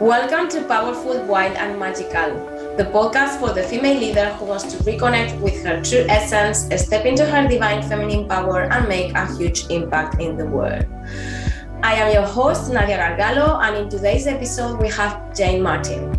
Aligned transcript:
Welcome 0.00 0.50
to 0.50 0.62
Powerful, 0.64 1.24
Wild, 1.24 1.56
and 1.56 1.80
Magical, 1.80 2.34
the 2.76 2.84
podcast 2.92 3.40
for 3.40 3.54
the 3.54 3.62
female 3.62 3.98
leader 3.98 4.26
who 4.34 4.44
wants 4.44 4.64
to 4.64 4.76
reconnect 4.84 5.40
with 5.40 5.64
her 5.64 5.82
true 5.82 6.04
essence, 6.10 6.68
step 6.84 7.06
into 7.06 7.24
her 7.24 7.48
divine 7.48 7.80
feminine 7.80 8.28
power, 8.28 8.64
and 8.64 8.86
make 8.90 9.14
a 9.14 9.26
huge 9.36 9.64
impact 9.70 10.20
in 10.20 10.36
the 10.36 10.44
world. 10.44 10.84
I 11.82 11.94
am 11.94 12.12
your 12.12 12.26
host, 12.26 12.70
Nadia 12.70 12.98
Gargallo, 12.98 13.58
and 13.62 13.74
in 13.74 13.88
today's 13.88 14.26
episode, 14.26 14.78
we 14.82 14.88
have 14.90 15.34
Jayne 15.34 15.62
Martin. 15.62 16.12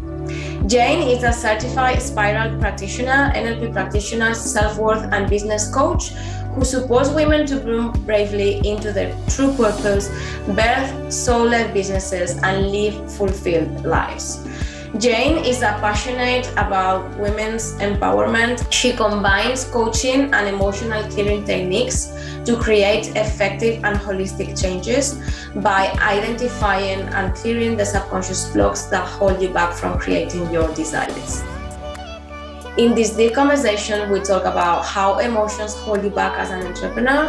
Jayne 0.68 1.08
is 1.08 1.22
a 1.22 1.32
certified 1.32 2.02
spiral 2.02 2.60
practitioner, 2.60 3.32
NLP 3.36 3.74
practitioner, 3.74 4.34
self 4.34 4.80
worth, 4.80 5.08
and 5.14 5.30
business 5.30 5.72
coach 5.72 6.14
who 6.58 6.66
supports 6.66 7.10
women 7.10 7.46
to 7.46 7.60
bloom 7.60 7.92
bravely 8.06 8.58
into 8.68 8.92
their 8.92 9.16
true 9.30 9.54
purpose, 9.56 10.10
birth 10.48 11.14
soul 11.14 11.46
led 11.46 11.72
businesses, 11.72 12.36
and 12.42 12.72
live 12.72 12.96
fulfilled 13.14 13.86
lives. 13.86 14.44
Jayne 14.98 15.46
is 15.46 15.60
passionate 15.60 16.50
about 16.54 17.16
women's 17.20 17.74
empowerment. 17.74 18.66
She 18.72 18.94
combines 18.94 19.66
coaching 19.66 20.34
and 20.34 20.48
emotional 20.48 21.04
healing 21.12 21.46
techniques 21.46 22.12
to 22.46 22.56
create 22.58 23.16
effective 23.16 23.84
and 23.84 23.96
holistic 23.98 24.60
changes 24.60 25.22
by 25.58 25.92
identifying 26.02 27.02
and 27.02 27.36
clearing 27.36 27.78
the 27.78 27.86
subconscious 27.86 28.52
blocks 28.52 28.86
that 28.86 29.06
hold 29.06 29.40
you 29.40 29.50
back 29.50 29.76
from 29.76 30.00
creating 30.00 30.50
your 30.52 30.74
desires. 30.74 31.44
In 32.78 32.94
this 32.94 33.16
deep 33.16 33.34
conversation, 33.34 34.08
we 34.12 34.20
talk 34.20 34.44
about 34.46 34.86
how 34.86 35.18
emotions 35.18 35.74
hold 35.74 36.04
you 36.04 36.12
back 36.12 36.38
as 36.38 36.52
an 36.52 36.62
entrepreneur, 36.62 37.28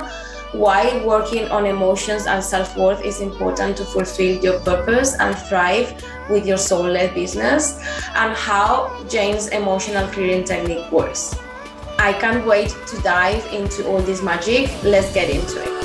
why 0.53 1.03
working 1.07 1.49
on 1.49 1.65
emotions 1.65 2.27
and 2.27 2.45
self 2.45 2.77
worth 2.77 3.03
is 3.03 3.23
important 3.23 3.79
to 3.79 3.85
fulfill 3.87 4.45
your 4.45 4.61
purpose 4.61 5.15
and 5.19 5.35
thrive 5.35 6.05
with 6.29 6.47
your 6.47 6.59
soul 6.59 6.85
led 6.85 7.15
business, 7.15 7.81
and 8.15 8.35
how 8.35 8.95
Jayne's 9.09 9.49
emotional 9.49 10.07
clearing 10.09 10.45
technique 10.45 10.93
works. 10.93 11.35
I 11.99 12.13
can't 12.13 12.47
wait 12.47 12.77
to 12.89 13.01
dive 13.01 13.43
into 13.51 13.89
all 13.89 14.03
this 14.03 14.23
magic. 14.23 14.71
Let's 14.83 15.15
get 15.15 15.31
into 15.31 15.63
it. 15.63 15.78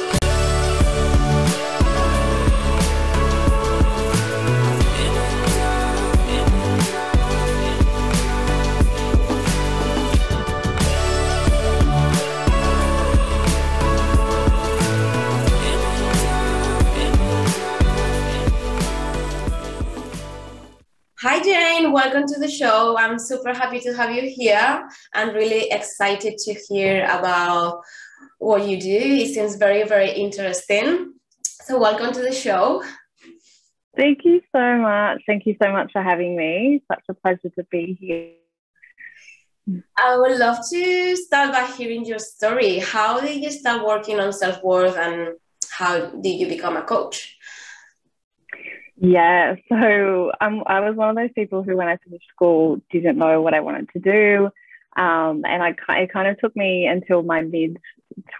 Welcome 21.93 22.25
to 22.25 22.39
the 22.39 22.49
show. 22.49 22.97
I'm 22.97 23.19
super 23.19 23.53
happy 23.53 23.79
to 23.81 23.93
have 23.93 24.09
you 24.09 24.23
here 24.23 24.89
and 25.13 25.31
really 25.31 25.69
excited 25.69 26.39
to 26.39 26.53
hear 26.67 27.05
about 27.05 27.83
what 28.39 28.67
you 28.67 28.81
do. 28.81 28.97
It 28.97 29.35
seems 29.35 29.57
very, 29.57 29.83
very 29.83 30.09
interesting. 30.09 31.13
So, 31.43 31.77
welcome 31.77 32.11
to 32.13 32.19
the 32.19 32.31
show. 32.31 32.83
Thank 33.95 34.25
you 34.25 34.41
so 34.51 34.77
much. 34.79 35.21
Thank 35.27 35.45
you 35.45 35.55
so 35.61 35.71
much 35.71 35.91
for 35.93 36.01
having 36.01 36.35
me. 36.35 36.81
Such 36.91 37.03
a 37.09 37.13
pleasure 37.13 37.51
to 37.59 37.63
be 37.69 37.95
here. 38.01 39.83
I 39.95 40.17
would 40.17 40.39
love 40.39 40.57
to 40.71 41.15
start 41.15 41.51
by 41.51 41.67
hearing 41.77 42.05
your 42.05 42.17
story. 42.17 42.79
How 42.79 43.19
did 43.19 43.43
you 43.43 43.51
start 43.51 43.85
working 43.85 44.19
on 44.19 44.33
self 44.33 44.63
worth 44.63 44.97
and 44.97 45.35
how 45.69 46.07
did 46.07 46.39
you 46.39 46.47
become 46.47 46.75
a 46.75 46.81
coach? 46.81 47.37
Yeah, 49.05 49.55
so 49.69 50.31
um, 50.39 50.63
I 50.65 50.79
was 50.79 50.95
one 50.95 51.09
of 51.09 51.17
those 51.17 51.33
people 51.35 51.61
who, 51.61 51.75
when 51.75 51.89
I 51.89 51.97
finished 51.97 52.25
school, 52.33 52.79
didn't 52.89 53.17
know 53.17 53.41
what 53.41 53.53
I 53.53 53.59
wanted 53.59 53.89
to 53.89 53.99
do. 53.99 54.45
Um, 54.95 55.43
and 55.45 55.61
I, 55.61 55.75
it 56.01 56.13
kind 56.13 56.29
of 56.29 56.39
took 56.39 56.55
me 56.55 56.85
until 56.87 57.21
my 57.21 57.41
mid 57.41 57.79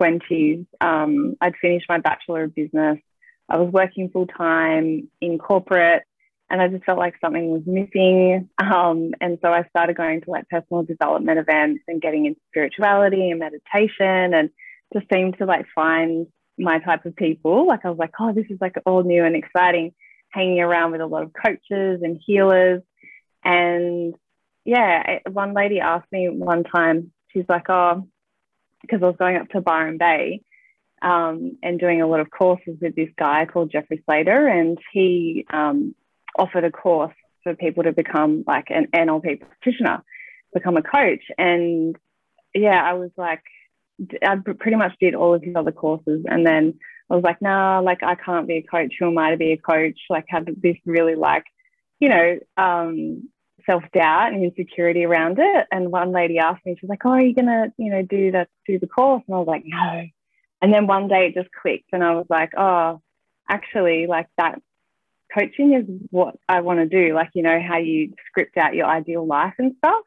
20s. 0.02 0.66
Um, 0.80 1.36
I'd 1.42 1.58
finished 1.62 1.88
my 1.90 1.98
Bachelor 1.98 2.44
of 2.44 2.56
Business. 2.56 2.98
I 3.50 3.58
was 3.58 3.74
working 3.74 4.10
full 4.10 4.26
time 4.26 5.10
in 5.20 5.38
corporate, 5.38 6.04
and 6.50 6.62
I 6.62 6.70
just 6.70 6.86
felt 6.86 6.98
like 6.98 7.16
something 7.20 7.50
was 7.50 7.64
missing. 7.66 8.48
Um, 8.58 9.12
and 9.20 9.40
so 9.42 9.50
I 9.52 9.66
started 9.68 9.98
going 9.98 10.22
to 10.22 10.30
like 10.30 10.48
personal 10.48 10.84
development 10.84 11.40
events 11.40 11.84
and 11.90 12.02
getting 12.02 12.26
into 12.26 12.40
spirituality 12.52 13.32
and 13.32 13.40
meditation, 13.42 14.34
and 14.34 14.50
just 14.94 15.08
seemed 15.14 15.38
to 15.40 15.46
like 15.46 15.66
find 15.76 16.28
my 16.58 16.80
type 16.80 17.06
of 17.06 17.18
people. 17.18 17.68
Like 17.68 17.84
I 17.84 17.90
was 17.90 18.00
like, 18.00 18.14
oh, 18.18 18.32
this 18.32 18.46
is 18.50 18.60
like 18.62 18.76
all 18.86 19.04
new 19.04 19.26
and 19.26 19.36
exciting 19.36 19.94
hanging 20.34 20.60
around 20.60 20.92
with 20.92 21.02
a 21.02 21.06
lot 21.06 21.24
of 21.24 21.32
coaches 21.34 22.02
and 22.02 22.20
healers. 22.26 22.82
And 23.44 24.16
yeah, 24.66 25.20
one 25.30 25.54
lady 25.54 25.80
asked 25.80 26.12
me 26.12 26.30
one 26.30 26.64
time, 26.64 27.12
she's 27.30 27.46
like, 27.48 27.70
oh, 27.70 28.08
because 28.82 29.02
I 29.02 29.08
was 29.08 29.16
going 29.18 29.38
up 29.38 29.50
to 29.50 29.62
Byron 29.62 29.98
Bay 29.98 30.42
um, 31.02 31.58
and 31.62 31.80
doing 31.80 32.02
a 32.02 32.08
lot 32.08 32.20
of 32.20 32.32
courses 32.32 32.78
with 32.82 32.96
this 32.96 33.10
guy 33.18 33.46
called 33.46 33.72
Jeffrey 33.72 34.02
Slater, 34.06 34.48
and 34.48 34.78
he 34.92 35.46
um, 35.52 35.94
offered 36.38 36.64
a 36.64 36.72
course 36.72 37.14
for 37.44 37.56
people 37.56 37.84
to 37.84 37.92
become 37.92 38.44
like 38.48 38.68
an 38.70 38.88
NLP 38.94 39.42
practitioner, 39.42 40.04
become 40.54 40.78
a 40.78 40.82
coach. 40.82 41.24
And 41.38 41.96
yeah, 42.56 42.82
I 42.82 42.94
was 42.94 43.12
like, 43.18 43.44
I 44.22 44.38
pretty 44.38 44.78
much 44.78 44.94
did 45.00 45.14
all 45.14 45.36
of 45.36 45.44
his 45.44 45.56
other 45.56 45.72
courses, 45.72 46.26
and 46.26 46.46
then 46.46 46.80
I 47.10 47.16
was 47.16 47.24
like, 47.24 47.42
nah, 47.42 47.80
like 47.80 48.04
I 48.04 48.16
can't 48.16 48.48
be 48.48 48.58
a 48.58 48.64
coach. 48.64 48.94
Who 49.00 49.08
am 49.08 49.18
I 49.18 49.32
to 49.32 49.38
be 49.38 49.52
a 49.52 49.58
coach? 49.58 50.00
Like 50.10 50.26
had 50.28 50.48
this 50.62 50.78
really 50.86 51.16
like, 51.16 51.44
you 52.00 52.10
know, 52.10 52.40
um, 52.58 53.30
self 53.66 53.84
doubt 53.94 54.34
and 54.34 54.44
insecurity 54.44 55.06
around 55.06 55.38
it. 55.40 55.68
And 55.72 55.92
one 55.92 56.12
lady 56.12 56.40
asked 56.40 56.66
me, 56.66 56.76
she's 56.80 56.90
like, 56.90 57.06
oh, 57.06 57.12
are 57.12 57.22
you 57.22 57.36
gonna, 57.36 57.74
you 57.78 57.92
know, 57.92 58.02
do 58.02 58.32
that, 58.32 58.50
do 58.68 58.80
the 58.80 58.88
course? 58.88 59.24
And 59.28 59.36
I 59.36 59.40
was 59.40 59.48
like, 59.48 59.64
no. 59.66 60.06
And 60.62 60.74
then 60.74 60.88
one 60.88 61.08
day 61.08 61.28
it 61.28 61.36
just 61.36 61.54
clicked, 61.54 61.90
and 61.92 62.04
I 62.04 62.16
was 62.16 62.26
like, 62.30 62.52
oh, 62.58 63.02
actually, 63.50 64.08
like 64.08 64.28
that 64.38 64.62
coaching 65.38 65.74
is 65.74 65.86
what 66.10 66.36
I 66.48 66.62
want 66.62 66.80
to 66.80 66.86
do. 66.86 67.14
Like, 67.14 67.32
you 67.34 67.44
know, 67.44 67.60
how 67.62 67.78
you 67.78 68.14
script 68.28 68.58
out 68.58 68.76
your 68.76 68.86
ideal 68.86 69.26
life 69.26 69.56
and 69.58 69.74
stuff. 69.78 70.04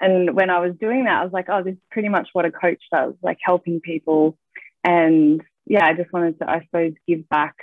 And 0.00 0.34
when 0.34 0.48
I 0.48 0.60
was 0.60 0.74
doing 0.80 1.04
that, 1.04 1.20
I 1.20 1.24
was 1.24 1.32
like, 1.32 1.48
oh, 1.50 1.62
this 1.62 1.74
is 1.74 1.80
pretty 1.90 2.08
much 2.08 2.28
what 2.32 2.46
a 2.46 2.50
coach 2.50 2.82
does, 2.90 3.14
like 3.22 3.38
helping 3.42 3.80
people 3.80 4.38
and 4.82 5.42
yeah, 5.70 5.86
I 5.86 5.94
just 5.94 6.12
wanted 6.12 6.36
to, 6.40 6.50
I 6.50 6.64
suppose, 6.64 6.94
give 7.06 7.28
back 7.28 7.54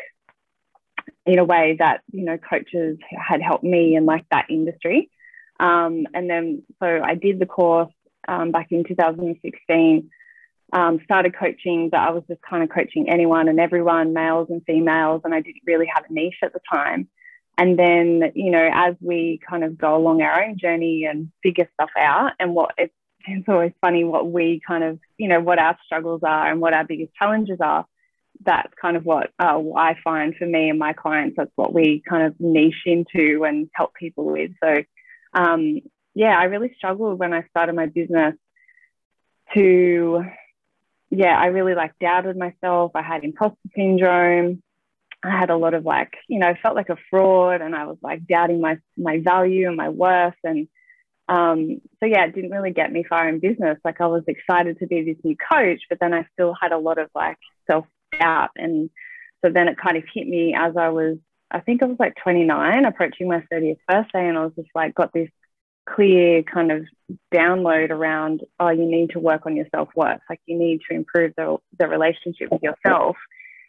in 1.25 1.39
a 1.39 1.43
way 1.43 1.75
that, 1.77 2.03
you 2.09 2.23
know, 2.23 2.37
coaches 2.37 2.97
had 3.11 3.41
helped 3.41 3.65
me 3.65 3.97
in 3.97 4.05
like 4.05 4.25
that 4.31 4.45
industry. 4.49 5.11
Um, 5.59 6.07
and 6.13 6.29
then, 6.29 6.63
so 6.81 7.01
I 7.03 7.15
did 7.15 7.37
the 7.37 7.45
course 7.45 7.91
um, 8.25 8.51
back 8.51 8.67
in 8.71 8.85
2016, 8.85 10.09
um, 10.71 11.01
started 11.03 11.35
coaching, 11.37 11.89
but 11.89 11.99
I 11.99 12.11
was 12.11 12.23
just 12.29 12.39
kind 12.49 12.63
of 12.63 12.69
coaching 12.69 13.09
anyone 13.09 13.49
and 13.49 13.59
everyone, 13.59 14.13
males 14.13 14.47
and 14.49 14.61
females, 14.65 15.23
and 15.25 15.33
I 15.33 15.41
didn't 15.41 15.63
really 15.65 15.89
have 15.93 16.05
a 16.09 16.13
niche 16.13 16.39
at 16.43 16.53
the 16.53 16.61
time. 16.71 17.09
And 17.57 17.77
then, 17.77 18.31
you 18.35 18.51
know, 18.51 18.69
as 18.71 18.95
we 19.01 19.41
kind 19.49 19.65
of 19.65 19.77
go 19.77 19.97
along 19.97 20.21
our 20.21 20.45
own 20.45 20.57
journey 20.57 21.03
and 21.03 21.29
figure 21.43 21.67
stuff 21.73 21.89
out, 21.99 22.31
and 22.39 22.55
what 22.55 22.71
it's, 22.77 22.93
it's 23.27 23.49
always 23.49 23.73
funny 23.81 24.05
what 24.05 24.31
we 24.31 24.61
kind 24.65 24.85
of, 24.85 24.97
you 25.17 25.27
know, 25.27 25.41
what 25.41 25.59
our 25.59 25.77
struggles 25.85 26.21
are 26.23 26.49
and 26.49 26.61
what 26.61 26.73
our 26.73 26.85
biggest 26.85 27.13
challenges 27.13 27.57
are 27.59 27.85
that's 28.43 28.73
kind 28.79 28.97
of 28.97 29.05
what 29.05 29.31
uh, 29.39 29.59
I 29.75 29.95
find 30.03 30.35
for 30.35 30.45
me 30.45 30.69
and 30.69 30.79
my 30.79 30.93
clients. 30.93 31.35
That's 31.37 31.51
what 31.55 31.73
we 31.73 32.01
kind 32.07 32.27
of 32.27 32.39
niche 32.39 32.83
into 32.85 33.43
and 33.45 33.69
help 33.73 33.93
people 33.93 34.25
with. 34.25 34.51
So, 34.63 34.83
um, 35.33 35.79
yeah, 36.13 36.37
I 36.37 36.45
really 36.45 36.73
struggled 36.77 37.19
when 37.19 37.33
I 37.33 37.43
started 37.49 37.75
my 37.75 37.87
business 37.87 38.35
to, 39.55 40.23
yeah, 41.09 41.37
I 41.37 41.47
really 41.47 41.75
like 41.75 41.97
doubted 41.99 42.37
myself. 42.37 42.91
I 42.95 43.01
had 43.01 43.23
imposter 43.23 43.57
syndrome. 43.75 44.61
I 45.23 45.31
had 45.31 45.49
a 45.49 45.57
lot 45.57 45.73
of 45.73 45.85
like, 45.85 46.13
you 46.27 46.39
know, 46.39 46.53
felt 46.61 46.75
like 46.75 46.89
a 46.89 46.97
fraud 47.09 47.61
and 47.61 47.75
I 47.75 47.85
was 47.85 47.97
like 48.01 48.27
doubting 48.27 48.61
my, 48.61 48.77
my 48.97 49.19
value 49.19 49.67
and 49.67 49.75
my 49.75 49.89
worth. 49.89 50.35
And 50.43 50.67
um, 51.27 51.81
so, 51.99 52.05
yeah, 52.05 52.25
it 52.25 52.35
didn't 52.35 52.51
really 52.51 52.71
get 52.71 52.91
me 52.91 53.03
far 53.03 53.27
in 53.27 53.39
business. 53.39 53.77
Like, 53.83 53.99
I 53.99 54.07
was 54.07 54.23
excited 54.27 54.79
to 54.79 54.87
be 54.87 55.03
this 55.03 55.23
new 55.23 55.35
coach, 55.35 55.81
but 55.89 55.99
then 55.99 56.13
I 56.13 56.25
still 56.33 56.55
had 56.59 56.71
a 56.71 56.77
lot 56.77 56.97
of 56.99 57.09
like 57.13 57.37
self 57.69 57.85
out. 58.21 58.49
And 58.55 58.89
so 59.43 59.51
then 59.51 59.67
it 59.67 59.77
kind 59.77 59.97
of 59.97 60.03
hit 60.13 60.27
me 60.27 60.55
as 60.57 60.75
I 60.77 60.89
was, 60.89 61.17
I 61.49 61.59
think 61.59 61.81
I 61.81 61.85
was 61.85 61.97
like 61.99 62.15
29, 62.21 62.85
approaching 62.85 63.27
my 63.27 63.43
30th 63.51 63.77
birthday. 63.87 64.27
And 64.27 64.37
I 64.37 64.43
was 64.43 64.53
just 64.55 64.69
like, 64.75 64.95
got 64.95 65.13
this 65.13 65.29
clear 65.87 66.43
kind 66.43 66.71
of 66.71 66.85
download 67.33 67.91
around, 67.91 68.41
oh, 68.59 68.69
you 68.69 68.85
need 68.85 69.11
to 69.11 69.19
work 69.19 69.45
on 69.45 69.55
your 69.55 69.67
self 69.73 69.89
worth. 69.95 70.19
Like 70.29 70.41
you 70.45 70.57
need 70.57 70.81
to 70.89 70.95
improve 70.95 71.33
the, 71.37 71.57
the 71.79 71.87
relationship 71.87 72.51
with 72.51 72.61
yourself. 72.61 73.15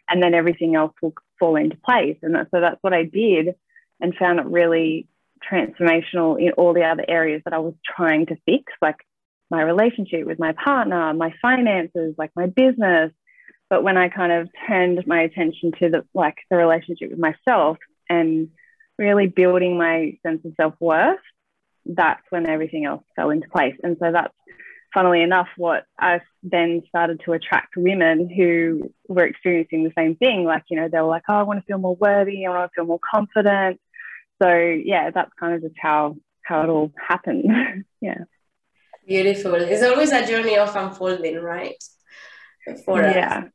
And 0.09 0.21
then 0.21 0.33
everything 0.33 0.75
else 0.75 0.93
will 1.01 1.13
fall 1.39 1.55
into 1.55 1.77
place. 1.77 2.17
And 2.21 2.35
so 2.51 2.59
that's 2.59 2.81
what 2.81 2.93
I 2.93 3.03
did 3.03 3.55
and 4.01 4.15
found 4.15 4.39
it 4.39 4.45
really 4.45 5.07
transformational 5.51 6.41
in 6.41 6.51
all 6.53 6.73
the 6.73 6.83
other 6.83 7.05
areas 7.07 7.41
that 7.45 7.53
I 7.53 7.59
was 7.59 7.73
trying 7.85 8.25
to 8.27 8.35
fix, 8.45 8.73
like 8.81 8.97
my 9.49 9.61
relationship 9.61 10.25
with 10.25 10.39
my 10.39 10.53
partner, 10.53 11.13
my 11.13 11.33
finances, 11.41 12.15
like 12.17 12.31
my 12.35 12.47
business, 12.47 13.11
but 13.69 13.83
when 13.83 13.97
I 13.97 14.09
kind 14.09 14.31
of 14.31 14.49
turned 14.67 15.05
my 15.05 15.21
attention 15.21 15.71
to 15.79 15.89
the 15.89 16.05
like 16.13 16.37
the 16.49 16.57
relationship 16.57 17.11
with 17.11 17.19
myself 17.19 17.77
and 18.09 18.49
really 18.97 19.27
building 19.27 19.77
my 19.77 20.17
sense 20.23 20.43
of 20.43 20.53
self 20.57 20.73
worth, 20.79 21.19
that's 21.85 22.23
when 22.29 22.47
everything 22.47 22.85
else 22.85 23.03
fell 23.15 23.29
into 23.29 23.47
place. 23.49 23.75
And 23.83 23.97
so 23.99 24.11
that's 24.11 24.33
funnily 24.93 25.21
enough 25.21 25.47
what 25.55 25.85
I 25.99 26.21
then 26.41 26.81
started 26.87 27.21
to 27.25 27.33
attract 27.33 27.75
women 27.77 28.29
who 28.29 28.91
were 29.07 29.25
experiencing 29.25 29.83
the 29.83 29.93
same 29.95 30.15
thing. 30.15 30.43
Like, 30.45 30.63
you 30.69 30.77
know, 30.79 30.89
they 30.91 30.99
were 30.99 31.07
like, 31.07 31.23
oh, 31.29 31.35
I 31.35 31.43
want 31.43 31.59
to 31.59 31.65
feel 31.65 31.77
more 31.77 31.95
worthy, 31.95 32.45
I 32.45 32.49
want 32.49 32.71
to 32.71 32.75
feel 32.75 32.87
more 32.87 32.99
confident. 32.99 33.79
So 34.41 34.49
yeah, 34.49 35.11
that's 35.11 35.31
kind 35.39 35.55
of 35.55 35.61
just 35.61 35.75
how 35.79 36.15
how 36.43 36.63
it 36.63 36.69
all 36.69 36.91
happened. 37.07 37.85
yeah. 38.01 38.23
Beautiful. 39.05 39.55
It's 39.55 39.83
always 39.83 40.11
a 40.11 40.25
journey 40.25 40.57
of 40.57 40.75
unfolding, 40.75 41.39
right? 41.39 41.83
For 42.85 43.01
yeah. 43.01 43.43
Us. 43.45 43.51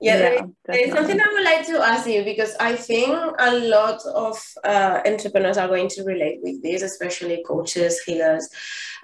Yeah, 0.00 0.18
yeah 0.18 0.46
there 0.66 0.86
is 0.86 0.92
something 0.92 1.18
I 1.18 1.32
would 1.32 1.44
like 1.44 1.66
to 1.68 1.78
ask 1.78 2.06
you 2.06 2.22
because 2.22 2.54
I 2.60 2.76
think 2.76 3.16
a 3.38 3.58
lot 3.58 4.04
of 4.04 4.38
uh, 4.62 5.00
entrepreneurs 5.06 5.56
are 5.56 5.68
going 5.68 5.88
to 5.88 6.02
relate 6.04 6.40
with 6.42 6.62
this, 6.62 6.82
especially 6.82 7.42
coaches, 7.46 8.00
healers. 8.02 8.48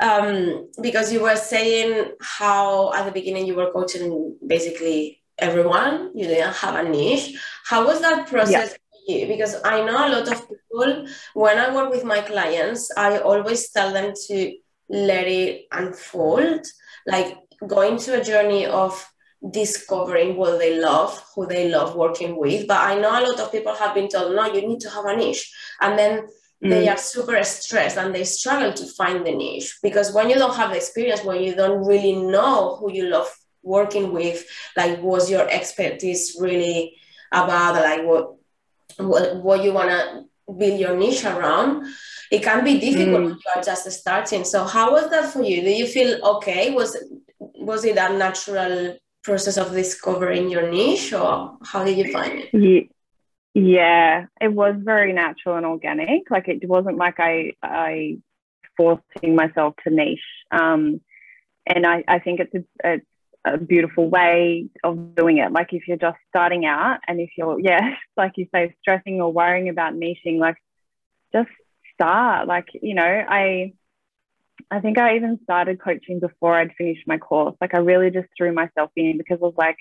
Um, 0.00 0.68
because 0.82 1.12
you 1.12 1.22
were 1.22 1.36
saying 1.36 2.12
how 2.20 2.92
at 2.92 3.06
the 3.06 3.12
beginning 3.12 3.46
you 3.46 3.54
were 3.54 3.70
coaching 3.70 4.36
basically 4.46 5.22
everyone, 5.38 6.10
you 6.14 6.26
didn't 6.26 6.54
have 6.54 6.74
a 6.74 6.88
niche. 6.88 7.40
How 7.64 7.86
was 7.86 8.00
that 8.02 8.26
process? 8.26 8.76
Yeah. 9.06 9.26
Because 9.26 9.56
I 9.64 9.84
know 9.84 9.96
a 9.96 10.10
lot 10.10 10.28
of 10.28 10.48
people, 10.48 11.06
when 11.34 11.58
I 11.58 11.74
work 11.74 11.90
with 11.90 12.04
my 12.04 12.20
clients, 12.20 12.90
I 12.96 13.18
always 13.18 13.70
tell 13.70 13.92
them 13.92 14.12
to 14.28 14.52
let 14.88 15.26
it 15.26 15.66
unfold, 15.72 16.66
like 17.06 17.38
going 17.66 17.96
to 17.98 18.20
a 18.20 18.24
journey 18.24 18.66
of 18.66 19.11
discovering 19.50 20.36
what 20.36 20.58
they 20.58 20.78
love, 20.78 21.22
who 21.34 21.46
they 21.46 21.68
love 21.68 21.96
working 21.96 22.36
with. 22.36 22.68
But 22.68 22.80
I 22.80 22.94
know 22.98 23.10
a 23.10 23.26
lot 23.26 23.40
of 23.40 23.50
people 23.50 23.74
have 23.74 23.94
been 23.94 24.08
told, 24.08 24.34
no, 24.34 24.46
you 24.52 24.66
need 24.66 24.80
to 24.80 24.90
have 24.90 25.04
a 25.04 25.16
niche. 25.16 25.52
And 25.80 25.98
then 25.98 26.26
mm. 26.62 26.70
they 26.70 26.88
are 26.88 26.96
super 26.96 27.42
stressed 27.42 27.96
and 27.96 28.14
they 28.14 28.24
struggle 28.24 28.72
to 28.72 28.86
find 28.86 29.26
the 29.26 29.34
niche 29.34 29.78
because 29.82 30.12
when 30.12 30.30
you 30.30 30.36
don't 30.36 30.54
have 30.54 30.70
the 30.70 30.76
experience, 30.76 31.24
when 31.24 31.42
you 31.42 31.54
don't 31.54 31.84
really 31.84 32.14
know 32.14 32.76
who 32.76 32.92
you 32.92 33.08
love 33.08 33.28
working 33.62 34.12
with, 34.12 34.44
like 34.76 35.02
was 35.02 35.30
your 35.30 35.48
expertise 35.48 36.36
really 36.40 36.96
about 37.32 37.74
like 37.74 38.04
what 38.04 38.34
what, 38.98 39.36
what 39.36 39.64
you 39.64 39.72
want 39.72 39.90
to 39.90 40.24
build 40.58 40.78
your 40.78 40.96
niche 40.96 41.24
around 41.24 41.86
it 42.30 42.42
can 42.42 42.64
be 42.64 42.78
difficult 42.78 43.08
mm. 43.08 43.24
when 43.24 43.28
you 43.30 43.40
are 43.56 43.62
just 43.62 43.90
starting 43.90 44.44
so 44.44 44.64
how 44.64 44.92
was 44.92 45.08
that 45.10 45.32
for 45.32 45.42
you 45.42 45.62
do 45.62 45.70
you 45.70 45.86
feel 45.86 46.22
okay 46.24 46.74
was 46.74 46.96
was 47.38 47.84
it 47.84 47.96
a 47.96 48.16
natural 48.18 48.96
process 49.22 49.56
of 49.56 49.72
discovering 49.72 50.48
your 50.48 50.70
niche 50.70 51.12
or 51.12 51.56
how 51.64 51.84
did 51.84 51.96
you 51.96 52.12
find 52.12 52.44
it? 52.52 52.88
Yeah 53.54 54.26
it 54.40 54.52
was 54.52 54.74
very 54.78 55.12
natural 55.12 55.56
and 55.56 55.66
organic. 55.66 56.30
Like 56.30 56.48
it 56.48 56.68
wasn't 56.68 56.96
like 56.96 57.20
i 57.20 57.52
i 57.62 58.18
forcing 58.76 59.34
myself 59.36 59.74
to 59.84 59.90
niche. 59.90 60.20
Um 60.50 61.00
and 61.66 61.86
i 61.86 62.02
i 62.08 62.18
think 62.18 62.40
it's 62.40 62.54
a, 62.54 62.64
it's 62.84 63.06
a 63.44 63.58
beautiful 63.58 64.08
way 64.08 64.68
of 64.82 65.14
doing 65.14 65.38
it. 65.38 65.52
Like 65.52 65.72
if 65.72 65.86
you're 65.86 65.96
just 65.96 66.18
starting 66.28 66.64
out 66.64 66.98
and 67.06 67.20
if 67.20 67.30
you're 67.36 67.60
yeah 67.70 67.94
like 68.16 68.32
you 68.36 68.46
say 68.54 68.74
stressing 68.80 69.20
or 69.20 69.32
worrying 69.32 69.68
about 69.68 69.94
niching 69.94 70.38
like 70.38 70.56
just 71.32 71.50
start. 71.94 72.48
Like 72.48 72.68
you 72.74 72.94
know 72.94 73.24
i 73.28 73.74
I 74.72 74.80
think 74.80 74.98
I 74.98 75.16
even 75.16 75.38
started 75.44 75.82
coaching 75.82 76.18
before 76.18 76.54
I'd 76.54 76.72
finished 76.78 77.06
my 77.06 77.18
course. 77.18 77.54
Like 77.60 77.74
I 77.74 77.78
really 77.78 78.10
just 78.10 78.28
threw 78.36 78.52
myself 78.54 78.90
in 78.96 79.18
because 79.18 79.38
I 79.42 79.44
was 79.44 79.54
like, 79.58 79.76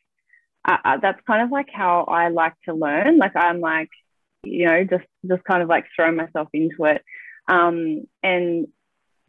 uh, 0.67 0.97
that's 1.01 1.21
kind 1.25 1.41
of 1.41 1.49
like 1.49 1.69
how 1.73 2.03
I 2.03 2.27
like 2.27 2.53
to 2.65 2.73
learn. 2.73 3.17
Like 3.17 3.35
I'm 3.37 3.61
like, 3.61 3.89
you 4.43 4.65
know, 4.65 4.83
just 4.83 5.05
just 5.25 5.45
kind 5.45 5.63
of 5.63 5.69
like 5.69 5.85
throw 5.95 6.11
myself 6.11 6.49
into 6.53 6.83
it. 6.85 7.03
Um, 7.47 8.05
and 8.21 8.67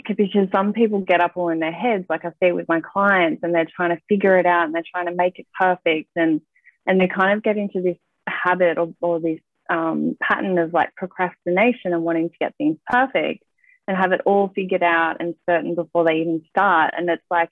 because 0.05 0.49
some 0.53 0.73
people 0.73 0.99
get 1.00 1.20
up 1.20 1.37
all 1.37 1.50
in 1.50 1.61
their 1.61 1.73
heads, 1.73 2.06
like 2.08 2.25
I 2.25 2.31
see 2.31 2.49
it 2.49 2.56
with 2.56 2.69
my 2.69 2.81
clients, 2.81 3.44
and 3.44 3.55
they're 3.55 3.69
trying 3.76 3.97
to 3.97 4.03
figure 4.08 4.37
it 4.41 4.47
out 4.47 4.65
and 4.65 4.75
they're 4.75 4.82
trying 4.93 5.06
to 5.06 5.15
make 5.15 5.38
it 5.38 5.47
perfect, 5.58 6.11
and 6.17 6.41
and 6.87 7.00
they 7.00 7.06
kind 7.06 7.37
of 7.37 7.44
get 7.44 7.56
into 7.56 7.81
this 7.81 7.99
habit 8.26 8.79
or, 8.79 8.93
or 9.00 9.20
this 9.20 9.38
um, 9.70 10.17
pattern 10.20 10.58
of 10.58 10.75
like 10.75 10.93
procrastination 10.97 11.93
and 11.93 12.03
wanting 12.03 12.31
to 12.31 12.37
get 12.41 12.56
things 12.56 12.79
perfect 12.85 13.44
and 13.88 13.96
have 13.96 14.12
it 14.12 14.20
all 14.25 14.52
figured 14.55 14.82
out 14.82 15.17
and 15.20 15.34
certain 15.49 15.75
before 15.75 16.05
they 16.05 16.17
even 16.17 16.43
start. 16.50 16.94
And 16.96 17.08
it's 17.11 17.23
like 17.31 17.50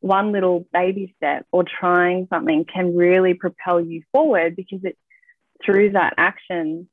one 0.00 0.32
little 0.32 0.66
baby 0.72 1.14
step 1.16 1.46
or 1.50 1.64
trying 1.64 2.26
something 2.30 2.64
can 2.64 2.96
really 2.96 3.34
propel 3.34 3.80
you 3.80 4.02
forward 4.12 4.54
because 4.54 4.80
it's 4.82 4.98
through 5.64 5.92
that 5.92 6.14
action, 6.18 6.88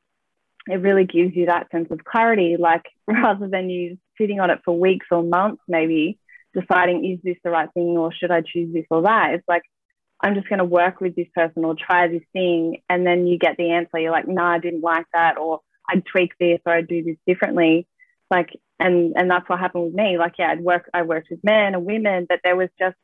it 0.67 0.81
really 0.81 1.05
gives 1.05 1.35
you 1.35 1.47
that 1.47 1.69
sense 1.71 1.89
of 1.91 2.03
clarity. 2.03 2.57
Like 2.57 2.85
rather 3.07 3.47
than 3.47 3.69
you 3.69 3.97
sitting 4.19 4.39
on 4.39 4.49
it 4.49 4.61
for 4.63 4.77
weeks 4.77 5.07
or 5.11 5.23
months, 5.23 5.61
maybe 5.67 6.19
deciding, 6.53 7.05
is 7.05 7.19
this 7.23 7.37
the 7.43 7.51
right 7.51 7.69
thing 7.73 7.97
or 7.97 8.13
should 8.13 8.31
I 8.31 8.41
choose 8.41 8.73
this 8.73 8.85
or 8.89 9.03
that? 9.03 9.33
It's 9.33 9.47
like, 9.47 9.63
I'm 10.23 10.35
just 10.35 10.47
going 10.47 10.59
to 10.59 10.65
work 10.65 11.01
with 11.01 11.15
this 11.15 11.27
person 11.33 11.65
or 11.65 11.75
try 11.75 12.07
this 12.07 12.23
thing. 12.31 12.77
And 12.89 13.05
then 13.05 13.25
you 13.25 13.39
get 13.39 13.57
the 13.57 13.71
answer. 13.71 13.97
You're 13.97 14.11
like, 14.11 14.27
no, 14.27 14.35
nah, 14.35 14.53
I 14.53 14.59
didn't 14.59 14.81
like 14.81 15.07
that. 15.13 15.37
Or 15.37 15.61
I'd 15.89 16.05
tweak 16.05 16.33
this 16.39 16.59
or 16.65 16.73
I'd 16.73 16.87
do 16.87 17.03
this 17.03 17.17
differently. 17.25 17.87
Like 18.29 18.49
and 18.81 19.13
and 19.15 19.29
that's 19.29 19.47
what 19.47 19.59
happened 19.59 19.85
with 19.85 19.93
me. 19.93 20.17
Like 20.17 20.33
yeah 20.39 20.51
i'd 20.51 20.61
work 20.61 20.89
i 20.93 21.01
worked 21.03 21.29
with 21.29 21.43
men 21.43 21.73
and 21.73 21.85
women 21.85 22.25
but 22.27 22.39
there 22.43 22.55
was 22.55 22.69
just 22.79 22.97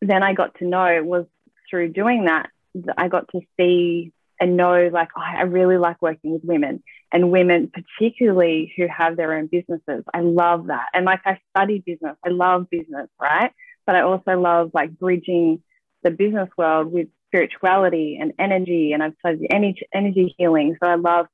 then 0.00 0.22
i 0.22 0.32
got 0.32 0.54
to 0.58 0.64
know 0.64 0.84
it 0.86 1.04
was 1.04 1.26
through 1.68 1.92
doing 1.92 2.24
that 2.24 2.50
i 2.96 3.08
got 3.08 3.28
to 3.28 3.40
see 3.56 4.12
and 4.40 4.56
know 4.56 4.90
like 4.92 5.08
oh, 5.16 5.20
i 5.22 5.42
really 5.42 5.78
like 5.78 6.00
working 6.02 6.32
with 6.32 6.42
women 6.44 6.82
and 7.12 7.30
women 7.30 7.70
particularly 7.72 8.72
who 8.76 8.86
have 8.88 9.16
their 9.16 9.34
own 9.34 9.46
businesses. 9.46 10.02
I 10.12 10.20
love 10.20 10.68
that. 10.68 10.86
And 10.94 11.04
like 11.04 11.20
i 11.24 11.38
study 11.50 11.82
business. 11.84 12.16
I 12.24 12.30
love 12.30 12.68
business 12.70 13.08
right? 13.20 13.52
But 13.86 13.96
i 13.96 14.00
also 14.00 14.32
love 14.38 14.70
like 14.74 14.98
bridging 14.98 15.62
the 16.02 16.10
business 16.10 16.48
world 16.56 16.90
with 16.92 17.08
spirituality 17.28 18.18
and 18.20 18.32
energy 18.38 18.92
and 18.92 19.02
i've 19.02 19.14
studied 19.20 19.48
energy, 19.52 19.86
energy 19.94 20.34
healing. 20.38 20.76
So 20.82 20.88
i 20.88 20.96
love 20.96 21.26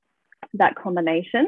that 0.55 0.75
combination 0.75 1.47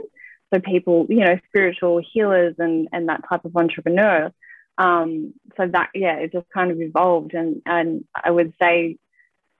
so 0.52 0.60
people, 0.60 1.06
you 1.08 1.24
know, 1.24 1.38
spiritual 1.48 2.00
healers 2.12 2.56
and 2.58 2.88
and 2.92 3.08
that 3.08 3.22
type 3.28 3.44
of 3.44 3.56
entrepreneur. 3.56 4.32
Um, 4.78 5.34
so 5.56 5.66
that 5.66 5.90
yeah, 5.94 6.16
it 6.16 6.32
just 6.32 6.48
kind 6.52 6.70
of 6.70 6.80
evolved, 6.80 7.34
and 7.34 7.62
and 7.66 8.04
I 8.14 8.30
would 8.30 8.54
say, 8.60 8.96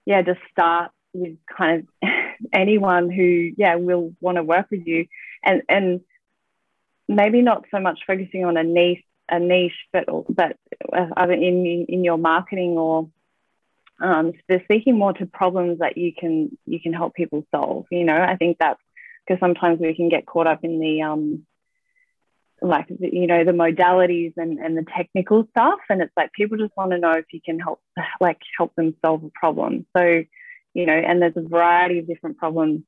yeah, 0.06 0.22
just 0.22 0.40
start 0.50 0.90
with 1.12 1.37
kind 1.56 1.87
of 2.02 2.08
anyone 2.52 3.10
who 3.10 3.50
yeah 3.56 3.76
will 3.76 4.14
want 4.20 4.37
to 4.37 4.42
work 4.42 4.66
with 4.70 4.87
you, 4.87 5.06
and 5.44 5.62
and 5.69 6.00
maybe 7.08 7.43
not 7.43 7.64
so 7.70 7.81
much 7.81 8.00
focusing 8.06 8.44
on 8.44 8.56
a 8.56 8.62
niche 8.62 9.05
a 9.31 9.38
niche, 9.38 9.86
but 9.93 10.06
but 10.29 10.56
uh, 10.93 11.29
in 11.29 11.86
in 11.88 12.05
your 12.05 12.19
marketing 12.19 12.72
or 12.79 13.08
um, 14.00 14.32
they're 14.48 14.65
speaking 14.65 14.98
more 14.98 15.12
to 15.12 15.26
problems 15.26 15.79
that 15.79 15.96
you 15.96 16.12
can 16.12 16.56
you 16.67 16.81
can 16.81 16.93
help 16.93 17.15
people 17.15 17.46
solve. 17.55 17.86
You 17.91 18.05
know, 18.05 18.17
I 18.17 18.36
think 18.36 18.58
that's 18.58 18.81
because 19.31 19.41
sometimes 19.41 19.79
we 19.81 19.94
can 19.94 20.08
get 20.08 20.27
caught 20.27 20.49
up 20.49 20.65
in 20.65 20.81
the 20.81 21.03
um, 21.03 21.46
like 22.60 22.87
you 22.89 23.29
know 23.29 23.44
the 23.44 23.53
modalities 23.53 24.32
and, 24.37 24.58
and 24.58 24.77
the 24.77 24.84
technical 24.96 25.46
stuff 25.51 25.79
and 25.89 26.03
it's 26.03 26.13
like 26.17 26.32
people 26.32 26.58
just 26.58 26.77
want 26.77 26.91
to 26.91 26.99
know 26.99 27.13
if 27.13 27.27
you 27.32 27.41
can 27.44 27.58
help 27.60 27.81
like 28.20 28.39
help 28.58 28.75
them 28.75 28.94
solve 29.05 29.22
a 29.22 29.31
problem. 29.32 29.87
So 29.96 30.25
you 30.75 30.87
know 30.87 30.94
and 30.94 31.22
there's 31.22 31.37
a 31.37 31.49
variety 31.49 32.01
of 32.01 32.08
different 32.08 32.39
problems 32.39 32.82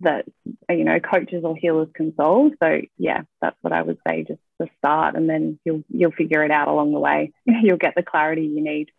that 0.00 0.26
you 0.68 0.84
know 0.84 1.00
coaches 1.00 1.42
or 1.42 1.56
healers 1.56 1.88
can 1.94 2.14
solve. 2.16 2.52
So 2.62 2.82
yeah 2.98 3.22
that's 3.40 3.56
what 3.62 3.72
i 3.72 3.80
would 3.80 3.98
say 4.06 4.24
just 4.24 4.40
to 4.60 4.68
start 4.76 5.16
and 5.16 5.28
then 5.28 5.58
you'll 5.64 5.84
you'll 5.88 6.12
figure 6.12 6.44
it 6.44 6.50
out 6.50 6.68
along 6.68 6.92
the 6.92 7.00
way. 7.00 7.32
You'll 7.46 7.78
get 7.78 7.94
the 7.96 8.02
clarity 8.02 8.42
you 8.42 8.62
need 8.62 8.90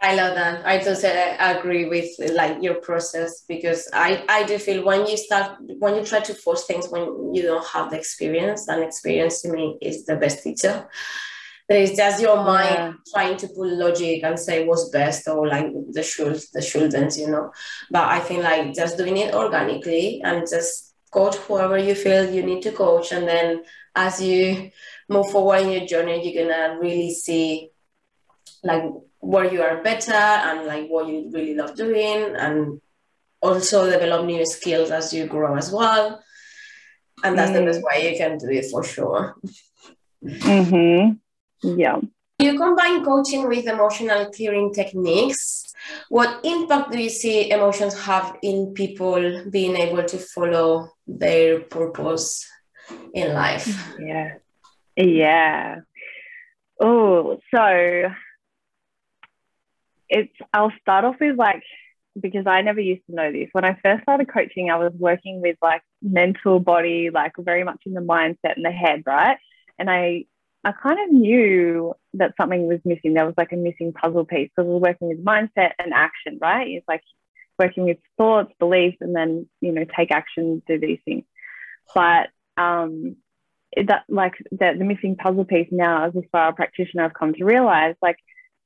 I 0.00 0.14
love 0.14 0.34
that. 0.34 0.66
I 0.66 0.78
totally 0.78 1.36
agree 1.38 1.86
with 1.86 2.08
like 2.34 2.62
your 2.62 2.74
process 2.74 3.44
because 3.48 3.88
I, 3.92 4.24
I 4.28 4.42
do 4.44 4.58
feel 4.58 4.84
when 4.84 5.06
you 5.06 5.16
start 5.16 5.56
when 5.78 5.96
you 5.96 6.04
try 6.04 6.20
to 6.20 6.34
force 6.34 6.66
things 6.66 6.88
when 6.88 7.34
you 7.34 7.42
don't 7.42 7.66
have 7.66 7.90
the 7.90 7.98
experience, 7.98 8.68
and 8.68 8.82
experience 8.82 9.42
to 9.42 9.48
me 9.48 9.78
is 9.80 10.04
the 10.04 10.16
best 10.16 10.42
teacher. 10.42 10.88
There 11.68 11.80
is 11.80 11.96
just 11.96 12.20
your 12.20 12.36
mind 12.36 12.74
yeah. 12.74 12.92
trying 13.14 13.38
to 13.38 13.48
pull 13.48 13.78
logic 13.78 14.22
and 14.22 14.38
say 14.38 14.66
what's 14.66 14.90
best 14.90 15.26
or 15.26 15.48
like 15.48 15.68
the 15.92 16.02
should 16.02 16.38
the 16.52 16.60
shouldn't, 16.60 17.16
you 17.16 17.30
know. 17.30 17.52
But 17.90 18.08
I 18.08 18.20
think 18.20 18.42
like 18.42 18.74
just 18.74 18.98
doing 18.98 19.16
it 19.16 19.34
organically 19.34 20.20
and 20.22 20.46
just 20.48 20.94
coach 21.14 21.36
whoever 21.36 21.78
you 21.78 21.94
feel 21.94 22.28
you 22.28 22.42
need 22.42 22.60
to 22.62 22.72
coach 22.72 23.12
and 23.12 23.26
then 23.26 23.62
as 23.94 24.20
you 24.20 24.70
move 25.08 25.30
forward 25.30 25.62
in 25.62 25.70
your 25.70 25.86
journey 25.86 26.16
you're 26.24 26.44
gonna 26.44 26.76
really 26.80 27.12
see 27.14 27.70
like 28.64 28.82
where 29.24 29.52
you 29.52 29.62
are 29.62 29.82
better 29.82 30.12
and 30.12 30.66
like 30.66 30.86
what 30.88 31.08
you 31.08 31.30
really 31.32 31.54
love 31.54 31.74
doing 31.74 32.34
and 32.36 32.80
also 33.40 33.90
develop 33.90 34.24
new 34.26 34.44
skills 34.44 34.90
as 34.90 35.12
you 35.12 35.26
grow 35.26 35.56
as 35.56 35.70
well 35.70 36.22
and 37.22 37.38
that's 37.38 37.50
mm. 37.50 37.54
the 37.54 37.64
best 37.64 37.80
mm. 37.80 37.84
way 37.84 38.10
you 38.10 38.16
can 38.16 38.38
do 38.38 38.48
it 38.50 38.66
for 38.70 38.84
sure 38.84 39.36
mm-hmm. 40.24 41.12
yeah 41.78 41.98
You 42.38 42.58
combine 42.58 43.04
coaching 43.04 43.46
with 43.46 43.66
emotional 43.66 44.26
clearing 44.26 44.74
techniques. 44.74 45.72
What 46.08 46.44
impact 46.44 46.90
do 46.90 46.98
you 47.00 47.08
see 47.08 47.50
emotions 47.50 47.94
have 48.00 48.36
in 48.42 48.74
people 48.74 49.44
being 49.50 49.76
able 49.76 50.02
to 50.02 50.18
follow 50.18 50.88
their 51.06 51.60
purpose 51.60 52.44
in 53.14 53.32
life? 53.32 53.68
Yeah. 54.00 54.34
Yeah. 54.96 55.76
Oh, 56.80 57.38
so 57.52 58.10
it's 60.14 60.32
I'll 60.52 60.72
start 60.80 61.04
off 61.04 61.16
with 61.20 61.36
like 61.36 61.62
because 62.18 62.46
I 62.46 62.62
never 62.62 62.80
used 62.80 63.02
to 63.06 63.14
know 63.14 63.32
this. 63.32 63.48
When 63.52 63.64
I 63.64 63.76
first 63.82 64.04
started 64.04 64.32
coaching, 64.32 64.70
I 64.70 64.76
was 64.76 64.92
working 64.96 65.40
with 65.40 65.56
like 65.60 65.82
mental 66.00 66.60
body, 66.60 67.10
like 67.12 67.32
very 67.36 67.64
much 67.64 67.82
in 67.86 67.94
the 67.94 68.00
mindset 68.00 68.54
and 68.56 68.64
the 68.64 68.70
head, 68.70 69.02
right? 69.04 69.36
And 69.78 69.90
I 69.90 70.26
I 70.64 70.72
kind 70.72 70.98
of 71.00 71.12
knew 71.12 71.94
that 72.14 72.34
something 72.40 72.66
was 72.68 72.78
missing. 72.84 73.14
There 73.14 73.26
was 73.26 73.34
like 73.36 73.52
a 73.52 73.56
missing 73.56 73.92
puzzle 73.92 74.24
piece 74.24 74.50
because 74.54 74.68
we 74.68 74.74
are 74.74 74.78
working 74.78 75.08
with 75.08 75.24
mindset 75.24 75.72
and 75.78 75.92
action, 75.92 76.38
right? 76.40 76.68
It's 76.68 76.88
like 76.88 77.02
working 77.58 77.84
with 77.84 77.98
thoughts, 78.16 78.52
beliefs, 78.58 78.98
and 79.00 79.14
then 79.14 79.48
you 79.60 79.72
know 79.72 79.84
take 79.96 80.12
action, 80.12 80.62
do 80.68 80.78
these 80.78 81.00
things. 81.04 81.24
But 81.94 82.28
um, 82.56 83.16
that 83.76 84.04
like 84.08 84.34
that 84.52 84.78
the 84.78 84.84
missing 84.84 85.16
puzzle 85.16 85.44
piece 85.44 85.68
now 85.72 86.06
as 86.06 86.14
a 86.14 86.22
spiral 86.26 86.52
practitioner, 86.52 87.04
I've 87.04 87.14
come 87.14 87.34
to 87.34 87.44
realize 87.44 87.96
like 88.00 88.18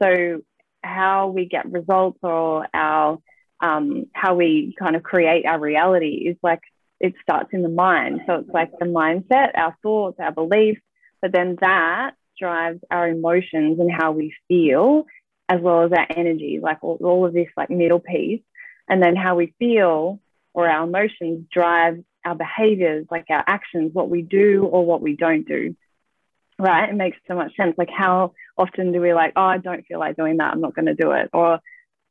so 0.03 0.43
how 0.83 1.29
we 1.29 1.47
get 1.47 1.71
results 1.71 2.19
or 2.23 2.67
our 2.73 3.19
um, 3.61 4.07
how 4.13 4.37
we 4.37 4.75
kind 4.79 4.95
of 4.95 5.03
create 5.03 5.45
our 5.45 5.59
reality 5.59 6.29
is 6.29 6.37
like 6.43 6.61
it 7.01 7.15
starts 7.23 7.51
in 7.53 7.63
the 7.63 7.69
mind. 7.69 8.21
So 8.27 8.35
it's 8.37 8.51
like 8.51 8.71
the 8.79 8.87
mindset, 8.87 9.51
our 9.57 9.77
thoughts, 9.83 10.19
our 10.21 10.33
beliefs, 10.33 10.81
but 11.21 11.33
then 11.33 11.57
that 11.61 12.13
drives 12.39 12.81
our 12.91 13.09
emotions 13.09 13.81
and 13.81 13.91
how 13.91 14.13
we 14.13 14.35
feel, 14.47 15.07
as 15.49 15.61
well 15.61 15.85
as 15.85 15.93
our 15.93 16.07
energy, 16.11 16.61
like 16.63 16.79
all, 16.83 16.99
all 17.03 17.27
of 17.27 17.33
this 17.33 17.49
like 17.57 17.71
middle 17.71 18.01
piece. 18.01 18.43
And 18.89 19.03
then 19.03 19.17
how 19.17 19.37
we 19.37 19.55
feel 19.59 20.21
or 20.55 20.69
our 20.69 20.85
emotions 20.85 21.47
drive 21.53 22.03
our 22.25 22.35
behaviors, 22.35 23.07
like 23.11 23.27
our 23.31 23.45
actions, 23.47 23.91
what 23.93 24.09
we 24.09 24.23
do 24.23 24.65
or 24.65 24.85
what 24.85 25.03
we 25.03 25.15
don't 25.15 25.47
do. 25.47 25.77
Right? 26.59 26.89
It 26.89 26.97
makes 26.97 27.19
so 27.29 27.35
much 27.35 27.55
sense. 27.57 27.75
Like 27.79 27.91
how 27.91 28.33
often 28.57 28.93
do 28.93 29.01
we 29.01 29.15
like, 29.15 29.33
oh, 29.37 29.43
I 29.43 29.59
don't 29.59 29.87
feel 29.87 30.01
like 30.01 30.17
doing 30.17 30.39
that, 30.39 30.53
I'm 30.53 30.61
not 30.61 30.75
going 30.75 30.87
to 30.87 30.95
do 30.95 31.13
it, 31.13 31.31
or 31.33 31.61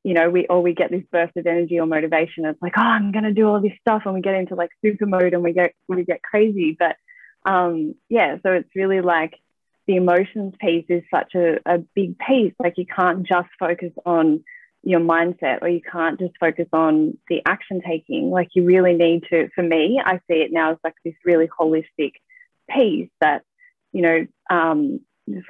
you 0.03 0.13
know, 0.13 0.29
we 0.29 0.47
or 0.47 0.61
we 0.61 0.73
get 0.73 0.89
this 0.89 1.03
burst 1.11 1.35
of 1.35 1.45
energy 1.45 1.79
or 1.79 1.85
motivation. 1.85 2.45
It's 2.45 2.61
like, 2.61 2.77
oh, 2.77 2.81
I'm 2.81 3.11
going 3.11 3.25
to 3.25 3.33
do 3.33 3.47
all 3.47 3.61
this 3.61 3.73
stuff, 3.81 4.03
and 4.05 4.13
we 4.13 4.21
get 4.21 4.35
into 4.35 4.55
like 4.55 4.69
super 4.83 5.05
mode 5.05 5.33
and 5.33 5.43
we 5.43 5.51
get 5.51 5.73
we 5.89 6.05
get 6.05 6.21
crazy. 6.21 6.77
But 6.79 6.95
um, 7.45 7.95
yeah, 8.07 8.37
so 8.43 8.53
it's 8.53 8.69
really 8.75 9.01
like 9.01 9.33
the 9.85 9.95
emotions 9.95 10.53
piece 10.59 10.85
is 10.89 11.03
such 11.13 11.33
a, 11.35 11.59
a 11.65 11.79
big 11.95 12.17
piece. 12.19 12.53
Like 12.59 12.77
you 12.77 12.85
can't 12.85 13.27
just 13.27 13.49
focus 13.59 13.91
on 14.05 14.43
your 14.83 14.99
mindset 14.99 15.61
or 15.61 15.69
you 15.69 15.81
can't 15.81 16.19
just 16.19 16.33
focus 16.39 16.67
on 16.71 17.17
the 17.29 17.41
action 17.45 17.81
taking. 17.85 18.29
Like 18.29 18.49
you 18.53 18.63
really 18.63 18.93
need 18.93 19.23
to, 19.29 19.49
for 19.55 19.63
me, 19.63 20.01
I 20.03 20.17
see 20.29 20.37
it 20.37 20.51
now 20.51 20.71
as 20.71 20.77
like 20.83 20.95
this 21.03 21.15
really 21.25 21.49
holistic 21.59 22.11
piece 22.69 23.09
that, 23.21 23.43
you 23.91 24.01
know, 24.01 24.27
um, 24.49 25.01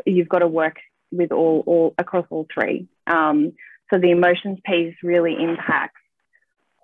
you've 0.05 0.29
got 0.29 0.39
to 0.39 0.47
work 0.47 0.77
with 1.11 1.31
all, 1.31 1.63
all 1.65 1.93
across 1.97 2.25
all 2.29 2.47
three. 2.53 2.87
Um, 3.05 3.53
so 3.89 3.99
the 3.99 4.11
emotions 4.11 4.59
piece 4.65 4.95
really 5.03 5.35
impacts 5.41 6.01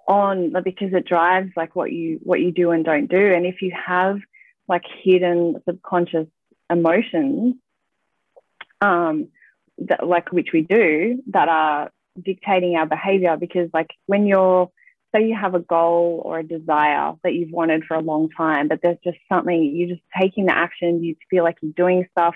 on 0.08 0.54
because 0.64 0.94
it 0.94 1.06
drives 1.06 1.52
like 1.56 1.76
what 1.76 1.92
you 1.92 2.20
what 2.24 2.40
you 2.42 2.52
do 2.52 2.72
and 2.72 2.84
don't 2.84 3.08
do. 3.08 3.34
And 3.34 3.46
if 3.46 3.62
you 3.62 3.74
have 3.86 4.20
like 4.68 4.84
hidden 5.04 5.62
subconscious 5.66 6.28
emotions, 6.70 7.56
um, 8.82 9.28
that, 9.78 10.06
like 10.06 10.32
which 10.32 10.50
we 10.54 10.62
do, 10.62 11.22
that 11.28 11.50
are 11.50 11.92
dictating 12.22 12.76
our 12.76 12.86
behavior. 12.86 13.38
Because 13.38 13.70
like 13.74 13.92
when 14.06 14.26
you're, 14.26 14.72
say 15.14 15.26
you 15.26 15.36
have 15.40 15.56
a 15.56 15.60
goal 15.60 16.22
or 16.26 16.40
a 16.40 16.44
desire 16.44 17.14
that 17.24 17.34
you've 17.34 17.52
wanted 17.52 17.84
for 17.86 17.96
a 17.96 18.02
long 18.02 18.30
time, 18.30 18.68
but 18.68 18.80
there's 18.82 18.98
just 19.04 19.18
something 19.30 19.76
you're 19.76 19.90
just 19.90 20.02
taking 20.20 20.46
the 20.46 20.56
action, 20.56 21.04
you 21.04 21.16
feel 21.30 21.44
like 21.44 21.58
you're 21.62 21.72
doing 21.74 22.08
stuff, 22.12 22.36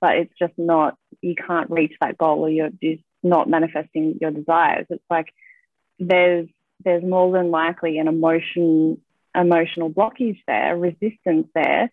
but 0.00 0.16
it's 0.16 0.32
just 0.38 0.54
not, 0.56 0.96
you 1.22 1.34
can't 1.34 1.70
reach 1.70 1.94
that 2.00 2.18
goal 2.18 2.40
or 2.40 2.50
you're 2.50 2.70
just 2.82 3.02
not 3.22 3.48
manifesting 3.48 4.18
your 4.20 4.30
desires. 4.30 4.86
It's 4.90 5.04
like 5.10 5.32
there's 5.98 6.48
there's 6.84 7.02
more 7.02 7.32
than 7.32 7.50
likely 7.50 7.98
an 7.98 8.06
emotion 8.06 9.00
emotional 9.34 9.90
blockage 9.90 10.38
there, 10.46 10.76
resistance 10.76 11.48
there, 11.54 11.90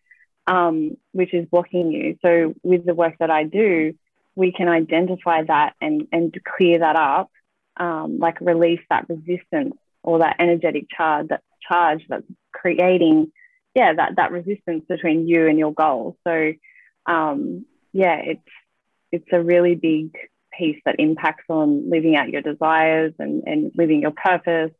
um, 0.48 0.98
which 1.12 1.34
is 1.34 1.48
blocking 1.48 1.91
you. 1.91 2.17
So 2.22 2.53
with 2.63 2.86
the 2.86 2.94
work 2.94 3.15
that 3.20 3.29
I 3.29 3.44
do, 3.44 3.94
we 4.36 4.51
can 4.51 4.67
identify 4.67 5.44
that 5.44 5.74
and, 5.82 6.08
and 6.12 6.36
clear 6.58 6.79
that 6.79 6.96
up, 6.96 7.32
um, 7.77 8.20
like 8.20 8.39
release 8.41 8.82
that 8.89 9.08
resistance 9.10 9.75
or 10.06 10.20
that 10.20 10.38
energetic 10.40 10.86
charge, 10.90 11.28
that 11.30 11.42
charge 11.68 12.06
that's 12.08 12.26
creating, 12.54 13.32
yeah, 13.74 13.94
that, 13.94 14.16
that 14.16 14.32
resistance 14.32 14.86
between 14.88 15.28
you 15.28 15.48
and 15.48 15.60
your 15.60 15.74
goal. 15.74 16.18
So 16.26 16.54
um, 17.06 17.66
yeah, 17.92 18.18
it's, 18.18 18.50
it's 19.12 19.28
a 19.32 19.42
really 19.42 19.76
big 19.76 20.16
piece 20.58 20.82
that 20.86 21.00
impacts 21.00 21.46
on 21.50 21.90
living 21.90 22.16
out 22.16 22.30
your 22.30 22.42
desires 22.42 23.14
and, 23.20 23.44
and 23.46 23.72
living 23.76 24.02
your 24.02 24.12
purpose, 24.12 24.72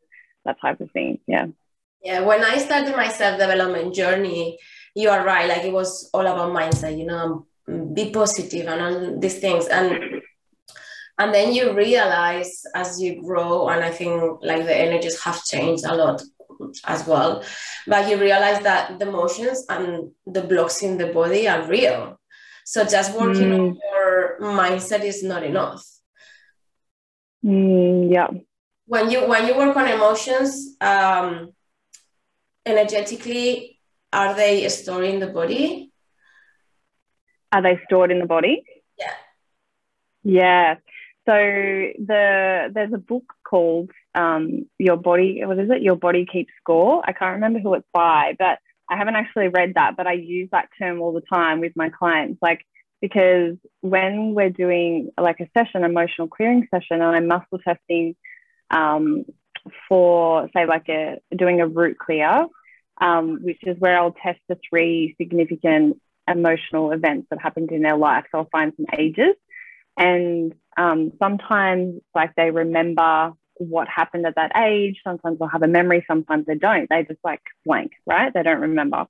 that 0.44 0.60
type 0.60 0.80
of 0.80 0.90
thing. 0.92 1.18
Yeah. 1.26 1.46
Yeah, 2.02 2.20
when 2.20 2.44
I 2.44 2.58
started 2.58 2.94
my 2.94 3.08
self 3.08 3.38
development 3.38 3.94
journey, 3.94 4.58
you 4.94 5.08
are 5.08 5.24
right. 5.24 5.48
Like 5.48 5.64
it 5.64 5.72
was 5.72 6.08
all 6.14 6.20
about 6.20 6.52
mindset, 6.52 6.96
you 6.96 7.04
know, 7.06 7.46
be 7.92 8.10
positive 8.10 8.66
and 8.68 8.80
all 8.80 9.18
these 9.18 9.38
things. 9.38 9.66
And 9.66 10.15
and 11.18 11.34
then 11.34 11.52
you 11.52 11.72
realize 11.72 12.62
as 12.74 13.00
you 13.00 13.22
grow, 13.22 13.68
and 13.68 13.84
I 13.84 13.90
think 13.90 14.40
like 14.42 14.64
the 14.64 14.76
energies 14.76 15.20
have 15.22 15.42
changed 15.44 15.84
a 15.84 15.94
lot 15.94 16.22
as 16.84 17.06
well. 17.06 17.42
But 17.86 18.08
you 18.08 18.18
realize 18.18 18.62
that 18.62 18.98
the 18.98 19.08
emotions 19.08 19.64
and 19.68 20.10
the 20.26 20.42
blocks 20.42 20.82
in 20.82 20.98
the 20.98 21.12
body 21.12 21.48
are 21.48 21.66
real. 21.66 22.20
So 22.64 22.84
just 22.84 23.16
working 23.18 23.50
mm. 23.50 23.58
on 23.58 23.78
your 23.92 24.38
mindset 24.40 25.04
is 25.04 25.22
not 25.22 25.42
enough. 25.42 25.84
Mm, 27.44 28.12
yeah. 28.12 28.28
When 28.86 29.10
you 29.10 29.26
when 29.26 29.46
you 29.46 29.56
work 29.56 29.76
on 29.76 29.88
emotions, 29.88 30.76
um, 30.80 31.52
energetically, 32.64 33.78
are 34.12 34.34
they 34.34 34.68
stored 34.68 35.04
in 35.04 35.20
the 35.20 35.28
body? 35.28 35.92
Are 37.52 37.62
they 37.62 37.80
stored 37.86 38.10
in 38.10 38.18
the 38.18 38.26
body? 38.26 38.64
Yeah. 38.98 39.14
Yeah. 40.24 40.74
So 41.26 41.32
the 41.32 42.70
there's 42.72 42.92
a 42.92 42.98
book 42.98 43.24
called 43.48 43.90
um, 44.14 44.66
Your 44.78 44.96
Body. 44.96 45.42
What 45.44 45.58
is 45.58 45.70
it? 45.70 45.82
Your 45.82 45.96
Body 45.96 46.24
Keeps 46.24 46.52
Score. 46.60 47.02
I 47.04 47.12
can't 47.12 47.34
remember 47.34 47.58
who 47.58 47.74
it's 47.74 47.86
by, 47.92 48.36
but 48.38 48.58
I 48.88 48.96
haven't 48.96 49.16
actually 49.16 49.48
read 49.48 49.74
that. 49.74 49.96
But 49.96 50.06
I 50.06 50.12
use 50.12 50.48
that 50.52 50.68
term 50.78 51.00
all 51.00 51.12
the 51.12 51.22
time 51.22 51.58
with 51.58 51.72
my 51.74 51.90
clients, 51.90 52.38
like 52.40 52.64
because 53.00 53.56
when 53.80 54.34
we're 54.34 54.50
doing 54.50 55.10
like 55.20 55.40
a 55.40 55.48
session, 55.56 55.84
emotional 55.84 56.28
clearing 56.28 56.68
session, 56.70 57.02
and 57.02 57.16
I'm 57.16 57.26
muscle 57.26 57.58
testing 57.58 58.14
um, 58.70 59.24
for 59.88 60.48
say 60.54 60.66
like 60.66 60.88
a 60.88 61.18
doing 61.36 61.60
a 61.60 61.66
root 61.66 61.98
clear, 61.98 62.46
um, 63.00 63.40
which 63.42 63.58
is 63.64 63.76
where 63.80 63.98
I'll 63.98 64.14
test 64.22 64.40
the 64.48 64.58
three 64.68 65.16
significant 65.20 66.00
emotional 66.28 66.92
events 66.92 67.26
that 67.30 67.40
happened 67.40 67.72
in 67.72 67.82
their 67.82 67.96
life. 67.96 68.26
So 68.30 68.38
I'll 68.38 68.48
find 68.52 68.72
some 68.76 68.86
ages, 68.96 69.34
and 69.96 70.54
um, 70.76 71.12
sometimes 71.18 72.00
like 72.14 72.34
they 72.36 72.50
remember 72.50 73.32
what 73.58 73.88
happened 73.88 74.26
at 74.26 74.34
that 74.36 74.52
age. 74.56 75.00
Sometimes 75.02 75.38
they'll 75.38 75.48
have 75.48 75.62
a 75.62 75.68
memory. 75.68 76.04
Sometimes 76.06 76.46
they 76.46 76.56
don't. 76.56 76.88
They 76.88 77.04
just 77.04 77.20
like 77.24 77.42
blank, 77.64 77.92
right? 78.06 78.32
They 78.32 78.42
don't 78.42 78.60
remember. 78.60 79.06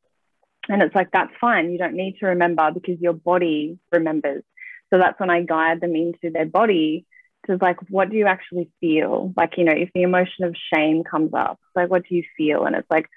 And 0.69 0.83
it's 0.83 0.95
like, 0.95 1.11
that's 1.13 1.33
fine. 1.41 1.71
You 1.71 1.79
don't 1.79 1.95
need 1.95 2.19
to 2.21 2.27
remember 2.27 2.71
because 2.73 3.01
your 3.01 3.13
body 3.13 3.79
remembers. 3.93 4.43
So 4.91 4.99
that's 4.99 5.19
when 5.19 5.31
I 5.31 5.43
guide 5.43 5.81
them 5.81 5.97
into 5.97 6.31
their 6.31 6.47
body 6.47 7.07
to 7.47 7.59
like, 7.61 7.79
what 7.89 8.11
do 8.11 8.17
you 8.17 8.27
actually 8.27 8.71
feel? 8.81 9.33
Like, 9.37 9.57
you 9.57 9.65
know, 9.65 9.73
if 9.73 9.91
the 9.95 10.03
emotion 10.03 10.45
of 10.45 10.57
shame 10.73 11.05
comes 11.05 11.33
up, 11.35 11.59
like, 11.75 11.91
what 11.91 12.05
do 12.09 12.15
you 12.15 12.25
feel? 12.37 12.65
And 12.65 12.77
it's 12.77 12.91
like, 12.91 13.09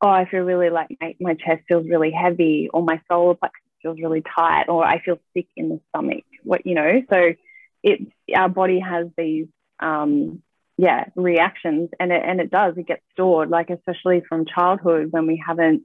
oh, 0.00 0.08
I 0.08 0.28
feel 0.28 0.42
really 0.42 0.70
like 0.70 0.88
my, 1.00 1.14
my 1.20 1.34
chest 1.34 1.62
feels 1.68 1.88
really 1.88 2.10
heavy, 2.10 2.68
or 2.72 2.82
my 2.82 3.00
solar 3.08 3.34
plexus 3.34 3.60
feels 3.82 3.98
really 4.00 4.22
tight, 4.22 4.68
or 4.68 4.84
I 4.84 5.00
feel 5.00 5.18
sick 5.34 5.46
in 5.56 5.68
the 5.68 5.80
stomach. 5.88 6.24
What, 6.44 6.66
you 6.66 6.74
know, 6.74 7.02
so 7.10 7.32
it, 7.82 8.00
our 8.34 8.48
body 8.48 8.80
has 8.80 9.06
these, 9.16 9.46
um, 9.80 10.42
yeah, 10.76 11.06
reactions 11.16 11.90
and 11.98 12.12
it, 12.12 12.22
and 12.24 12.40
it 12.40 12.50
does, 12.50 12.74
it 12.76 12.86
gets 12.86 13.02
stored, 13.12 13.50
like, 13.50 13.70
especially 13.70 14.22
from 14.28 14.46
childhood 14.46 15.08
when 15.10 15.26
we 15.26 15.42
haven't 15.44 15.82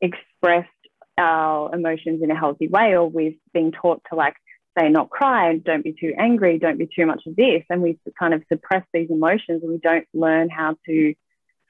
expressed 0.00 0.68
our 1.16 1.74
emotions 1.74 2.22
in 2.22 2.30
a 2.30 2.38
healthy 2.38 2.68
way, 2.68 2.96
or 2.96 3.08
we've 3.08 3.38
been 3.52 3.72
taught 3.72 4.02
to 4.10 4.16
like 4.16 4.34
say 4.78 4.88
not 4.88 5.08
cry, 5.08 5.56
don't 5.56 5.84
be 5.84 5.94
too 5.98 6.12
angry, 6.18 6.58
don't 6.58 6.78
be 6.78 6.88
too 6.94 7.06
much 7.06 7.22
of 7.26 7.36
this, 7.36 7.62
and 7.70 7.82
we 7.82 7.98
kind 8.18 8.34
of 8.34 8.42
suppress 8.52 8.84
these 8.92 9.10
emotions 9.10 9.62
and 9.62 9.70
we 9.70 9.78
don't 9.78 10.06
learn 10.12 10.48
how 10.50 10.76
to 10.86 11.14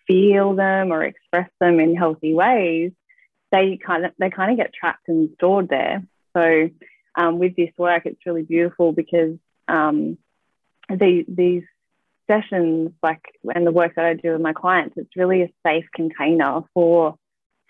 feel 0.07 0.55
them 0.55 0.93
or 0.93 1.03
express 1.03 1.49
them 1.61 1.81
in 1.81 1.95
healthy 1.95 2.35
ways, 2.35 2.93
they 3.53 3.79
kind 3.85 4.05
of 4.05 4.13
they 4.19 4.31
kind 4.31 4.51
of 4.51 4.57
get 4.57 4.73
trapped 4.75 5.09
and 5.09 5.31
stored 5.37 5.69
there. 5.69 6.03
So 6.37 6.71
um, 7.17 7.39
with 7.39 7.55
this 7.57 7.71
work, 7.79 8.03
it's 8.07 8.27
really 8.27 8.43
beautiful 8.43 8.93
because 8.93 9.37
um, 9.69 10.19
the, 10.89 11.25
these 11.29 11.65
sessions, 12.27 12.93
like, 13.03 13.23
and 13.55 13.67
the 13.67 13.73
work 13.73 13.95
that 13.97 14.05
I 14.05 14.15
do 14.15 14.33
with 14.33 14.41
my 14.41 14.53
clients, 14.53 14.95
it's 14.97 15.17
really 15.17 15.43
a 15.43 15.53
safe 15.67 15.87
container 15.95 16.63
for 16.73 17.17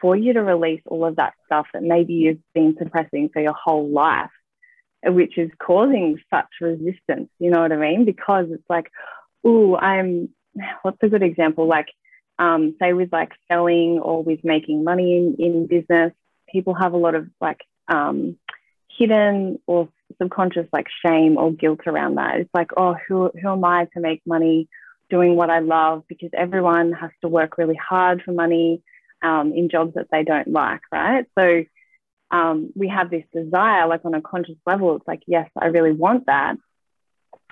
for 0.01 0.15
you 0.15 0.35
to 0.35 0.43
release 0.43 0.83
all 0.87 1.07
of 1.07 1.17
that 1.17 1.33
stuff 1.47 1.67
that 1.73 1.83
maybe 1.83 2.13
you've 2.15 2.43
been 2.53 2.77
suppressing 2.79 3.31
for 3.33 3.41
your 3.41 3.55
whole 3.55 3.89
life, 3.89 4.29
which 5.03 5.39
is 5.39 5.51
causing 5.59 6.19
such 6.29 6.49
resistance. 6.61 7.31
You 7.39 7.51
know 7.51 7.63
what 7.63 7.73
I 7.73 7.77
mean? 7.77 8.05
Because 8.05 8.47
it's 8.51 8.69
like, 8.69 8.91
oh, 9.45 9.77
I'm. 9.77 10.31
What's 10.83 11.03
a 11.03 11.09
good 11.09 11.23
example? 11.23 11.67
Like, 11.67 11.89
um, 12.39 12.77
say 12.81 12.93
with 12.93 13.13
like 13.13 13.33
selling 13.49 13.99
or 13.99 14.23
with 14.23 14.45
making 14.45 14.85
money 14.85 15.17
in, 15.17 15.37
in 15.39 15.67
business, 15.67 16.13
people 16.49 16.75
have 16.75 16.93
a 16.93 16.99
lot 16.99 17.15
of 17.15 17.29
like 17.41 17.61
um, 17.89 18.37
hidden 18.99 19.59
or 19.67 19.89
subconscious 20.21 20.67
like 20.73 20.87
shame 21.05 21.37
or 21.37 21.53
guilt 21.53 21.81
around 21.87 22.17
that. 22.17 22.41
It's 22.41 22.51
like, 22.55 22.71
oh, 22.77 22.97
who, 23.07 23.31
who 23.41 23.49
am 23.49 23.65
I 23.65 23.87
to 23.95 24.01
make 24.01 24.23
money 24.27 24.69
doing 25.11 25.37
what 25.37 25.51
I 25.51 25.61
love? 25.61 26.05
Because 26.09 26.31
everyone 26.33 26.93
has 26.93 27.11
to 27.23 27.29
work 27.29 27.59
really 27.59 27.77
hard 27.77 28.23
for 28.23 28.33
money 28.33 28.83
um, 29.23 29.53
in 29.55 29.69
jobs 29.69 29.95
that 29.95 30.09
they 30.11 30.23
don't 30.23 30.49
like, 30.49 30.81
right? 30.93 31.27
So 31.39 31.65
um, 32.31 32.71
we 32.75 32.89
have 32.89 33.11
this 33.11 33.25
desire, 33.33 33.87
like 33.87 34.05
on 34.05 34.15
a 34.15 34.21
conscious 34.21 34.57
level, 34.67 34.97
it's 34.97 35.09
like, 35.09 35.23
yes, 35.27 35.49
I 35.61 35.67
really 35.67 35.93
want 35.93 36.27
that. 36.27 36.57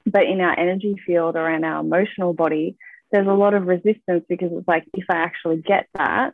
But 0.04 0.24
in 0.24 0.40
our 0.40 0.58
energy 0.58 0.96
field 1.06 1.36
or 1.36 1.48
in 1.48 1.64
our 1.64 1.80
emotional 1.80 2.34
body, 2.34 2.76
there's 3.12 3.28
a 3.28 3.32
lot 3.32 3.54
of 3.54 3.66
resistance 3.66 4.24
because 4.28 4.50
it's 4.52 4.66
like, 4.66 4.84
if 4.94 5.04
I 5.08 5.16
actually 5.16 5.58
get 5.58 5.86
that, 5.94 6.32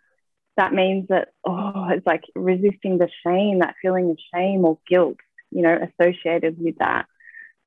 that 0.59 0.75
means 0.75 1.07
that, 1.09 1.29
oh, 1.47 1.87
it's 1.91 2.07
like 2.07 2.25
resisting 2.35 2.99
the 2.99 3.09
shame, 3.25 3.61
that 3.61 3.77
feeling 3.81 4.11
of 4.11 4.19
shame 4.35 4.65
or 4.65 4.79
guilt, 4.89 5.17
you 5.51 5.63
know, 5.63 5.79
associated 6.01 6.61
with 6.61 6.77
that. 6.79 7.07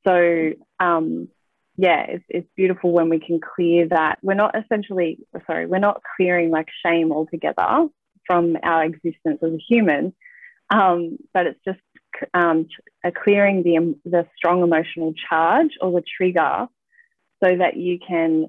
So, 0.05 0.51
um, 0.79 1.29
yeah, 1.77 2.03
it's, 2.09 2.25
it's 2.27 2.49
beautiful 2.55 2.91
when 2.91 3.07
we 3.09 3.19
can 3.19 3.39
clear 3.39 3.87
that. 3.87 4.19
We're 4.21 4.33
not 4.33 4.55
essentially, 4.61 5.19
sorry, 5.47 5.67
we're 5.67 5.79
not 5.79 6.01
clearing 6.15 6.51
like 6.51 6.67
shame 6.85 7.13
altogether 7.13 7.87
from 8.27 8.57
our 8.61 8.83
existence 8.83 9.39
as 9.41 9.53
a 9.53 9.63
human, 9.69 10.13
um, 10.69 11.17
but 11.33 11.47
it's 11.47 11.59
just 11.65 11.79
um, 12.33 12.67
clearing 13.23 13.63
the, 13.63 13.95
the 14.03 14.27
strong 14.35 14.63
emotional 14.63 15.13
charge 15.29 15.71
or 15.79 15.91
the 15.91 16.03
trigger 16.17 16.67
so 17.41 17.57
that 17.57 17.77
you 17.77 17.99
can 18.05 18.47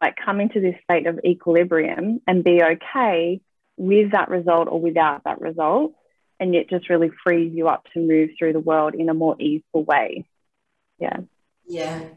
like 0.00 0.16
come 0.16 0.40
into 0.40 0.60
this 0.60 0.76
state 0.82 1.06
of 1.06 1.20
equilibrium 1.24 2.20
and 2.26 2.42
be 2.42 2.62
okay 2.62 3.40
with 3.76 4.12
that 4.12 4.28
result 4.28 4.68
or 4.68 4.80
without 4.80 5.24
that 5.24 5.40
result 5.40 5.92
and 6.38 6.54
yet 6.54 6.68
just 6.68 6.90
really 6.90 7.10
frees 7.22 7.52
you 7.54 7.68
up 7.68 7.86
to 7.94 8.00
move 8.00 8.30
through 8.38 8.52
the 8.52 8.60
world 8.60 8.94
in 8.94 9.08
a 9.08 9.14
more 9.14 9.36
easeful 9.40 9.84
way. 9.84 10.26
Yeah. 10.98 11.18
Yeah. 11.66 12.08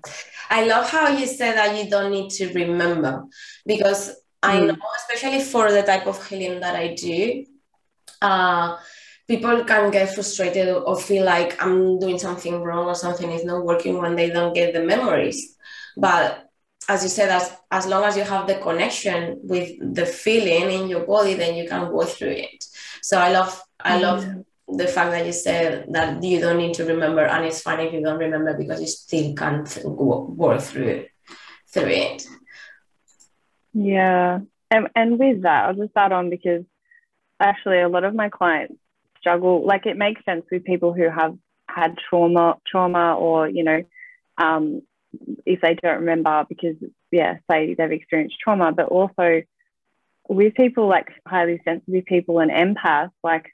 I 0.50 0.66
love 0.66 0.90
how 0.90 1.10
you 1.10 1.28
said 1.28 1.56
that 1.56 1.78
you 1.78 1.90
don't 1.90 2.12
need 2.12 2.32
to 2.32 2.52
remember 2.54 3.26
because 3.66 4.10
mm. 4.10 4.16
i 4.44 4.60
know 4.60 4.76
especially 4.98 5.42
for 5.42 5.72
the 5.72 5.84
type 5.84 6.08
of 6.08 6.24
healing 6.28 6.60
that 6.60 6.76
i 6.76 6.94
do 6.94 7.46
uh, 8.22 8.78
people 9.28 9.64
can 9.64 9.92
get 9.92 10.14
frustrated 10.14 10.70
or 10.70 11.00
feel 11.00 11.24
like 11.24 11.62
i'm 11.64 12.00
doing 12.00 12.20
something 12.20 12.62
wrong 12.62 12.86
or 12.86 12.96
something 12.96 13.32
is 13.32 13.46
not 13.46 13.64
working 13.64 13.98
when 13.98 14.16
they 14.16 14.30
don't 14.30 14.54
get 14.54 14.74
the 14.74 14.84
memories. 14.84 15.56
But 15.98 16.45
as 16.88 17.04
you 17.04 17.10
said, 17.10 17.30
as, 17.30 17.56
as 17.72 17.88
long 17.88 18.04
as 18.04 18.16
you 18.16 18.24
have 18.24 18.48
the 18.48 18.56
connection 18.56 19.40
with 19.44 19.96
the 19.96 20.06
feeling 20.06 20.72
in 20.72 20.88
your 20.88 21.06
body, 21.06 21.34
then 21.34 21.56
you 21.56 21.68
can 21.68 21.90
go 21.92 22.04
through 22.04 22.30
it. 22.30 22.64
So 23.02 23.20
I 23.20 23.32
love, 23.32 23.62
I 23.80 24.00
love 24.00 24.24
mm-hmm. 24.24 24.78
the 24.78 24.88
fact 24.88 25.12
that 25.12 25.26
you 25.26 25.32
said 25.32 25.86
that 25.90 26.24
you 26.24 26.40
don't 26.40 26.58
need 26.58 26.74
to 26.76 26.86
remember, 26.86 27.26
and 27.26 27.46
it's 27.46 27.62
fine 27.62 27.80
if 27.80 27.94
you 27.94 28.02
don't 28.02 28.20
remember 28.20 28.56
because 28.58 28.82
you 28.82 28.88
still 28.88 29.34
can't 29.36 29.78
go, 29.84 30.34
work 30.36 30.62
through 30.62 31.06
through 31.68 31.88
it. 31.88 32.26
Yeah, 33.74 34.40
and 34.72 34.88
and 34.96 35.20
with 35.20 35.42
that, 35.44 35.66
I'll 35.66 35.76
just 35.76 35.92
add 35.96 36.12
on 36.12 36.30
because 36.30 36.64
actually 37.40 37.82
a 37.82 37.90
lot 37.90 38.06
of 38.06 38.16
my 38.16 38.30
clients 38.30 38.76
struggle. 39.20 39.66
Like 39.66 39.86
it 39.86 39.98
makes 39.98 40.24
sense 40.26 40.46
with 40.52 40.64
people 40.64 40.94
who 40.94 41.10
have 41.10 41.38
had 41.68 41.98
trauma, 42.10 42.58
trauma, 42.66 43.16
or 43.16 43.50
you 43.50 43.64
know, 43.64 43.84
um, 44.38 44.82
if 45.46 45.62
they 45.62 45.76
don't 45.76 46.00
remember 46.00 46.46
because 46.48 46.76
yeah 47.12 47.38
say 47.50 47.74
they've 47.74 47.92
experienced 47.92 48.38
trauma 48.40 48.72
but 48.72 48.88
also 48.88 49.42
with 50.28 50.56
people 50.56 50.88
like 50.88 51.08
highly 51.28 51.62
sensitive 51.64 52.06
people 52.06 52.40
and 52.40 52.52
empaths 52.52 53.12
like 53.24 53.52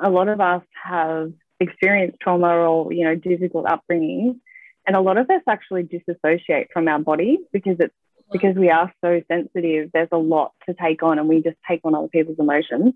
a 0.00 0.10
lot 0.10 0.28
of 0.28 0.40
us 0.40 0.62
have 0.82 1.32
experienced 1.60 2.18
trauma 2.20 2.48
or 2.48 2.92
you 2.92 3.04
know 3.04 3.14
difficult 3.14 3.66
upbringing 3.66 4.40
and 4.86 4.96
a 4.96 5.00
lot 5.00 5.16
of 5.16 5.28
us 5.30 5.42
actually 5.48 5.82
disassociate 5.82 6.68
from 6.72 6.88
our 6.88 6.98
body 6.98 7.38
because 7.52 7.76
it's 7.78 7.94
because 8.32 8.56
we 8.56 8.70
are 8.70 8.92
so 9.02 9.22
sensitive. 9.28 9.90
There's 9.92 10.08
a 10.12 10.18
lot 10.18 10.52
to 10.68 10.74
take 10.74 11.02
on 11.02 11.18
and 11.18 11.28
we 11.28 11.42
just 11.42 11.56
take 11.68 11.80
on 11.84 11.94
other 11.94 12.08
people's 12.08 12.38
emotions. 12.38 12.94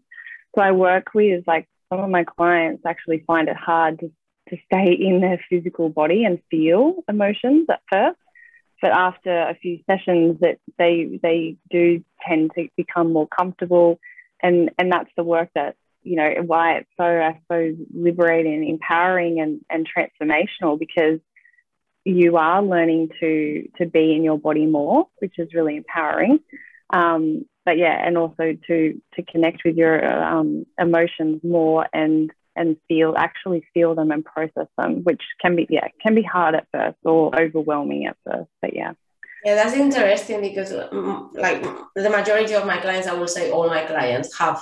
So 0.54 0.62
i 0.62 0.72
work 0.72 1.14
with 1.14 1.44
like 1.46 1.68
some 1.90 2.00
of 2.00 2.10
my 2.10 2.24
clients 2.24 2.84
actually 2.86 3.22
find 3.26 3.48
it 3.48 3.56
hard 3.56 4.00
to 4.00 4.10
to 4.50 4.56
stay 4.66 4.92
in 4.92 5.20
their 5.20 5.40
physical 5.48 5.88
body 5.88 6.24
and 6.24 6.40
feel 6.50 7.04
emotions 7.08 7.66
at 7.70 7.80
first. 7.90 8.18
But 8.80 8.92
after 8.92 9.30
a 9.30 9.54
few 9.54 9.80
sessions, 9.90 10.38
that 10.40 10.58
they 10.78 11.18
they 11.22 11.56
do 11.70 12.04
tend 12.26 12.52
to 12.54 12.68
become 12.76 13.12
more 13.12 13.26
comfortable, 13.26 13.98
and 14.42 14.70
and 14.78 14.92
that's 14.92 15.10
the 15.16 15.24
work 15.24 15.50
that 15.54 15.74
you 16.02 16.16
know 16.16 16.32
why 16.46 16.78
it's 16.78 16.90
so 16.96 17.04
I 17.04 17.40
suppose 17.42 17.76
liberating, 17.92 18.68
empowering, 18.68 19.40
and 19.40 19.60
and 19.68 19.86
transformational 19.86 20.78
because 20.78 21.20
you 22.04 22.36
are 22.36 22.62
learning 22.62 23.10
to 23.20 23.68
to 23.78 23.86
be 23.86 24.14
in 24.14 24.22
your 24.22 24.38
body 24.38 24.66
more, 24.66 25.08
which 25.18 25.38
is 25.38 25.54
really 25.54 25.76
empowering. 25.76 26.38
Um, 26.90 27.46
but 27.64 27.76
yeah, 27.76 28.00
and 28.02 28.16
also 28.16 28.56
to 28.68 29.02
to 29.14 29.22
connect 29.22 29.62
with 29.64 29.76
your 29.76 30.24
um, 30.24 30.66
emotions 30.78 31.42
more 31.42 31.86
and 31.92 32.30
and 32.58 32.76
feel 32.88 33.14
actually 33.16 33.64
feel 33.72 33.94
them 33.94 34.10
and 34.10 34.24
process 34.24 34.68
them, 34.76 35.04
which 35.04 35.22
can 35.40 35.56
be 35.56 35.66
yeah 35.70 35.88
can 36.02 36.14
be 36.14 36.22
hard 36.22 36.54
at 36.54 36.66
first 36.72 36.98
or 37.04 37.38
overwhelming 37.38 38.06
at 38.06 38.16
first. 38.24 38.50
But 38.60 38.74
yeah. 38.74 38.92
Yeah, 39.44 39.54
that's 39.54 39.74
interesting 39.74 40.40
because 40.40 40.72
mm, 40.72 41.32
like 41.34 41.62
the 41.94 42.10
majority 42.10 42.54
of 42.54 42.66
my 42.66 42.78
clients, 42.78 43.06
I 43.06 43.14
will 43.14 43.28
say 43.28 43.52
all 43.52 43.68
my 43.68 43.84
clients 43.84 44.36
have 44.36 44.60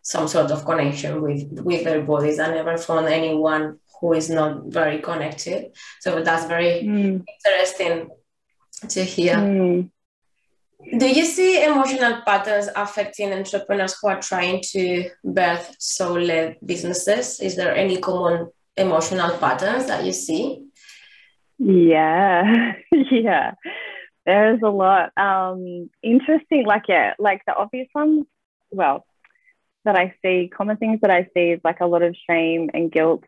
some 0.00 0.28
sort 0.28 0.50
of 0.50 0.64
connection 0.64 1.20
with 1.20 1.42
with 1.68 1.84
their 1.84 2.02
bodies. 2.02 2.38
I 2.38 2.48
never 2.48 2.76
found 2.78 3.06
anyone 3.06 3.80
who 4.00 4.12
is 4.14 4.30
not 4.30 4.64
very 4.66 4.98
connected. 4.98 5.72
So 6.00 6.22
that's 6.22 6.46
very 6.46 6.82
mm. 6.82 7.24
interesting 7.46 8.10
to 8.88 9.04
hear. 9.04 9.36
Mm. 9.36 9.90
Do 10.98 11.08
you 11.08 11.24
see 11.24 11.64
emotional 11.64 12.22
patterns 12.26 12.68
affecting 12.76 13.32
entrepreneurs 13.32 13.96
who 14.00 14.08
are 14.08 14.20
trying 14.20 14.60
to 14.72 15.10
birth 15.24 15.76
soul 15.78 16.20
led 16.20 16.58
businesses? 16.64 17.40
Is 17.40 17.56
there 17.56 17.74
any 17.74 17.98
common 17.98 18.50
emotional 18.76 19.36
patterns 19.38 19.86
that 19.86 20.04
you 20.04 20.12
see? 20.12 20.66
Yeah, 21.58 22.74
yeah. 22.92 23.54
There's 24.26 24.60
a 24.62 24.68
lot. 24.68 25.12
Um, 25.16 25.90
interesting, 26.02 26.66
like, 26.66 26.84
yeah, 26.88 27.14
like 27.18 27.42
the 27.46 27.54
obvious 27.54 27.88
ones, 27.94 28.26
well, 28.70 29.04
that 29.84 29.96
I 29.96 30.14
see, 30.22 30.50
common 30.54 30.76
things 30.76 31.00
that 31.02 31.10
I 31.10 31.28
see 31.34 31.50
is 31.50 31.60
like 31.62 31.80
a 31.80 31.86
lot 31.86 32.02
of 32.02 32.16
shame 32.28 32.70
and 32.72 32.90
guilt 32.90 33.24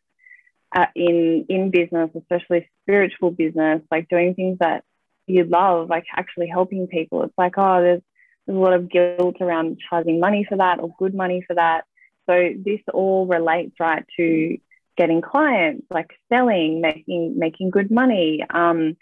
uh, 0.74 0.86
in 0.94 1.46
in 1.48 1.70
business, 1.70 2.10
especially 2.16 2.68
spiritual 2.82 3.30
business, 3.30 3.82
like 3.90 4.08
doing 4.08 4.34
things 4.34 4.58
that 4.60 4.84
you 5.26 5.44
love, 5.44 5.88
like 5.88 6.04
actually 6.14 6.48
helping 6.48 6.86
people. 6.86 7.22
It's 7.22 7.34
like, 7.36 7.54
oh, 7.56 7.82
there's, 7.82 8.02
there's 8.46 8.56
a 8.56 8.60
lot 8.60 8.74
of 8.74 8.90
guilt 8.90 9.36
around 9.40 9.78
charging 9.88 10.20
money 10.20 10.46
for 10.48 10.56
that 10.58 10.80
or 10.80 10.94
good 10.98 11.14
money 11.14 11.42
for 11.46 11.54
that. 11.54 11.84
So 12.28 12.50
this 12.64 12.80
all 12.92 13.26
relates 13.26 13.74
right 13.78 14.04
to 14.16 14.58
getting 14.96 15.20
clients, 15.20 15.86
like 15.90 16.10
selling, 16.28 16.80
making 16.80 17.38
making 17.38 17.70
good 17.70 17.90
money. 17.90 18.44
Um, 18.48 18.96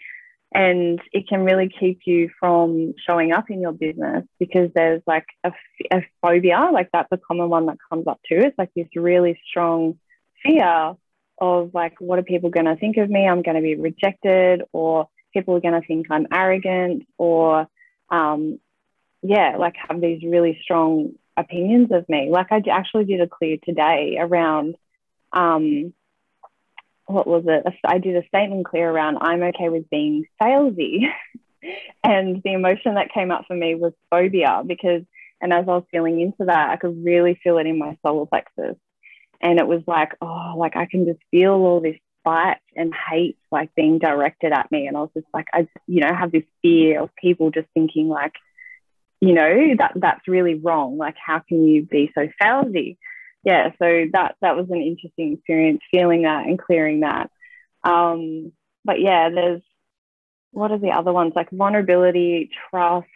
and 0.53 1.01
it 1.11 1.27
can 1.27 1.43
really 1.43 1.69
keep 1.69 2.01
you 2.05 2.29
from 2.39 2.93
showing 3.05 3.33
up 3.33 3.49
in 3.49 3.61
your 3.61 3.73
business 3.73 4.23
because 4.39 4.69
there's 4.73 5.01
like 5.05 5.25
a, 5.43 5.51
a 5.91 6.01
phobia, 6.21 6.69
like 6.71 6.89
that's 6.93 7.11
a 7.11 7.17
common 7.17 7.49
one 7.49 7.65
that 7.65 7.77
comes 7.89 8.07
up 8.07 8.19
too. 8.27 8.39
It's 8.39 8.57
like 8.57 8.71
this 8.75 8.87
really 8.95 9.39
strong 9.49 9.99
fear 10.43 10.95
of 11.39 11.71
like, 11.73 11.95
what 11.99 12.19
are 12.19 12.23
people 12.23 12.49
going 12.49 12.67
to 12.67 12.77
think 12.77 12.97
of 12.97 13.09
me? 13.09 13.27
I'm 13.27 13.41
going 13.41 13.57
to 13.57 13.61
be 13.61 13.75
rejected, 13.75 14.63
or 14.71 15.09
people 15.35 15.55
are 15.55 15.61
going 15.61 15.79
to 15.79 15.85
think 15.85 16.07
I'm 16.09 16.27
arrogant 16.33 17.03
or, 17.17 17.67
um, 18.09 18.59
yeah, 19.21 19.57
like 19.59 19.75
have 19.87 19.99
these 19.99 20.23
really 20.23 20.57
strong 20.63 21.13
opinions 21.35 21.89
of 21.91 22.07
me. 22.07 22.29
Like 22.31 22.47
I 22.51 22.61
actually 22.71 23.05
did 23.05 23.21
a 23.21 23.27
clear 23.27 23.57
today 23.63 24.17
around, 24.19 24.75
um, 25.33 25.93
what 27.05 27.27
was 27.27 27.43
it? 27.47 27.65
I 27.85 27.97
did 27.99 28.15
a 28.15 28.27
statement 28.27 28.65
clear 28.65 28.89
around 28.89 29.17
I'm 29.19 29.43
okay 29.43 29.69
with 29.69 29.89
being 29.89 30.25
salesy. 30.41 31.01
and 32.03 32.41
the 32.41 32.53
emotion 32.53 32.95
that 32.95 33.13
came 33.13 33.31
up 33.31 33.43
for 33.47 33.55
me 33.55 33.75
was 33.75 33.93
phobia 34.09 34.63
because, 34.65 35.03
and 35.41 35.51
as 35.51 35.65
I 35.67 35.71
was 35.71 35.83
feeling 35.91 36.21
into 36.21 36.45
that, 36.45 36.69
I 36.69 36.77
could 36.77 37.03
really 37.03 37.39
feel 37.43 37.57
it 37.57 37.67
in 37.67 37.77
my 37.77 37.97
solar 38.05 38.25
plexus. 38.25 38.77
and 39.41 39.59
it 39.59 39.67
was 39.67 39.83
like, 39.85 40.13
oh, 40.21 40.53
like 40.57 40.75
I 40.77 40.85
can 40.85 41.05
just 41.05 41.19
feel 41.29 41.51
all 41.51 41.81
this 41.81 41.97
spite 42.25 42.57
and 42.75 42.93
hate 43.09 43.37
like 43.51 43.73
being 43.75 43.99
directed 43.99 44.51
at 44.51 44.71
me. 44.71 44.87
And 44.87 44.97
I 44.97 45.01
was 45.01 45.11
just 45.13 45.27
like, 45.33 45.47
I, 45.53 45.67
you 45.87 46.01
know, 46.01 46.13
have 46.13 46.31
this 46.31 46.43
fear 46.61 47.01
of 47.01 47.15
people 47.15 47.51
just 47.51 47.67
thinking 47.73 48.09
like, 48.09 48.33
you 49.21 49.33
know, 49.33 49.75
that 49.79 49.93
that's 49.95 50.27
really 50.27 50.55
wrong. 50.55 50.97
Like, 50.97 51.15
how 51.23 51.41
can 51.47 51.67
you 51.67 51.83
be 51.83 52.11
so 52.15 52.27
salesy? 52.41 52.97
Yeah. 53.43 53.69
So 53.79 54.05
that 54.13 54.35
that 54.41 54.55
was 54.55 54.67
an 54.69 54.81
interesting 54.81 55.33
experience, 55.33 55.81
feeling 55.91 56.23
that 56.23 56.45
and 56.47 56.59
clearing 56.59 57.01
that. 57.01 57.29
Um, 57.83 58.51
but 58.83 58.99
yeah, 58.99 59.29
there's 59.29 59.61
what 60.51 60.71
are 60.71 60.79
the 60.79 60.91
other 60.91 61.13
ones 61.13 61.33
like 61.35 61.49
vulnerability, 61.51 62.49
trust, 62.69 63.07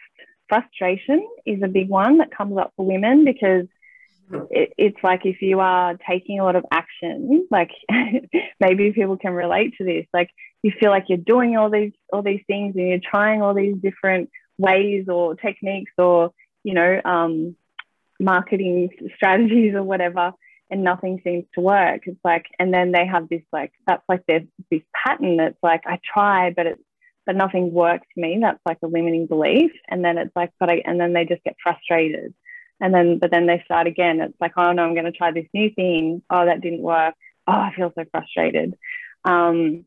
frustration 0.48 1.26
is 1.46 1.62
a 1.62 1.68
big 1.68 1.88
one 1.88 2.18
that 2.18 2.36
comes 2.36 2.56
up 2.58 2.72
for 2.76 2.84
women 2.86 3.24
because 3.24 3.66
it, 4.50 4.72
it's 4.78 4.98
like 5.02 5.22
if 5.24 5.42
you 5.42 5.60
are 5.60 5.96
taking 6.08 6.40
a 6.40 6.44
lot 6.44 6.56
of 6.56 6.64
action, 6.70 7.46
like 7.50 7.70
maybe 8.60 8.92
people 8.92 9.16
can 9.16 9.32
relate 9.32 9.74
to 9.78 9.84
this, 9.84 10.06
like 10.12 10.30
you 10.62 10.72
feel 10.78 10.90
like 10.90 11.04
you're 11.08 11.18
doing 11.18 11.56
all 11.56 11.70
these 11.70 11.92
all 12.12 12.22
these 12.22 12.42
things 12.46 12.74
and 12.76 12.88
you're 12.88 12.98
trying 12.98 13.42
all 13.42 13.54
these 13.54 13.76
different 13.76 14.30
ways 14.58 15.06
or 15.08 15.34
techniques 15.34 15.92
or 15.98 16.32
you 16.62 16.74
know 16.74 17.00
um, 17.04 17.56
marketing 18.18 18.90
strategies 19.16 19.74
or 19.74 19.82
whatever, 19.82 20.32
and 20.70 20.84
nothing 20.84 21.20
seems 21.24 21.44
to 21.54 21.60
work. 21.60 22.02
It's 22.06 22.20
like, 22.24 22.46
and 22.58 22.72
then 22.72 22.92
they 22.92 23.06
have 23.06 23.28
this 23.28 23.42
like 23.52 23.72
that's 23.86 24.04
like 24.08 24.22
there's 24.28 24.46
this 24.70 24.82
pattern 24.94 25.36
that's 25.38 25.58
like 25.62 25.82
I 25.86 25.98
try, 26.12 26.50
but 26.50 26.66
it's 26.66 26.82
but 27.26 27.36
nothing 27.36 27.72
works 27.72 28.06
for 28.14 28.20
me. 28.20 28.38
That's 28.40 28.60
like 28.64 28.78
a 28.82 28.86
limiting 28.86 29.26
belief, 29.26 29.72
and 29.88 30.04
then 30.04 30.18
it's 30.18 30.34
like, 30.36 30.52
but 30.60 30.70
I, 30.70 30.82
and 30.84 31.00
then 31.00 31.12
they 31.12 31.24
just 31.24 31.44
get 31.44 31.56
frustrated 31.62 32.34
and 32.80 32.94
then, 32.94 33.18
but 33.18 33.30
then 33.30 33.46
they 33.46 33.62
start 33.64 33.86
again. 33.86 34.20
It's 34.20 34.40
like, 34.40 34.52
oh 34.56 34.72
no, 34.72 34.84
I'm 34.84 34.94
going 34.94 35.04
to 35.04 35.12
try 35.12 35.32
this 35.32 35.46
new 35.52 35.70
thing. 35.70 36.22
Oh, 36.30 36.46
that 36.46 36.60
didn't 36.60 36.82
work. 36.82 37.14
Oh, 37.46 37.52
I 37.52 37.72
feel 37.74 37.92
so 37.94 38.04
frustrated. 38.10 38.74
Um, 39.24 39.84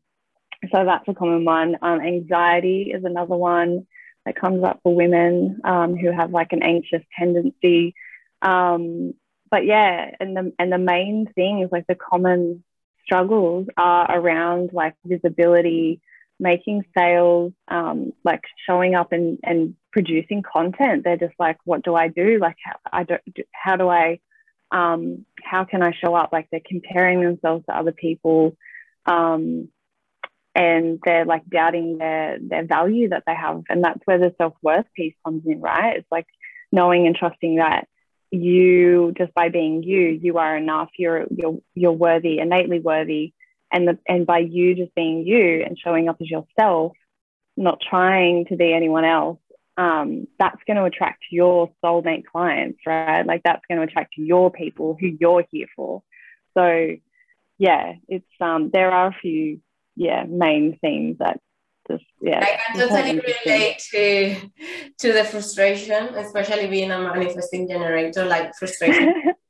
so 0.72 0.84
that's 0.84 1.08
a 1.08 1.14
common 1.14 1.44
one. 1.44 1.76
Um, 1.82 2.00
anxiety 2.00 2.92
is 2.94 3.04
another 3.04 3.36
one 3.36 3.86
that 4.24 4.36
comes 4.36 4.64
up 4.64 4.80
for 4.82 4.94
women 4.94 5.60
um, 5.64 5.96
who 5.96 6.10
have 6.10 6.30
like 6.30 6.52
an 6.52 6.62
anxious 6.62 7.02
tendency. 7.18 7.94
Um, 8.42 9.14
but 9.50 9.64
yeah, 9.66 10.10
and 10.20 10.36
the 10.36 10.52
and 10.58 10.72
the 10.72 10.78
main 10.78 11.26
thing 11.34 11.60
is 11.60 11.70
like 11.70 11.86
the 11.86 11.94
common 11.94 12.64
struggles 13.04 13.66
are 13.76 14.18
around 14.18 14.70
like 14.72 14.94
visibility, 15.04 16.00
making 16.40 16.84
sales, 16.96 17.52
um, 17.68 18.12
like 18.24 18.42
showing 18.66 18.94
up 18.94 19.12
and, 19.12 19.38
and 19.42 19.74
producing 19.92 20.42
content. 20.42 21.04
They're 21.04 21.16
just 21.16 21.34
like, 21.38 21.58
what 21.64 21.84
do 21.84 21.94
I 21.94 22.08
do? 22.08 22.38
Like, 22.38 22.56
how, 22.64 22.76
I 22.92 23.04
don't, 23.04 23.22
how 23.52 23.76
do 23.76 23.88
I, 23.88 24.20
um, 24.70 25.24
how 25.42 25.64
can 25.64 25.82
I 25.82 25.92
show 25.92 26.14
up? 26.14 26.30
Like 26.32 26.48
they're 26.50 26.60
comparing 26.64 27.20
themselves 27.20 27.64
to 27.66 27.76
other 27.76 27.92
people. 27.92 28.56
Um, 29.06 29.68
and 30.56 31.00
they're 31.04 31.24
like 31.24 31.44
doubting 31.48 31.98
their, 31.98 32.38
their 32.40 32.64
value 32.64 33.08
that 33.10 33.24
they 33.26 33.34
have. 33.34 33.62
And 33.68 33.82
that's 33.82 34.00
where 34.04 34.18
the 34.18 34.34
self-worth 34.38 34.86
piece 34.96 35.14
comes 35.24 35.42
in, 35.46 35.60
right? 35.60 35.96
It's 35.98 36.10
like 36.10 36.26
knowing 36.70 37.06
and 37.06 37.16
trusting 37.16 37.56
that 37.56 37.88
you 38.30 39.12
just 39.16 39.32
by 39.34 39.48
being 39.48 39.82
you, 39.82 40.00
you 40.00 40.38
are 40.38 40.56
enough. 40.56 40.90
You're, 40.98 41.26
you're, 41.30 41.58
you're 41.74 41.92
worthy, 41.92 42.38
innately 42.38 42.80
worthy 42.80 43.32
and 43.74 43.88
the, 43.88 43.98
and 44.08 44.26
by 44.26 44.38
you 44.38 44.74
just 44.74 44.94
being 44.94 45.26
you 45.26 45.62
and 45.66 45.78
showing 45.78 46.08
up 46.08 46.16
as 46.22 46.30
yourself 46.30 46.92
not 47.56 47.80
trying 47.80 48.46
to 48.46 48.56
be 48.56 48.72
anyone 48.72 49.04
else 49.04 49.38
um, 49.76 50.26
that's 50.38 50.62
going 50.66 50.76
to 50.76 50.84
attract 50.84 51.24
your 51.30 51.70
soulmate 51.84 52.24
clients 52.24 52.78
right? 52.86 53.26
Like 53.26 53.42
that's 53.44 53.62
going 53.68 53.78
to 53.78 53.86
attract 53.86 54.14
your 54.16 54.50
people 54.50 54.96
who 54.98 55.08
you're 55.20 55.44
here 55.50 55.66
for. 55.76 56.02
So 56.56 56.96
yeah 57.58 57.94
it's 58.08 58.26
um 58.40 58.70
there 58.72 58.90
are 58.90 59.08
a 59.08 59.16
few 59.20 59.60
yeah 59.96 60.24
main 60.24 60.78
themes 60.80 61.16
that 61.18 61.40
just 61.90 62.04
yeah 62.20 62.40
i 62.40 62.58
can 62.72 62.88
totally 62.88 63.20
relate 63.44 63.78
to 63.78 64.34
to 64.98 65.12
the 65.12 65.24
frustration 65.24 66.14
especially 66.14 66.66
being 66.66 66.90
a 66.90 66.98
manifesting 66.98 67.68
generator 67.68 68.24
like 68.24 68.54
frustration 68.56 69.14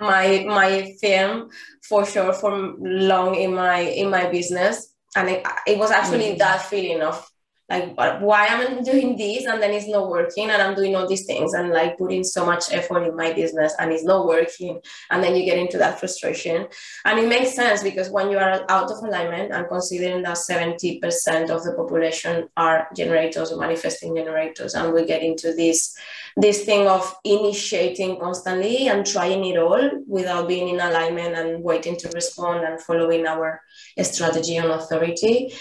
my 0.00 0.44
my 0.46 0.94
film 1.00 1.50
for 1.88 2.04
sure 2.06 2.32
for 2.32 2.74
long 2.78 3.34
in 3.34 3.54
my 3.54 3.80
in 3.80 4.10
my 4.10 4.28
business 4.30 4.94
and 5.16 5.28
it, 5.28 5.46
it 5.66 5.78
was 5.78 5.90
actually 5.90 6.28
mm-hmm. 6.30 6.38
that 6.38 6.62
feeling 6.62 7.02
of 7.02 7.31
like 7.72 7.96
why 8.20 8.46
am 8.46 8.60
i 8.60 8.80
doing 8.82 9.16
this 9.16 9.46
and 9.46 9.62
then 9.62 9.72
it's 9.72 9.88
not 9.88 10.08
working 10.08 10.50
and 10.50 10.60
i'm 10.60 10.74
doing 10.74 10.94
all 10.94 11.08
these 11.08 11.26
things 11.26 11.54
and 11.54 11.70
like 11.70 11.96
putting 11.96 12.22
so 12.22 12.44
much 12.44 12.72
effort 12.72 13.02
in 13.04 13.16
my 13.16 13.32
business 13.32 13.74
and 13.78 13.92
it's 13.92 14.04
not 14.04 14.26
working 14.26 14.80
and 15.10 15.22
then 15.22 15.34
you 15.34 15.44
get 15.44 15.58
into 15.58 15.78
that 15.78 15.98
frustration 15.98 16.66
and 17.04 17.18
it 17.18 17.28
makes 17.28 17.54
sense 17.54 17.82
because 17.82 18.10
when 18.10 18.30
you 18.30 18.38
are 18.38 18.64
out 18.68 18.90
of 18.90 18.98
alignment 19.04 19.52
and 19.52 19.68
considering 19.68 20.22
that 20.22 20.36
70% 20.36 21.50
of 21.50 21.64
the 21.64 21.74
population 21.76 22.48
are 22.56 22.88
generators 22.94 23.52
or 23.52 23.58
manifesting 23.58 24.14
generators 24.14 24.74
and 24.74 24.92
we 24.92 25.04
get 25.04 25.22
into 25.22 25.54
this 25.54 25.96
this 26.36 26.64
thing 26.64 26.86
of 26.86 27.14
initiating 27.24 28.18
constantly 28.18 28.88
and 28.88 29.06
trying 29.06 29.44
it 29.44 29.58
all 29.58 29.90
without 30.06 30.48
being 30.48 30.68
in 30.68 30.80
alignment 30.80 31.34
and 31.34 31.62
waiting 31.62 31.96
to 31.96 32.08
respond 32.10 32.64
and 32.64 32.80
following 32.80 33.26
our 33.26 33.60
strategy 34.00 34.58
on 34.58 34.70
authority 34.70 35.52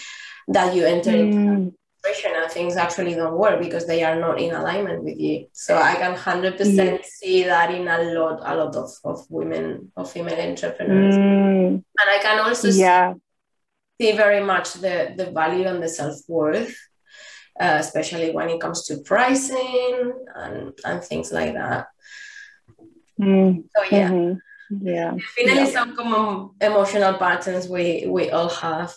that 0.47 0.75
you 0.75 0.85
enter 0.85 1.11
mm. 1.11 1.73
And 2.03 2.51
things 2.51 2.77
actually 2.77 3.15
don't 3.15 3.37
work 3.37 3.59
because 3.59 3.85
they 3.85 4.03
are 4.03 4.19
not 4.19 4.39
in 4.39 4.53
alignment 4.53 5.03
with 5.03 5.19
you. 5.19 5.47
So 5.53 5.77
I 5.77 5.95
can 5.95 6.15
hundred 6.15 6.57
percent 6.57 7.05
see 7.05 7.43
that 7.43 7.73
in 7.73 7.87
a 7.87 8.01
lot, 8.13 8.41
a 8.43 8.55
lot 8.55 8.75
of, 8.75 8.91
of 9.03 9.25
women, 9.29 9.91
of 9.95 10.11
female 10.11 10.39
entrepreneurs, 10.39 11.15
mm. 11.15 11.67
and 11.67 11.83
I 12.09 12.19
can 12.21 12.39
also 12.39 12.69
yeah. 12.69 13.13
see, 13.99 14.11
see 14.11 14.17
very 14.17 14.43
much 14.43 14.73
the 14.73 15.13
the 15.15 15.31
value 15.31 15.67
and 15.67 15.81
the 15.81 15.89
self 15.89 16.17
worth, 16.27 16.75
uh, 17.59 17.77
especially 17.79 18.31
when 18.31 18.49
it 18.49 18.59
comes 18.59 18.85
to 18.85 18.97
pricing 18.99 20.13
and 20.35 20.71
and 20.83 21.03
things 21.03 21.31
like 21.31 21.53
that. 21.53 21.87
Mm. 23.19 23.63
So 23.75 23.83
yeah. 23.95 24.09
Mm-hmm. 24.09 24.37
Yeah. 24.87 25.11
Definitely 25.11 25.63
yeah. 25.63 25.65
some 25.65 25.95
common 25.97 26.51
emotional 26.61 27.15
patterns 27.15 27.67
we 27.67 28.05
we 28.07 28.29
all 28.31 28.49
have. 28.49 28.93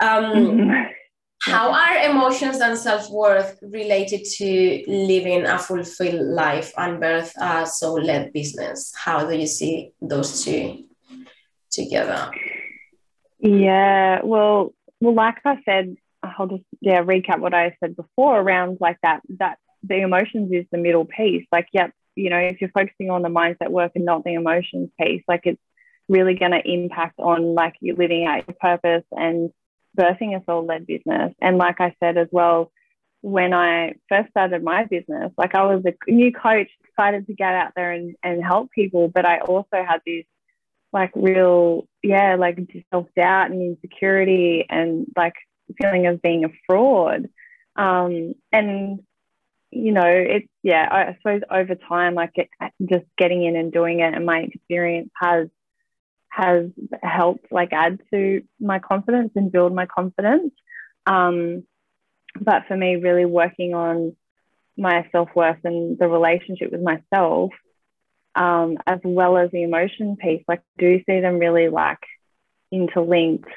Um, 0.00 0.24
mm-hmm 0.34 0.92
how 1.40 1.72
are 1.72 2.10
emotions 2.10 2.60
and 2.60 2.76
self-worth 2.76 3.58
related 3.62 4.24
to 4.24 4.84
living 4.86 5.46
a 5.46 5.58
fulfilled 5.58 6.26
life 6.26 6.72
and 6.76 7.00
birth 7.00 7.32
a 7.40 7.66
soul-led 7.66 8.32
business? 8.32 8.92
How 8.94 9.26
do 9.26 9.36
you 9.36 9.46
see 9.46 9.92
those 10.02 10.44
two 10.44 10.84
together? 11.70 12.30
Yeah 13.38 14.20
well 14.22 14.74
well 15.00 15.14
like 15.14 15.38
i 15.46 15.56
said 15.64 15.96
i'll 16.22 16.46
just 16.46 16.64
yeah 16.82 17.02
recap 17.02 17.38
what 17.38 17.54
i 17.54 17.74
said 17.80 17.96
before 17.96 18.38
around 18.38 18.76
like 18.80 18.98
that 19.02 19.22
that 19.38 19.56
the 19.82 20.00
emotions 20.02 20.52
is 20.52 20.66
the 20.70 20.76
middle 20.76 21.06
piece. 21.06 21.46
Like 21.50 21.68
yep 21.72 21.92
you 22.16 22.28
know 22.28 22.36
if 22.36 22.60
you're 22.60 22.70
focusing 22.70 23.10
on 23.10 23.22
the 23.22 23.30
mindset 23.30 23.70
work 23.70 23.92
and 23.94 24.04
not 24.04 24.24
the 24.24 24.34
emotions 24.34 24.90
piece 25.00 25.22
like 25.26 25.42
it's 25.44 25.60
really 26.08 26.34
going 26.34 26.50
to 26.50 26.68
impact 26.68 27.18
on 27.20 27.54
like 27.54 27.76
you 27.80 27.94
living 27.94 28.26
out 28.26 28.44
your 28.46 28.56
purpose 28.60 29.04
and 29.12 29.50
birthing 29.98 30.40
a 30.40 30.44
soul 30.44 30.64
led 30.64 30.86
business. 30.86 31.34
And 31.40 31.58
like 31.58 31.80
I 31.80 31.94
said 32.00 32.16
as 32.16 32.28
well, 32.30 32.70
when 33.22 33.52
I 33.52 33.94
first 34.08 34.30
started 34.30 34.62
my 34.62 34.84
business, 34.84 35.32
like 35.36 35.54
I 35.54 35.64
was 35.64 35.84
a 35.84 36.10
new 36.10 36.32
coach, 36.32 36.68
excited 36.88 37.26
to 37.26 37.34
get 37.34 37.54
out 37.54 37.72
there 37.76 37.92
and, 37.92 38.16
and 38.22 38.42
help 38.42 38.70
people, 38.70 39.08
but 39.08 39.26
I 39.26 39.40
also 39.40 39.84
had 39.86 40.00
this 40.06 40.24
like 40.92 41.12
real, 41.14 41.86
yeah, 42.02 42.36
like 42.36 42.58
self 42.92 43.06
doubt 43.14 43.50
and 43.50 43.62
insecurity 43.62 44.64
and 44.68 45.06
like 45.16 45.34
feeling 45.80 46.06
of 46.06 46.22
being 46.22 46.44
a 46.44 46.48
fraud. 46.66 47.28
Um, 47.76 48.34
and 48.52 49.00
you 49.70 49.92
know, 49.92 50.06
it's 50.06 50.48
yeah, 50.62 50.88
I 50.90 51.16
suppose 51.18 51.42
over 51.50 51.76
time, 51.76 52.14
like 52.14 52.32
it, 52.34 52.48
just 52.82 53.04
getting 53.16 53.44
in 53.44 53.54
and 53.54 53.72
doing 53.72 54.00
it, 54.00 54.14
and 54.14 54.26
my 54.26 54.40
experience 54.40 55.10
has 55.20 55.48
has 56.30 56.66
helped 57.02 57.50
like 57.50 57.72
add 57.72 58.00
to 58.12 58.42
my 58.60 58.78
confidence 58.78 59.32
and 59.34 59.52
build 59.52 59.74
my 59.74 59.86
confidence. 59.86 60.52
Um, 61.06 61.64
but 62.40 62.62
for 62.68 62.76
me, 62.76 62.96
really 62.96 63.24
working 63.24 63.74
on 63.74 64.16
my 64.76 65.06
self 65.12 65.28
worth 65.34 65.58
and 65.64 65.98
the 65.98 66.08
relationship 66.08 66.70
with 66.72 66.82
myself, 66.82 67.50
um, 68.34 68.78
as 68.86 69.00
well 69.04 69.36
as 69.36 69.50
the 69.50 69.64
emotion 69.64 70.16
piece, 70.16 70.42
like 70.46 70.62
do 70.78 70.98
see 71.04 71.20
them 71.20 71.38
really 71.38 71.68
like 71.68 71.98
interlinked. 72.70 73.50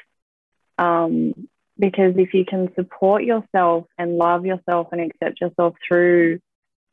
Um, 0.76 1.48
because 1.78 2.14
if 2.16 2.34
you 2.34 2.44
can 2.44 2.72
support 2.74 3.24
yourself 3.24 3.86
and 3.98 4.16
love 4.18 4.44
yourself 4.46 4.88
and 4.92 5.00
accept 5.00 5.40
yourself 5.40 5.74
through 5.86 6.40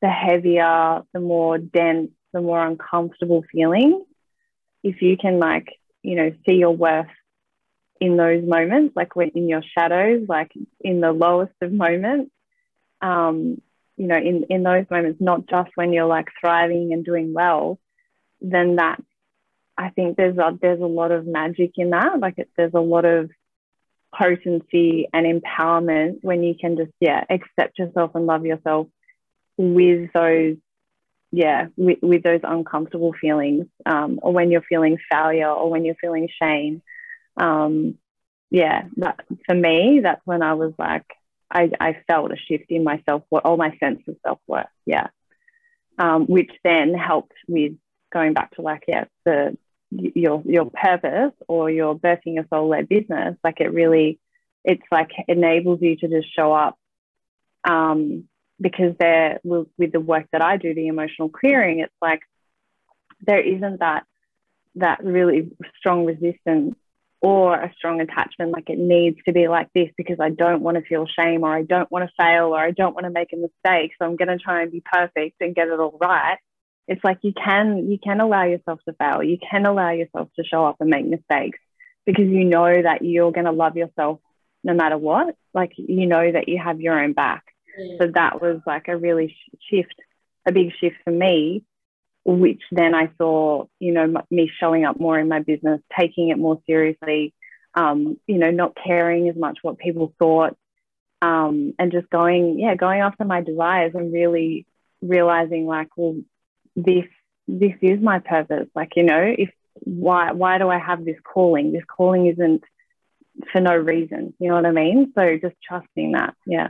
the 0.01 0.09
heavier, 0.09 1.01
the 1.13 1.19
more 1.19 1.57
dense, 1.57 2.11
the 2.33 2.41
more 2.41 2.65
uncomfortable 2.65 3.43
feelings, 3.51 4.03
if 4.83 5.01
you 5.01 5.17
can 5.17 5.39
like 5.39 5.67
you 6.03 6.15
know 6.15 6.31
see 6.45 6.55
your 6.55 6.75
worth 6.75 7.07
in 7.99 8.17
those 8.17 8.43
moments 8.43 8.95
like 8.95 9.15
when 9.15 9.29
in 9.29 9.47
your 9.47 9.63
shadows 9.77 10.25
like 10.27 10.51
in 10.79 11.01
the 11.01 11.11
lowest 11.11 11.53
of 11.61 11.71
moments 11.71 12.31
um, 13.01 13.61
you 13.97 14.07
know 14.07 14.17
in 14.17 14.45
in 14.49 14.63
those 14.63 14.85
moments 14.89 15.21
not 15.21 15.47
just 15.47 15.69
when 15.75 15.93
you're 15.93 16.05
like 16.05 16.27
thriving 16.39 16.93
and 16.93 17.05
doing 17.05 17.33
well 17.33 17.79
then 18.41 18.77
that 18.77 18.99
I 19.77 19.89
think 19.89 20.17
there's 20.17 20.37
a, 20.37 20.57
there's 20.61 20.81
a 20.81 20.85
lot 20.85 21.11
of 21.11 21.25
magic 21.25 21.71
in 21.77 21.91
that. 21.91 22.19
Like 22.19 22.37
it, 22.37 22.49
there's 22.55 22.73
a 22.73 22.79
lot 22.79 23.05
of 23.05 23.31
potency 24.13 25.07
and 25.13 25.25
empowerment 25.25 26.19
when 26.21 26.43
you 26.43 26.53
can 26.59 26.75
just 26.77 26.91
yeah 26.99 27.23
accept 27.29 27.79
yourself 27.79 28.11
and 28.13 28.25
love 28.25 28.45
yourself 28.45 28.87
with 29.57 30.11
those 30.13 30.57
yeah 31.31 31.67
with, 31.77 31.99
with 32.01 32.23
those 32.23 32.41
uncomfortable 32.43 33.13
feelings 33.13 33.65
um, 33.85 34.19
or 34.21 34.33
when 34.33 34.51
you're 34.51 34.61
feeling 34.61 34.97
failure 35.11 35.49
or 35.49 35.69
when 35.69 35.85
you're 35.85 35.95
feeling 35.95 36.29
shame. 36.41 36.81
Um, 37.37 37.97
yeah 38.49 38.83
that, 38.97 39.21
for 39.45 39.55
me 39.55 40.01
that's 40.03 40.21
when 40.25 40.43
i 40.43 40.53
was 40.53 40.73
like 40.77 41.05
I, 41.49 41.71
I 41.79 41.97
felt 42.07 42.31
a 42.31 42.37
shift 42.37 42.65
in 42.69 42.83
my 42.83 43.01
self-worth 43.07 43.45
all 43.45 43.57
my 43.57 43.75
sense 43.77 44.01
of 44.07 44.15
self-worth 44.25 44.67
yeah. 44.85 45.07
Um, 45.97 46.25
which 46.25 46.51
then 46.63 46.93
helped 46.93 47.33
with 47.47 47.73
going 48.11 48.33
back 48.33 48.55
to 48.55 48.61
like 48.61 48.83
yeah 48.87 49.05
the 49.25 49.57
your 49.91 50.41
your 50.45 50.69
purpose 50.69 51.33
or 51.47 51.69
your 51.69 51.97
birthing 51.97 52.35
your 52.35 52.45
soul 52.49 52.69
led 52.69 52.89
business 52.89 53.37
like 53.43 53.59
it 53.59 53.73
really 53.73 54.19
it's 54.63 54.83
like 54.91 55.11
enables 55.27 55.81
you 55.81 55.95
to 55.97 56.07
just 56.07 56.33
show 56.33 56.53
up 56.53 56.77
um, 57.63 58.27
because 58.61 58.95
there 58.99 59.39
with, 59.43 59.67
the 59.91 59.99
work 59.99 60.27
that 60.31 60.41
I 60.41 60.57
do 60.57 60.73
the 60.73 60.87
emotional 60.87 61.29
clearing 61.29 61.79
it's 61.79 61.93
like 62.01 62.21
there 63.25 63.41
isn't 63.41 63.79
that 63.79 64.05
that 64.75 65.03
really 65.03 65.51
strong 65.77 66.05
resistance 66.05 66.75
or 67.19 67.55
a 67.55 67.73
strong 67.77 68.01
attachment 68.01 68.51
like 68.51 68.69
it 68.69 68.79
needs 68.79 69.17
to 69.25 69.33
be 69.33 69.47
like 69.47 69.67
this 69.75 69.89
because 69.97 70.17
I 70.19 70.29
don't 70.29 70.61
want 70.61 70.77
to 70.77 70.83
feel 70.83 71.05
shame 71.07 71.43
or 71.43 71.53
I 71.53 71.63
don't 71.63 71.91
want 71.91 72.07
to 72.07 72.13
fail 72.17 72.47
or 72.47 72.59
I 72.59 72.71
don't 72.71 72.95
want 72.95 73.05
to 73.05 73.11
make 73.11 73.33
a 73.33 73.37
mistake 73.37 73.91
so 73.97 74.05
I'm 74.05 74.15
going 74.15 74.29
to 74.29 74.37
try 74.37 74.61
and 74.61 74.71
be 74.71 74.81
perfect 74.81 75.37
and 75.41 75.55
get 75.55 75.67
it 75.67 75.79
all 75.79 75.97
right. 75.99 76.37
It's 76.87 77.03
like 77.03 77.19
you 77.21 77.33
can 77.33 77.89
you 77.89 77.97
can 78.03 78.19
allow 78.19 78.43
yourself 78.43 78.79
to 78.87 78.93
fail. 78.93 79.23
You 79.23 79.37
can 79.37 79.65
allow 79.65 79.91
yourself 79.91 80.29
to 80.35 80.43
show 80.43 80.65
up 80.65 80.77
and 80.79 80.89
make 80.89 81.05
mistakes 81.05 81.59
because 82.05 82.25
you 82.25 82.43
know 82.43 82.81
that 82.81 83.03
you're 83.03 83.31
going 83.31 83.45
to 83.45 83.51
love 83.51 83.77
yourself 83.77 84.19
no 84.63 84.73
matter 84.73 84.97
what. 84.97 85.35
Like 85.53 85.73
you 85.77 86.07
know 86.07 86.31
that 86.31 86.47
you 86.47 86.59
have 86.63 86.81
your 86.81 86.99
own 86.99 87.13
back. 87.13 87.43
So 87.99 88.07
that 88.13 88.41
was 88.41 88.61
like 88.65 88.87
a 88.87 88.97
really 88.97 89.35
shift 89.69 89.95
a 90.47 90.51
big 90.51 90.71
shift 90.79 90.95
for 91.03 91.11
me 91.11 91.63
which 92.25 92.61
then 92.71 92.93
i 92.93 93.09
saw 93.17 93.65
you 93.79 93.93
know 93.93 94.13
me 94.29 94.49
showing 94.59 94.85
up 94.85 94.99
more 94.99 95.17
in 95.17 95.27
my 95.27 95.39
business 95.39 95.81
taking 95.97 96.29
it 96.29 96.37
more 96.37 96.59
seriously 96.67 97.33
um, 97.73 98.19
you 98.27 98.37
know 98.37 98.51
not 98.51 98.75
caring 98.75 99.29
as 99.29 99.35
much 99.35 99.59
what 99.61 99.77
people 99.77 100.13
thought 100.19 100.57
um, 101.21 101.73
and 101.79 101.91
just 101.91 102.09
going 102.09 102.59
yeah 102.59 102.75
going 102.75 102.99
after 102.99 103.23
my 103.23 103.41
desires 103.41 103.93
and 103.95 104.11
really 104.11 104.65
realizing 105.01 105.65
like 105.65 105.87
well 105.95 106.17
this 106.75 107.05
this 107.47 107.73
is 107.81 107.99
my 108.01 108.19
purpose. 108.19 108.67
Like 108.75 108.93
you 108.95 109.03
know 109.03 109.33
if 109.37 109.49
why 109.73 110.31
why 110.31 110.57
do 110.57 110.69
i 110.69 110.77
have 110.77 111.03
this 111.05 111.17
calling? 111.23 111.71
This 111.71 111.83
calling 111.85 112.27
isn't 112.27 112.63
for 113.51 113.61
no 113.61 113.75
reason. 113.75 114.33
You 114.39 114.49
know 114.49 114.55
what 114.55 114.65
i 114.65 114.71
mean? 114.71 115.11
So 115.15 115.37
just 115.41 115.55
trusting 115.67 116.13
that. 116.13 116.35
Yeah 116.45 116.69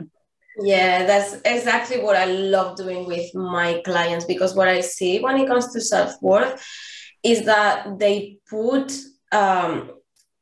yeah 0.60 1.06
that's 1.06 1.36
exactly 1.44 2.00
what 2.00 2.16
i 2.16 2.26
love 2.26 2.76
doing 2.76 3.06
with 3.06 3.34
my 3.34 3.80
clients 3.84 4.24
because 4.24 4.54
what 4.54 4.68
i 4.68 4.80
see 4.80 5.18
when 5.20 5.38
it 5.38 5.48
comes 5.48 5.72
to 5.72 5.80
self-worth 5.80 6.62
is 7.22 7.44
that 7.44 7.98
they 7.98 8.36
put 8.48 8.92
um, 9.30 9.90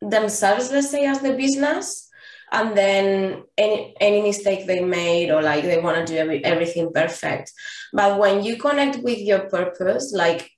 themselves 0.00 0.72
let's 0.72 0.90
say 0.90 1.04
as 1.04 1.20
the 1.20 1.34
business 1.34 2.10
and 2.52 2.76
then 2.76 3.44
any 3.56 3.94
any 4.00 4.22
mistake 4.22 4.66
they 4.66 4.80
made 4.80 5.30
or 5.30 5.42
like 5.42 5.64
they 5.64 5.80
want 5.80 5.96
to 5.96 6.12
do 6.12 6.18
every, 6.18 6.44
everything 6.44 6.92
perfect. 6.92 7.52
But 7.92 8.18
when 8.18 8.42
you 8.42 8.56
connect 8.56 9.02
with 9.02 9.18
your 9.18 9.48
purpose 9.48 10.12
like 10.14 10.50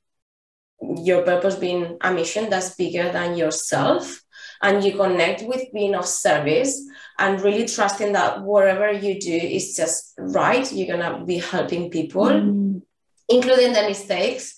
your 0.80 1.22
purpose 1.22 1.56
being 1.56 1.98
a 2.00 2.12
mission 2.12 2.50
that's 2.50 2.74
bigger 2.74 3.12
than 3.12 3.36
yourself 3.36 4.21
and 4.62 4.84
you 4.84 4.92
connect 4.92 5.42
with 5.42 5.72
being 5.74 5.94
of 5.94 6.06
service 6.06 6.88
and 7.18 7.40
really 7.40 7.66
trusting 7.66 8.12
that 8.12 8.42
whatever 8.42 8.90
you 8.90 9.20
do 9.20 9.34
is 9.34 9.76
just 9.76 10.14
right 10.18 10.72
you're 10.72 10.96
gonna 10.96 11.24
be 11.24 11.38
helping 11.38 11.90
people 11.90 12.26
mm. 12.26 12.80
including 13.28 13.72
the 13.72 13.82
mistakes 13.82 14.56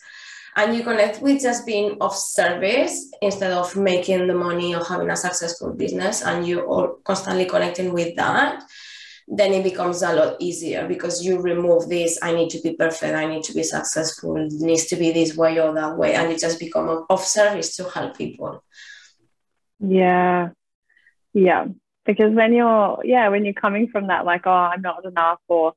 and 0.57 0.77
you 0.77 0.85
connect 0.85 1.21
with 1.21 1.43
just 1.43 1.67
being 1.67 1.97
of 2.01 2.15
service 2.15 3.11
instead 3.21 3.53
of 3.53 3.75
making 3.77 4.27
the 4.29 4.35
money 4.35 4.75
or 4.75 4.85
having 4.85 5.11
a 5.11 5.17
successful 5.17 5.73
business 5.73 6.23
and 6.23 6.47
you 6.47 6.71
are 6.71 6.95
constantly 7.05 7.47
connecting 7.47 7.93
with 7.93 8.15
that 8.17 8.63
then 9.27 9.55
it 9.55 9.65
becomes 9.65 10.03
a 10.03 10.13
lot 10.13 10.37
easier 10.39 10.87
because 10.87 11.25
you 11.25 11.41
remove 11.41 11.89
this 11.89 12.19
i 12.23 12.33
need 12.33 12.51
to 12.51 12.61
be 12.61 12.75
perfect 12.75 13.15
i 13.15 13.27
need 13.27 13.43
to 13.43 13.55
be 13.55 13.63
successful 13.63 14.37
it 14.37 14.53
needs 14.53 14.85
to 14.85 14.97
be 14.97 15.13
this 15.13 15.35
way 15.35 15.59
or 15.59 15.73
that 15.73 15.97
way 15.97 16.15
and 16.15 16.31
it 16.31 16.39
just 16.39 16.61
become 16.61 17.07
of 17.09 17.21
service 17.21 17.75
to 17.75 17.85
help 17.89 18.17
people 18.17 18.63
yeah 19.87 20.51
yeah 21.33 21.67
because 22.07 22.33
when 22.33 22.53
you're 22.53 23.01
yeah 23.05 23.29
when 23.29 23.45
you're 23.45 23.55
coming 23.55 23.89
from 23.89 24.09
that 24.09 24.25
like 24.25 24.43
oh 24.47 24.51
i'm 24.51 24.83
not 24.83 25.05
enough 25.05 25.41
or 25.49 25.75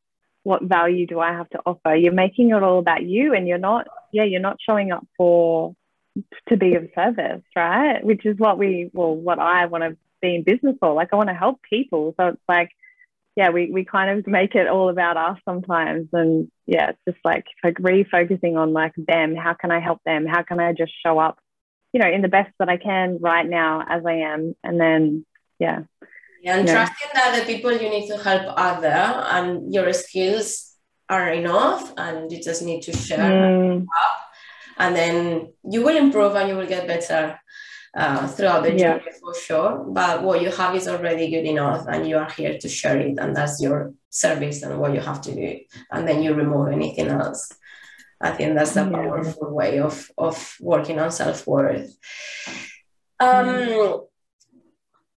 what 0.48 0.64
value 0.64 1.06
do 1.06 1.20
I 1.20 1.34
have 1.34 1.50
to 1.50 1.60
offer? 1.66 1.94
You're 1.94 2.14
making 2.14 2.52
it 2.52 2.64
all 2.64 2.80
about 2.80 3.04
you 3.04 3.34
and 3.34 3.50
you're 3.50 3.58
not, 3.58 3.86
yeah, 4.14 4.24
you're 4.24 4.40
not 4.40 4.56
showing 4.66 4.94
up 4.94 5.06
for 5.18 5.76
to 6.48 6.56
be 6.56 6.76
of 6.76 6.88
service, 6.96 7.44
right? 7.54 8.02
Which 8.02 8.26
is 8.26 8.38
what 8.38 8.58
we, 8.58 8.90
well, 8.94 9.14
what 9.14 9.40
I 9.40 9.66
want 9.66 9.84
to 9.84 9.98
be 10.22 10.36
in 10.36 10.44
business 10.44 10.78
for. 10.80 10.94
Like 10.94 11.10
I 11.12 11.18
want 11.18 11.28
to 11.28 11.36
help 11.36 11.60
people. 11.70 12.16
So 12.18 12.28
it's 12.28 12.42
like, 12.48 12.70
yeah, 13.36 13.50
we, 13.50 13.70
we 13.70 13.84
kind 13.84 14.18
of 14.18 14.26
make 14.26 14.56
it 14.56 14.70
all 14.70 14.88
about 14.88 15.18
us 15.18 15.38
sometimes. 15.44 16.08
And 16.14 16.50
yeah, 16.66 16.92
it's 16.92 17.00
just 17.06 17.26
like, 17.26 17.46
like 17.62 17.76
refocusing 17.76 18.56
on 18.58 18.72
like 18.72 18.94
them. 18.96 19.36
How 19.36 19.54
can 19.54 19.72
I 19.72 19.82
help 19.82 20.00
them? 20.06 20.26
How 20.26 20.44
can 20.44 20.62
I 20.62 20.72
just 20.72 20.94
show 21.06 21.20
up, 21.20 21.40
you 21.98 22.04
know, 22.04 22.12
in 22.12 22.22
the 22.22 22.28
best 22.28 22.54
that 22.60 22.70
I 22.70 22.78
can 22.78 23.18
right 23.20 23.50
now 23.50 23.84
as 23.90 24.06
I 24.06 24.18
am? 24.34 24.56
And 24.64 24.80
then, 24.80 25.26
yeah, 25.58 25.80
and 26.46 26.68
trusting 26.68 27.10
that 27.14 27.40
the 27.40 27.46
people 27.52 27.72
you 27.72 27.90
need 27.90 28.08
to 28.08 28.18
help 28.18 28.46
are 28.56 28.80
there 28.80 29.26
and 29.36 29.74
your 29.74 29.92
skills 29.94 30.76
are 31.10 31.32
enough 31.32 31.92
and 31.98 32.32
you 32.32 32.40
just 32.42 32.62
need 32.62 32.82
to 32.82 32.94
share 32.94 33.32
mm. 33.32 33.82
up 33.82 34.18
and 34.78 34.96
then 34.96 35.54
you 35.64 35.82
will 35.82 35.98
improve 35.98 36.36
and 36.36 36.48
you 36.50 36.56
will 36.56 36.68
get 36.68 36.86
better 36.86 37.40
uh, 37.96 38.28
throughout 38.28 38.64
the 38.64 38.70
journey 38.70 39.02
yeah. 39.06 39.18
for 39.20 39.34
sure 39.34 39.86
but 39.90 40.22
what 40.22 40.42
you 40.42 40.52
have 40.52 40.76
is 40.76 40.88
already 40.88 41.32
good 41.32 41.46
enough 41.46 41.86
and 41.88 42.08
you 42.08 42.18
are 42.18 42.30
here 42.30 42.58
to 42.58 42.70
share 42.70 43.00
it 43.00 43.18
and 43.18 43.36
that's 43.36 43.60
your 43.60 43.94
service 44.10 44.62
and 44.62 44.78
what 44.80 44.94
you 44.94 45.00
have 45.00 45.22
to 45.22 45.34
do 45.34 45.60
and 45.92 46.08
then 46.08 46.22
you 46.22 46.34
remove 46.34 46.68
anything 46.70 47.08
else 47.08 47.52
i 48.22 48.32
think 48.32 48.56
that's 48.56 48.76
a 48.76 48.84
yeah. 48.84 48.90
powerful 48.90 49.54
way 49.54 49.80
of 49.80 50.10
of 50.18 50.56
working 50.60 51.00
on 51.00 51.12
self-worth 51.12 51.96
um, 53.20 53.46
mm 53.48 54.08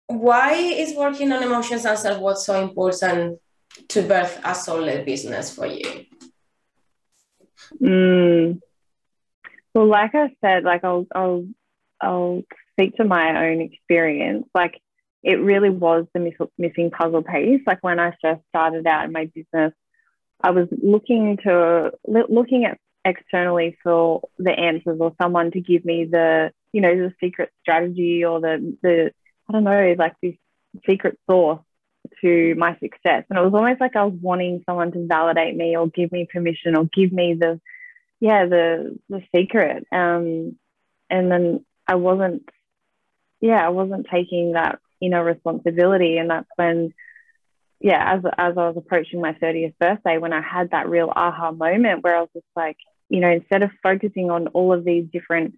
why 0.09 0.55
is 0.55 0.97
working 0.97 1.31
on 1.33 1.43
emotions 1.43 1.85
and 1.85 1.99
self-worth 1.99 2.39
so 2.39 2.63
important 2.63 3.39
to 3.89 4.03
birth 4.03 4.41
a 4.43 4.55
soul-led 4.55 5.05
business 5.05 5.55
for 5.55 5.67
you? 5.67 6.07
Mm. 7.81 8.61
Well, 9.75 9.87
like 9.87 10.15
I 10.15 10.31
said, 10.41 10.65
like 10.65 10.83
I'll, 10.83 11.07
I'll, 11.15 11.47
I'll 12.01 12.43
speak 12.73 12.97
to 12.97 13.05
my 13.05 13.49
own 13.49 13.61
experience. 13.61 14.47
Like 14.55 14.81
it 15.23 15.35
really 15.35 15.71
was 15.71 16.07
the 16.15 16.21
miss- 16.21 16.49
missing 16.57 16.91
puzzle 16.91 17.23
piece. 17.23 17.61
Like 17.67 17.83
when 17.83 18.01
I 18.01 18.15
first 18.23 18.41
started 18.49 18.87
out 18.87 19.05
in 19.05 19.13
my 19.13 19.27
business, 19.27 19.75
I 20.41 20.53
was 20.53 20.69
looking 20.71 21.37
to 21.45 21.91
looking 22.07 22.65
at 22.65 22.79
externally 23.05 23.77
for 23.83 24.23
the 24.39 24.51
answers 24.51 24.99
or 25.01 25.15
someone 25.21 25.51
to 25.53 25.61
give 25.61 25.85
me 25.85 26.05
the, 26.05 26.53
you 26.73 26.81
know, 26.81 26.95
the 26.95 27.15
secret 27.21 27.51
strategy 27.63 28.25
or 28.25 28.41
the 28.41 28.77
the 28.83 29.13
I 29.49 29.53
don't 29.53 29.65
know, 29.65 29.95
like 29.99 30.15
this 30.23 30.35
secret 30.87 31.19
source 31.29 31.61
to 32.21 32.55
my 32.57 32.77
success. 32.79 33.25
And 33.29 33.39
it 33.39 33.43
was 33.43 33.55
almost 33.55 33.81
like 33.81 33.97
I 33.97 34.05
was 34.05 34.19
wanting 34.21 34.63
someone 34.67 34.93
to 34.93 35.07
validate 35.07 35.57
me 35.57 35.77
or 35.77 35.89
give 35.89 36.13
me 36.13 36.29
permission 36.31 36.77
or 36.77 36.85
give 36.85 37.13
me 37.13 37.35
the, 37.35 37.61
yeah, 38.21 38.47
the 38.47 38.99
the 39.09 39.23
secret. 39.35 39.87
Um, 39.93 40.57
and 41.09 41.31
then 41.31 41.65
I 41.87 41.95
wasn't, 41.95 42.49
yeah, 43.41 43.65
I 43.65 43.71
wasn't 43.71 44.09
taking 44.11 44.53
that 44.53 44.81
inner 45.01 45.25
responsibility. 45.25 46.19
And 46.19 46.31
that's 46.31 46.49
when, 46.57 46.93
yeah, 47.81 48.15
as 48.15 48.25
as 48.37 48.59
I 48.59 48.69
was 48.69 48.77
approaching 48.77 49.21
my 49.21 49.33
30th 49.33 49.75
birthday, 49.79 50.19
when 50.19 50.33
I 50.33 50.41
had 50.41 50.71
that 50.71 50.89
real 50.89 51.13
aha 51.15 51.53
moment 51.53 52.03
where 52.03 52.17
I 52.17 52.21
was 52.21 52.31
just 52.33 52.47
like, 52.57 52.77
you 53.09 53.21
know, 53.21 53.31
instead 53.31 53.63
of 53.63 53.71
focusing 53.83 54.31
on 54.31 54.49
all 54.49 54.73
of 54.73 54.85
these 54.85 55.07
different 55.13 55.55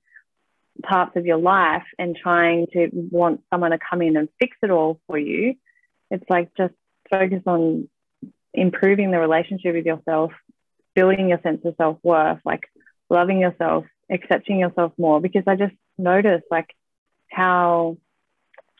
parts 0.82 1.16
of 1.16 1.26
your 1.26 1.38
life 1.38 1.84
and 1.98 2.16
trying 2.16 2.66
to 2.72 2.88
want 2.92 3.42
someone 3.50 3.70
to 3.70 3.78
come 3.78 4.02
in 4.02 4.16
and 4.16 4.28
fix 4.38 4.56
it 4.62 4.70
all 4.70 5.00
for 5.06 5.18
you. 5.18 5.54
It's 6.10 6.24
like 6.28 6.50
just 6.56 6.74
focus 7.10 7.42
on 7.46 7.88
improving 8.52 9.10
the 9.10 9.18
relationship 9.18 9.74
with 9.74 9.86
yourself, 9.86 10.32
building 10.94 11.28
your 11.28 11.40
sense 11.42 11.60
of 11.64 11.74
self 11.76 11.98
worth, 12.02 12.40
like 12.44 12.64
loving 13.08 13.38
yourself, 13.38 13.84
accepting 14.10 14.58
yourself 14.58 14.92
more. 14.98 15.20
Because 15.20 15.44
I 15.46 15.56
just 15.56 15.74
noticed 15.98 16.44
like 16.50 16.74
how 17.30 17.96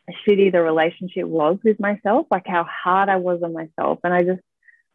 shitty 0.09 0.51
the 0.51 0.61
relationship 0.61 1.25
was 1.25 1.57
with 1.63 1.79
myself, 1.79 2.27
like 2.31 2.47
how 2.47 2.65
hard 2.65 3.09
I 3.09 3.17
was 3.17 3.41
on 3.43 3.53
myself. 3.53 3.99
And 4.03 4.13
I 4.13 4.21
just, 4.21 4.41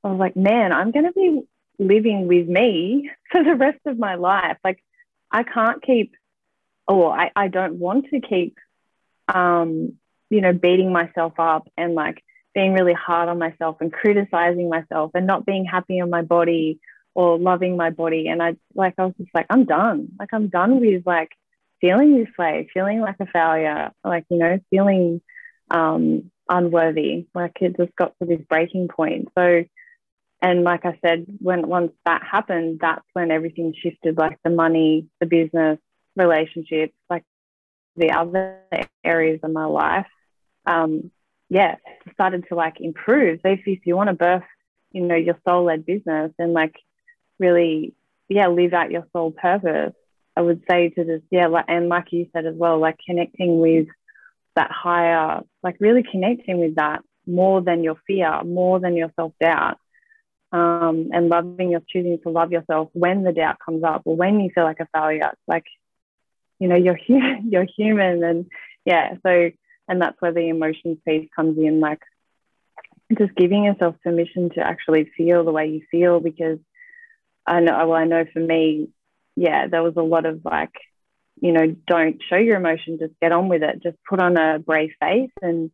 I 0.04 0.08
was 0.08 0.18
like, 0.18 0.36
man, 0.36 0.72
I'm 0.72 0.90
going 0.90 1.06
to 1.06 1.12
be 1.12 1.42
living 1.78 2.26
with 2.26 2.48
me 2.48 3.10
for 3.30 3.42
the 3.42 3.54
rest 3.54 3.80
of 3.86 3.98
my 3.98 4.16
life. 4.16 4.58
Like, 4.64 4.82
I 5.30 5.42
can't 5.42 5.82
keep 5.82 6.14
or 6.88 7.12
I, 7.12 7.30
I 7.34 7.48
don't 7.48 7.78
want 7.78 8.06
to 8.10 8.20
keep, 8.20 8.56
um, 9.32 9.94
you 10.30 10.40
know, 10.40 10.52
beating 10.52 10.92
myself 10.92 11.34
up 11.38 11.68
and 11.76 11.94
like 11.94 12.22
being 12.54 12.72
really 12.72 12.94
hard 12.94 13.28
on 13.28 13.38
myself 13.38 13.76
and 13.80 13.92
criticizing 13.92 14.68
myself 14.68 15.10
and 15.14 15.26
not 15.26 15.44
being 15.44 15.64
happy 15.64 15.98
in 15.98 16.08
my 16.10 16.22
body 16.22 16.78
or 17.14 17.38
loving 17.38 17.76
my 17.76 17.90
body. 17.90 18.28
And 18.28 18.42
I 18.42 18.56
like, 18.74 18.94
I 18.98 19.06
was 19.06 19.14
just 19.18 19.34
like, 19.34 19.46
I'm 19.50 19.64
done. 19.64 20.08
Like, 20.18 20.28
I'm 20.32 20.48
done 20.48 20.80
with 20.80 21.04
like 21.06 21.30
feeling 21.80 22.18
this 22.18 22.32
way, 22.38 22.68
feeling 22.72 23.00
like 23.00 23.16
a 23.20 23.26
failure, 23.26 23.90
like, 24.04 24.24
you 24.30 24.38
know, 24.38 24.58
feeling 24.70 25.20
um, 25.70 26.30
unworthy. 26.48 27.26
Like, 27.34 27.58
it 27.60 27.76
just 27.76 27.94
got 27.96 28.14
to 28.18 28.26
this 28.26 28.40
breaking 28.48 28.88
point. 28.88 29.28
So, 29.36 29.64
and 30.42 30.64
like 30.64 30.84
I 30.84 30.98
said, 31.04 31.26
when 31.40 31.66
once 31.66 31.92
that 32.04 32.22
happened, 32.22 32.78
that's 32.80 33.04
when 33.12 33.30
everything 33.30 33.74
shifted 33.76 34.18
like 34.18 34.38
the 34.44 34.50
money, 34.50 35.06
the 35.20 35.26
business, 35.26 35.78
relationships, 36.14 36.94
like 37.08 37.24
the 37.96 38.10
other 38.12 38.60
areas 39.04 39.40
of 39.42 39.50
my 39.50 39.64
life. 39.64 40.06
Um, 40.66 41.10
yeah, 41.48 41.76
started 42.12 42.44
to 42.48 42.54
like 42.54 42.80
improve. 42.80 43.40
So 43.42 43.50
if, 43.50 43.60
if 43.66 43.86
you 43.86 43.96
want 43.96 44.08
to 44.08 44.14
birth, 44.14 44.42
you 44.92 45.02
know, 45.02 45.14
your 45.14 45.38
soul 45.46 45.64
led 45.64 45.86
business 45.86 46.32
and 46.38 46.52
like 46.52 46.74
really, 47.38 47.94
yeah, 48.28 48.48
live 48.48 48.72
out 48.72 48.90
your 48.90 49.06
soul 49.12 49.30
purpose, 49.30 49.94
I 50.37 50.42
would 50.42 50.62
say 50.70 50.90
to 50.90 51.05
this, 51.05 51.22
yeah, 51.31 51.46
like, 51.46 51.64
and 51.68 51.88
like 51.88 52.12
you 52.12 52.29
said 52.33 52.46
as 52.46 52.55
well, 52.55 52.79
like 52.79 52.99
connecting 53.07 53.59
with 53.61 53.88
that 54.55 54.70
higher, 54.70 55.40
like 55.62 55.77
really 55.81 56.03
connecting 56.03 56.59
with 56.59 56.77
that 56.77 57.03
more 57.27 57.61
than 57.62 57.83
your 57.83 57.96
fear, 58.07 58.42
more 58.44 58.79
than 58.79 58.96
your 58.96 59.11
self 59.16 59.33
doubt 59.40 59.79
um, 60.53 61.11
and 61.12 61.29
loving 61.29 61.70
your 61.70 61.83
choosing 61.88 62.18
to 62.22 62.31
love 62.31 62.53
yourself 62.53 62.90
when 62.92 63.25
the 63.25 63.33
doubt 63.33 63.59
comes 63.64 63.83
up 63.83 64.03
or 64.05 64.16
when 64.16 64.40
you 64.40 64.51
feel 64.55 64.64
like 64.64 64.81
a 64.81 64.88
failure. 64.94 65.33
Like, 65.46 65.64
you 66.59 66.68
know, 66.68 66.77
you're 66.85 66.96
human, 66.96 67.51
you're 67.51 67.66
human, 67.77 68.22
and 68.22 68.46
yeah. 68.85 69.14
So, 69.25 69.51
and 69.88 70.01
that's 70.03 70.20
where 70.20 70.33
the 70.33 70.49
emotions 70.49 70.99
piece 71.07 71.29
comes 71.35 71.59
in, 71.59 71.81
like 71.81 72.01
just 73.16 73.35
giving 73.37 73.64
yourself 73.64 73.96
permission 74.03 74.51
to 74.51 74.61
actually 74.61 75.11
feel 75.16 75.44
the 75.44 75.53
way 75.53 75.68
you 75.68 75.83
feel. 75.90 76.20
Because 76.20 76.59
I 77.46 77.61
know, 77.61 77.87
well, 77.87 77.99
I 77.99 78.05
know 78.05 78.25
for 78.33 78.40
me, 78.40 78.88
yeah, 79.37 79.66
there 79.68 79.83
was 79.83 79.94
a 79.96 80.03
lot 80.03 80.27
of 80.27 80.40
like, 80.44 80.72
you 81.40 81.53
know, 81.53 81.77
don't 81.87 82.20
show 82.29 82.37
your 82.37 82.57
emotion, 82.57 82.99
just 82.99 83.12
get 83.20 83.33
on 83.33 83.49
with 83.49 83.62
it, 83.62 83.83
just 83.83 83.99
put 84.09 84.20
on 84.20 84.37
a 84.38 84.59
brave 84.59 84.90
face, 85.01 85.31
and 85.42 85.70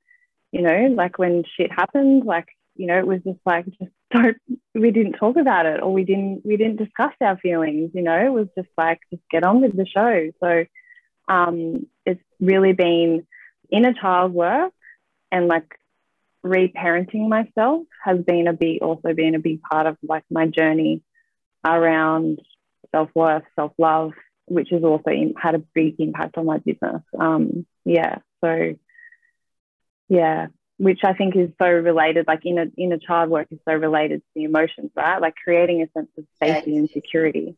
you 0.51 0.61
know, 0.62 0.88
like 0.94 1.18
when 1.18 1.44
shit 1.57 1.70
happened, 1.72 2.25
like 2.25 2.46
you 2.75 2.87
know, 2.87 2.98
it 2.98 3.07
was 3.07 3.20
just 3.25 3.38
like 3.46 3.66
just 3.79 3.92
don't 4.11 4.37
we 4.75 4.90
didn't 4.90 5.14
talk 5.14 5.37
about 5.37 5.66
it 5.66 5.81
or 5.81 5.92
we 5.92 6.05
didn't 6.05 6.42
we 6.44 6.57
didn't 6.57 6.77
discuss 6.77 7.12
our 7.20 7.38
feelings, 7.38 7.90
you 7.94 8.03
know, 8.03 8.18
it 8.18 8.33
was 8.33 8.48
just 8.57 8.68
like 8.77 9.01
just 9.11 9.22
get 9.31 9.44
on 9.44 9.61
with 9.61 9.77
the 9.77 9.87
show. 9.87 10.31
So 10.42 10.64
um 11.33 11.87
it's 12.05 12.22
really 12.40 12.72
been 12.72 13.27
inner 13.70 13.94
child 13.94 14.33
work 14.33 14.72
and 15.31 15.48
like 15.48 15.79
reparenting 16.44 17.29
myself 17.29 17.85
has 18.05 18.18
been 18.18 18.48
a 18.48 18.53
big 18.53 18.83
also 18.83 19.14
been 19.14 19.35
a 19.35 19.38
big 19.38 19.62
part 19.62 19.87
of 19.87 19.96
like 20.03 20.25
my 20.31 20.46
journey 20.46 21.03
around 21.64 22.40
self-worth, 22.94 23.44
self-love, 23.57 24.12
which 24.46 24.68
has 24.70 24.85
also 24.85 25.11
had 25.40 25.55
a 25.55 25.64
big 25.74 25.98
impact 25.98 26.38
on 26.38 26.46
my 26.46 26.59
business. 26.59 27.02
Um 27.18 27.66
yeah. 27.85 28.18
So 28.42 28.74
yeah, 30.09 30.48
which 30.76 31.00
I 31.05 31.14
think 31.14 31.37
is 31.37 31.50
so 31.61 31.68
related, 31.68 32.26
like 32.26 32.44
in 32.44 32.59
a 32.59 32.66
in 32.76 32.92
a 32.92 32.98
child 32.98 33.31
work 33.31 33.48
is 33.50 33.61
so 33.66 33.74
related 33.74 34.20
to 34.20 34.26
the 34.35 34.44
emotions, 34.44 34.90
right? 34.96 35.20
Like 35.20 35.35
creating 35.42 35.83
a 35.83 35.88
sense 35.96 36.11
of 36.18 36.24
safety 36.42 36.76
and 36.76 36.90
security. 36.90 37.57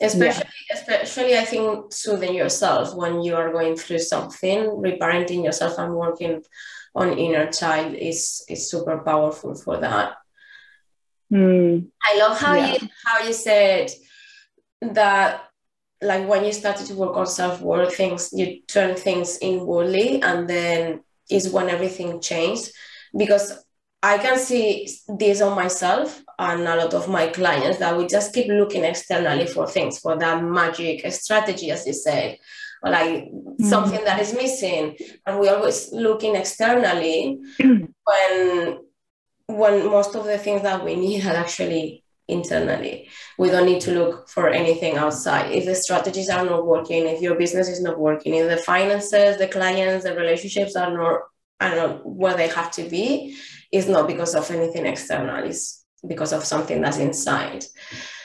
Especially, 0.00 0.44
yeah. 0.70 0.76
especially, 0.76 1.36
I 1.36 1.44
think 1.44 1.92
soothing 1.92 2.34
yourself 2.34 2.94
when 2.94 3.22
you 3.22 3.34
are 3.34 3.50
going 3.50 3.76
through 3.76 3.98
something, 3.98 4.60
reparenting 4.60 5.42
yourself 5.42 5.76
and 5.78 5.94
working 5.94 6.44
on 6.94 7.18
inner 7.18 7.50
child 7.50 7.94
is 7.94 8.44
is 8.48 8.70
super 8.70 8.98
powerful 8.98 9.54
for 9.54 9.78
that. 9.78 10.14
Mm. 11.32 11.88
I 12.02 12.18
love 12.18 12.38
how 12.38 12.54
yeah. 12.54 12.74
you 12.74 12.88
how 13.04 13.24
you 13.26 13.32
said 13.32 13.90
that 14.80 15.44
like 16.00 16.28
when 16.28 16.44
you 16.44 16.52
started 16.52 16.86
to 16.86 16.94
work 16.94 17.16
on 17.16 17.26
self-worth 17.26 17.96
things 17.96 18.30
you 18.32 18.60
turn 18.68 18.94
things 18.94 19.38
inwardly 19.42 20.22
and 20.22 20.48
then 20.48 21.00
is 21.30 21.50
when 21.50 21.68
everything 21.68 22.20
changed 22.20 22.70
because 23.16 23.64
I 24.02 24.18
can 24.18 24.38
see 24.38 24.88
this 25.08 25.40
on 25.40 25.56
myself 25.56 26.22
and 26.38 26.62
a 26.62 26.76
lot 26.76 26.94
of 26.94 27.08
my 27.08 27.26
clients 27.28 27.78
that 27.78 27.96
we 27.96 28.06
just 28.06 28.32
keep 28.32 28.46
looking 28.46 28.84
externally 28.84 29.46
for 29.46 29.66
things, 29.66 29.98
for 29.98 30.16
that 30.16 30.42
magic 30.42 31.10
strategy, 31.12 31.72
as 31.72 31.84
you 31.84 31.92
said, 31.92 32.38
or 32.82 32.92
like 32.92 33.24
mm-hmm. 33.24 33.64
something 33.64 34.04
that 34.04 34.20
is 34.20 34.34
missing. 34.34 34.96
And 35.26 35.40
we're 35.40 35.54
always 35.54 35.92
looking 35.92 36.36
externally 36.36 37.40
when 37.58 38.78
when 39.48 39.86
most 39.86 40.14
of 40.14 40.26
the 40.26 40.38
things 40.38 40.62
that 40.62 40.84
we 40.84 40.94
need 40.94 41.26
are 41.26 41.34
actually 41.34 42.04
internally. 42.28 43.08
We 43.38 43.50
don't 43.50 43.66
need 43.66 43.80
to 43.82 43.92
look 43.92 44.28
for 44.28 44.48
anything 44.48 44.96
outside. 44.96 45.52
If 45.52 45.64
the 45.64 45.74
strategies 45.74 46.28
are 46.28 46.44
not 46.44 46.66
working, 46.66 47.06
if 47.06 47.20
your 47.20 47.36
business 47.36 47.68
is 47.68 47.80
not 47.80 47.98
working, 47.98 48.34
if 48.34 48.48
the 48.48 48.58
finances, 48.58 49.38
the 49.38 49.48
clients, 49.48 50.04
the 50.04 50.14
relationships 50.14 50.76
are 50.76 50.92
not, 50.92 51.20
are 51.60 51.74
not 51.74 52.06
where 52.06 52.36
they 52.36 52.48
have 52.48 52.70
to 52.72 52.84
be, 52.88 53.36
it's 53.72 53.88
not 53.88 54.06
because 54.06 54.34
of 54.34 54.50
anything 54.50 54.86
external. 54.86 55.44
It's 55.44 55.84
because 56.06 56.32
of 56.32 56.44
something 56.44 56.80
that's 56.80 56.98
inside. 56.98 57.64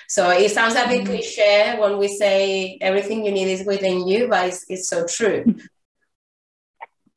So 0.07 0.29
it 0.29 0.51
sounds 0.51 0.75
a 0.75 0.87
bit 0.87 1.03
mm-hmm. 1.03 1.13
cliche 1.13 1.75
when 1.79 1.97
we 1.97 2.07
say 2.07 2.77
everything 2.81 3.25
you 3.25 3.31
need 3.31 3.47
is 3.47 3.65
within 3.65 4.07
you, 4.07 4.27
but 4.27 4.47
it's, 4.47 4.65
it's 4.69 4.87
so 4.87 5.07
true. 5.07 5.55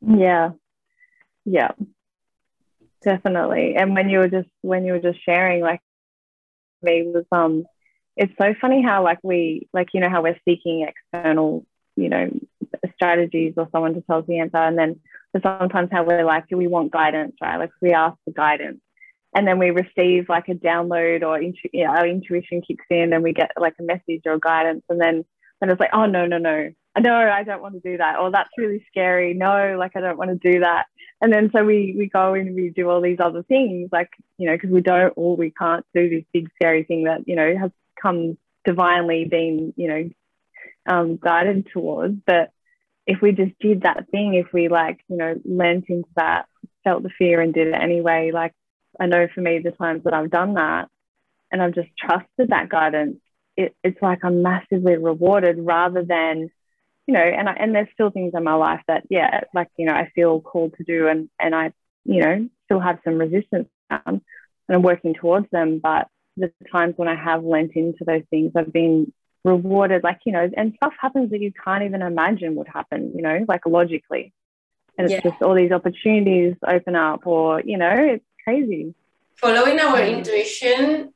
Yeah. 0.01 0.53
Yeah. 1.45 1.73
Definitely. 3.03 3.77
And 3.77 3.95
when 3.95 4.09
you 4.09 4.19
were 4.19 4.29
just 4.29 4.49
when 4.63 4.85
you 4.85 4.93
were 4.93 4.99
just 4.99 5.25
sharing, 5.25 5.63
like 5.63 5.81
me 6.87 7.05
was 7.07 7.25
um 7.33 7.65
it's 8.17 8.33
so 8.41 8.55
funny 8.61 8.83
how 8.83 9.05
like 9.05 9.19
we 9.23 9.69
like 9.73 9.89
you 9.93 10.01
know 10.01 10.09
how 10.09 10.23
we're 10.23 10.41
seeking 10.47 10.87
external 10.89 11.67
you 11.97 12.09
know 12.09 12.31
strategies 12.95 13.55
or 13.57 13.69
someone 13.73 13.95
to 13.95 14.01
tell 14.03 14.19
us 14.19 14.25
the 14.27 14.39
answer. 14.39 14.57
And 14.57 14.79
then 14.79 15.01
sometimes 15.43 15.91
how 15.93 16.05
we're 16.05 16.25
like 16.25 16.45
we 16.51 16.67
want 16.67 16.93
guidance? 16.93 17.37
Right? 17.41 17.59
Like 17.59 17.71
we 17.81 17.93
ask 17.93 18.17
for 18.25 18.33
guidance. 18.33 18.81
And 19.35 19.47
then 19.47 19.59
we 19.59 19.71
receive 19.71 20.29
like 20.29 20.49
a 20.49 20.55
download 20.55 21.23
or 21.23 21.39
intu- 21.39 21.69
you 21.73 21.85
know, 21.85 21.91
our 21.91 22.07
intuition 22.07 22.63
kicks 22.63 22.87
in 22.89 23.13
and 23.13 23.23
we 23.23 23.33
get 23.33 23.51
like 23.61 23.75
a 23.79 23.83
message 23.83 24.23
or 24.25 24.39
guidance. 24.39 24.83
And 24.89 25.01
then 25.01 25.25
then 25.61 25.71
it's 25.71 25.81
like 25.81 25.91
oh 25.93 26.07
no 26.07 26.27
no 26.27 26.39
no. 26.39 26.71
No 26.99 27.15
I 27.15 27.43
don't 27.43 27.61
want 27.61 27.75
to 27.75 27.81
do 27.81 27.99
that. 27.99 28.19
Or 28.19 28.31
that's 28.31 28.49
really 28.57 28.85
scary. 28.89 29.35
No 29.35 29.77
like 29.79 29.93
I 29.97 30.01
don't 30.01 30.19
want 30.19 30.31
to 30.31 30.53
do 30.53 30.61
that 30.61 30.87
and 31.21 31.33
then 31.33 31.51
so 31.53 31.65
we 31.65 31.95
we 31.97 32.09
go 32.09 32.35
and 32.35 32.55
we 32.55 32.71
do 32.71 32.89
all 32.91 33.01
these 33.01 33.21
other 33.21 33.43
things 33.43 33.89
like 33.93 34.11
you 34.39 34.47
know 34.47 34.55
because 34.55 34.71
we 34.71 34.81
don't 34.81 35.13
or 35.17 35.37
we 35.37 35.51
can't 35.51 35.85
do 35.95 36.09
this 36.09 36.25
big 36.33 36.49
scary 36.57 36.85
thing 36.85 37.05
that 37.05 37.27
you 37.27 37.37
know 37.37 37.55
has 37.59 37.71
come 38.01 38.37
divinely 38.65 39.25
been 39.25 39.73
you 39.77 39.89
know 39.89 40.09
um, 40.89 41.17
guided 41.17 41.67
towards. 41.73 42.17
But 42.27 42.51
if 43.07 43.21
we 43.23 43.33
just 43.33 43.59
did 43.61 43.83
that 43.83 44.09
thing 44.11 44.35
if 44.35 44.53
we 44.53 44.69
like 44.69 45.01
you 45.09 45.17
know 45.17 45.35
leant 45.45 45.85
into 45.89 46.09
that 46.17 46.47
felt 46.85 47.03
the 47.03 47.11
fear 47.19 47.41
and 47.41 47.55
did 47.55 47.69
it 47.69 47.75
anyway 47.75 48.31
like 48.33 48.53
i 49.01 49.07
know 49.07 49.27
for 49.35 49.41
me 49.41 49.59
the 49.59 49.71
times 49.71 50.03
that 50.05 50.13
i've 50.13 50.31
done 50.31 50.55
that 50.55 50.89
and 51.51 51.63
i've 51.63 51.75
just 51.75 51.89
trusted 51.99 52.49
that 52.49 52.69
guidance 52.69 53.19
it, 53.57 53.75
it's 53.83 54.01
like 54.03 54.25
i'm 54.25 54.43
massively 54.43 54.97
rewarded 54.97 55.57
rather 55.59 56.03
than 56.03 56.51
you 57.07 57.15
know, 57.15 57.21
and 57.21 57.49
I, 57.49 57.53
and 57.53 57.75
there's 57.75 57.89
still 57.95 58.11
things 58.11 58.33
in 58.35 58.43
my 58.43 58.55
life 58.55 58.81
that, 58.89 59.05
yeah, 59.09 59.43
like, 59.55 59.69
you 59.77 59.87
know, 59.87 59.95
I 59.95 60.11
feel 60.15 60.41
called 60.41 60.75
to 60.77 60.85
do 60.85 61.07
and, 61.07 61.29
and 61.39 61.55
I, 61.55 61.73
you 62.05 62.21
know, 62.21 62.49
still 62.65 62.81
have 62.81 62.99
some 63.05 63.15
resistance 63.15 63.69
and 63.91 64.21
I'm 64.69 64.83
working 64.83 65.15
towards 65.15 65.49
them. 65.51 65.79
But 65.79 66.09
the 66.37 66.53
times 66.71 66.95
when 66.97 67.09
I 67.09 67.15
have 67.15 67.45
lent 67.45 67.73
into 67.75 68.05
those 68.05 68.25
things, 68.31 68.53
I've 68.57 68.73
been 68.73 69.13
rewarded, 69.45 70.03
like, 70.03 70.21
you 70.27 70.33
know, 70.33 70.51
and 70.57 70.75
stuff 70.77 70.95
happens 71.01 71.31
that 71.31 71.41
you 71.41 71.53
can't 71.53 71.85
even 71.85 72.03
imagine 72.03 72.57
would 72.57 72.69
happen, 72.69 73.13
you 73.15 73.23
know, 73.23 73.45
like 73.47 73.65
logically. 73.67 74.33
And 74.99 75.05
it's 75.05 75.25
yeah. 75.25 75.31
just 75.31 75.43
all 75.43 75.55
these 75.55 75.73
opportunities 75.73 76.57
open 76.67 76.97
up 76.97 77.27
or, 77.27 77.61
you 77.61 77.79
know, 77.79 77.95
it's 77.95 78.25
crazy. 78.43 78.95
Following 79.37 79.79
our 79.79 80.01
intuition 80.01 81.13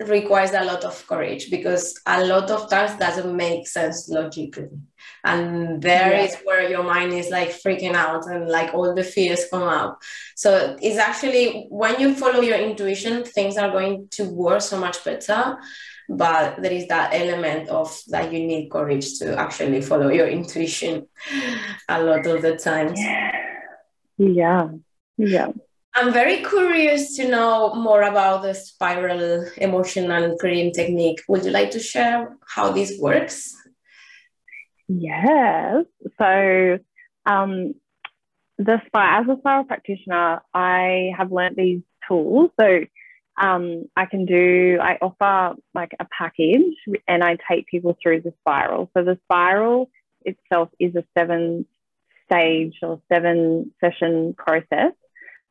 requires 0.00 0.52
a 0.52 0.64
lot 0.64 0.84
of 0.84 1.06
courage 1.06 1.50
because 1.50 2.00
a 2.06 2.24
lot 2.24 2.50
of 2.50 2.70
times 2.70 2.98
doesn't 2.98 3.34
make 3.36 3.66
sense 3.66 4.08
logically 4.08 4.68
and 5.24 5.82
there 5.82 6.12
yeah. 6.12 6.22
is 6.22 6.36
where 6.44 6.68
your 6.68 6.82
mind 6.82 7.12
is 7.12 7.28
like 7.30 7.50
freaking 7.50 7.94
out 7.94 8.26
and 8.26 8.48
like 8.48 8.72
all 8.74 8.94
the 8.94 9.04
fears 9.04 9.44
come 9.50 9.62
up 9.62 10.00
so 10.34 10.76
it's 10.80 10.98
actually 10.98 11.66
when 11.68 11.98
you 12.00 12.14
follow 12.14 12.40
your 12.40 12.58
intuition 12.58 13.24
things 13.24 13.56
are 13.56 13.70
going 13.70 14.06
to 14.10 14.24
work 14.24 14.60
so 14.60 14.78
much 14.78 15.02
better 15.04 15.56
but 16.08 16.62
there 16.62 16.72
is 16.72 16.86
that 16.86 17.12
element 17.12 17.68
of 17.68 18.00
that 18.08 18.32
you 18.32 18.38
need 18.38 18.70
courage 18.70 19.18
to 19.18 19.36
actually 19.36 19.80
follow 19.80 20.08
your 20.08 20.28
intuition 20.28 21.06
a 21.88 22.02
lot 22.02 22.24
of 22.26 22.42
the 22.42 22.56
times 22.56 23.00
yeah 24.18 24.68
yeah 25.16 25.50
I'm 25.98 26.12
very 26.12 26.44
curious 26.44 27.16
to 27.16 27.26
know 27.26 27.74
more 27.74 28.02
about 28.02 28.42
the 28.42 28.52
spiral 28.52 29.46
emotional 29.56 30.36
clearing 30.36 30.70
technique. 30.70 31.22
Would 31.26 31.46
you 31.46 31.50
like 31.50 31.70
to 31.70 31.80
share 31.80 32.36
how 32.46 32.70
this 32.70 32.98
works? 33.00 33.56
Yes. 34.88 35.84
So, 36.18 36.78
um, 37.26 37.74
the 38.58 38.80
as 38.94 39.26
a 39.28 39.36
spiral 39.38 39.64
practitioner, 39.64 40.40
I 40.54 41.10
have 41.16 41.32
learned 41.32 41.56
these 41.56 41.82
tools. 42.08 42.50
So, 42.58 42.80
um, 43.38 43.84
I 43.96 44.06
can 44.06 44.24
do, 44.24 44.78
I 44.80 44.96
offer 45.02 45.56
like 45.74 45.92
a 46.00 46.06
package 46.16 46.74
and 47.06 47.22
I 47.22 47.36
take 47.50 47.66
people 47.66 47.96
through 48.02 48.22
the 48.22 48.32
spiral. 48.40 48.90
So, 48.96 49.04
the 49.04 49.18
spiral 49.24 49.90
itself 50.24 50.70
is 50.78 50.94
a 50.94 51.04
seven 51.18 51.66
stage 52.30 52.74
or 52.82 53.00
seven 53.12 53.72
session 53.80 54.34
process. 54.34 54.92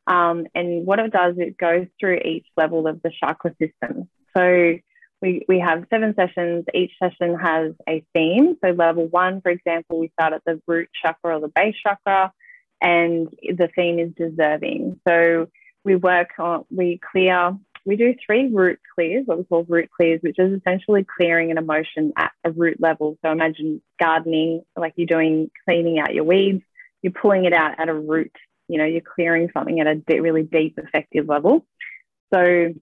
Um, 0.06 0.46
and 0.54 0.86
what 0.86 0.98
it 0.98 1.12
does, 1.12 1.34
it 1.38 1.58
goes 1.58 1.86
through 1.98 2.20
each 2.24 2.46
level 2.56 2.86
of 2.86 3.02
the 3.02 3.10
chakra 3.20 3.54
system. 3.60 4.08
So, 4.36 4.74
we, 5.22 5.44
we 5.48 5.60
have 5.60 5.86
seven 5.90 6.14
sessions. 6.14 6.64
Each 6.74 6.92
session 7.02 7.36
has 7.38 7.72
a 7.88 8.04
theme. 8.14 8.56
So, 8.62 8.70
level 8.70 9.06
one, 9.06 9.40
for 9.40 9.50
example, 9.50 9.98
we 9.98 10.10
start 10.18 10.34
at 10.34 10.42
the 10.44 10.60
root 10.66 10.88
chakra 11.02 11.36
or 11.36 11.40
the 11.40 11.48
base 11.48 11.74
chakra, 11.82 12.32
and 12.80 13.28
the 13.42 13.68
theme 13.74 13.98
is 13.98 14.12
deserving. 14.16 15.00
So, 15.08 15.48
we 15.84 15.96
work 15.96 16.30
on, 16.38 16.64
we 16.70 17.00
clear, 17.12 17.56
we 17.84 17.96
do 17.96 18.14
three 18.26 18.48
root 18.52 18.78
clears, 18.94 19.22
what 19.26 19.38
we 19.38 19.44
call 19.44 19.64
root 19.64 19.88
clears, 19.96 20.20
which 20.22 20.38
is 20.38 20.58
essentially 20.58 21.06
clearing 21.16 21.50
an 21.50 21.58
emotion 21.58 22.12
at 22.16 22.32
a 22.44 22.50
root 22.50 22.78
level. 22.80 23.16
So, 23.24 23.30
imagine 23.30 23.80
gardening, 23.98 24.62
like 24.76 24.94
you're 24.96 25.06
doing 25.06 25.50
cleaning 25.64 25.98
out 25.98 26.14
your 26.14 26.24
weeds, 26.24 26.62
you're 27.00 27.12
pulling 27.12 27.46
it 27.46 27.54
out 27.54 27.80
at 27.80 27.88
a 27.88 27.94
root, 27.94 28.32
you 28.68 28.78
know, 28.78 28.84
you're 28.84 29.00
clearing 29.00 29.48
something 29.54 29.80
at 29.80 29.86
a 29.86 30.20
really 30.20 30.42
deep, 30.42 30.78
effective 30.78 31.26
level. 31.26 31.64
So, 32.34 32.74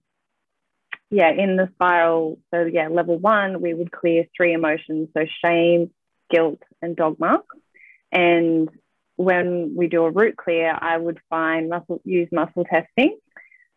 yeah, 1.15 1.31
in 1.31 1.55
the 1.55 1.69
spiral, 1.75 2.39
so 2.51 2.65
yeah, 2.65 2.89
level 2.89 3.17
one, 3.17 3.61
we 3.61 3.73
would 3.73 3.89
clear 3.89 4.25
three 4.35 4.51
emotions, 4.51 5.07
so 5.15 5.25
shame, 5.43 5.91
guilt, 6.29 6.61
and 6.81 6.93
dogma. 6.93 7.41
And 8.11 8.69
when 9.15 9.75
we 9.77 9.87
do 9.87 10.03
a 10.03 10.11
root 10.11 10.35
clear, 10.35 10.77
I 10.77 10.97
would 10.97 11.19
find 11.29 11.69
muscle, 11.69 12.01
use 12.03 12.27
muscle 12.33 12.65
testing 12.65 13.17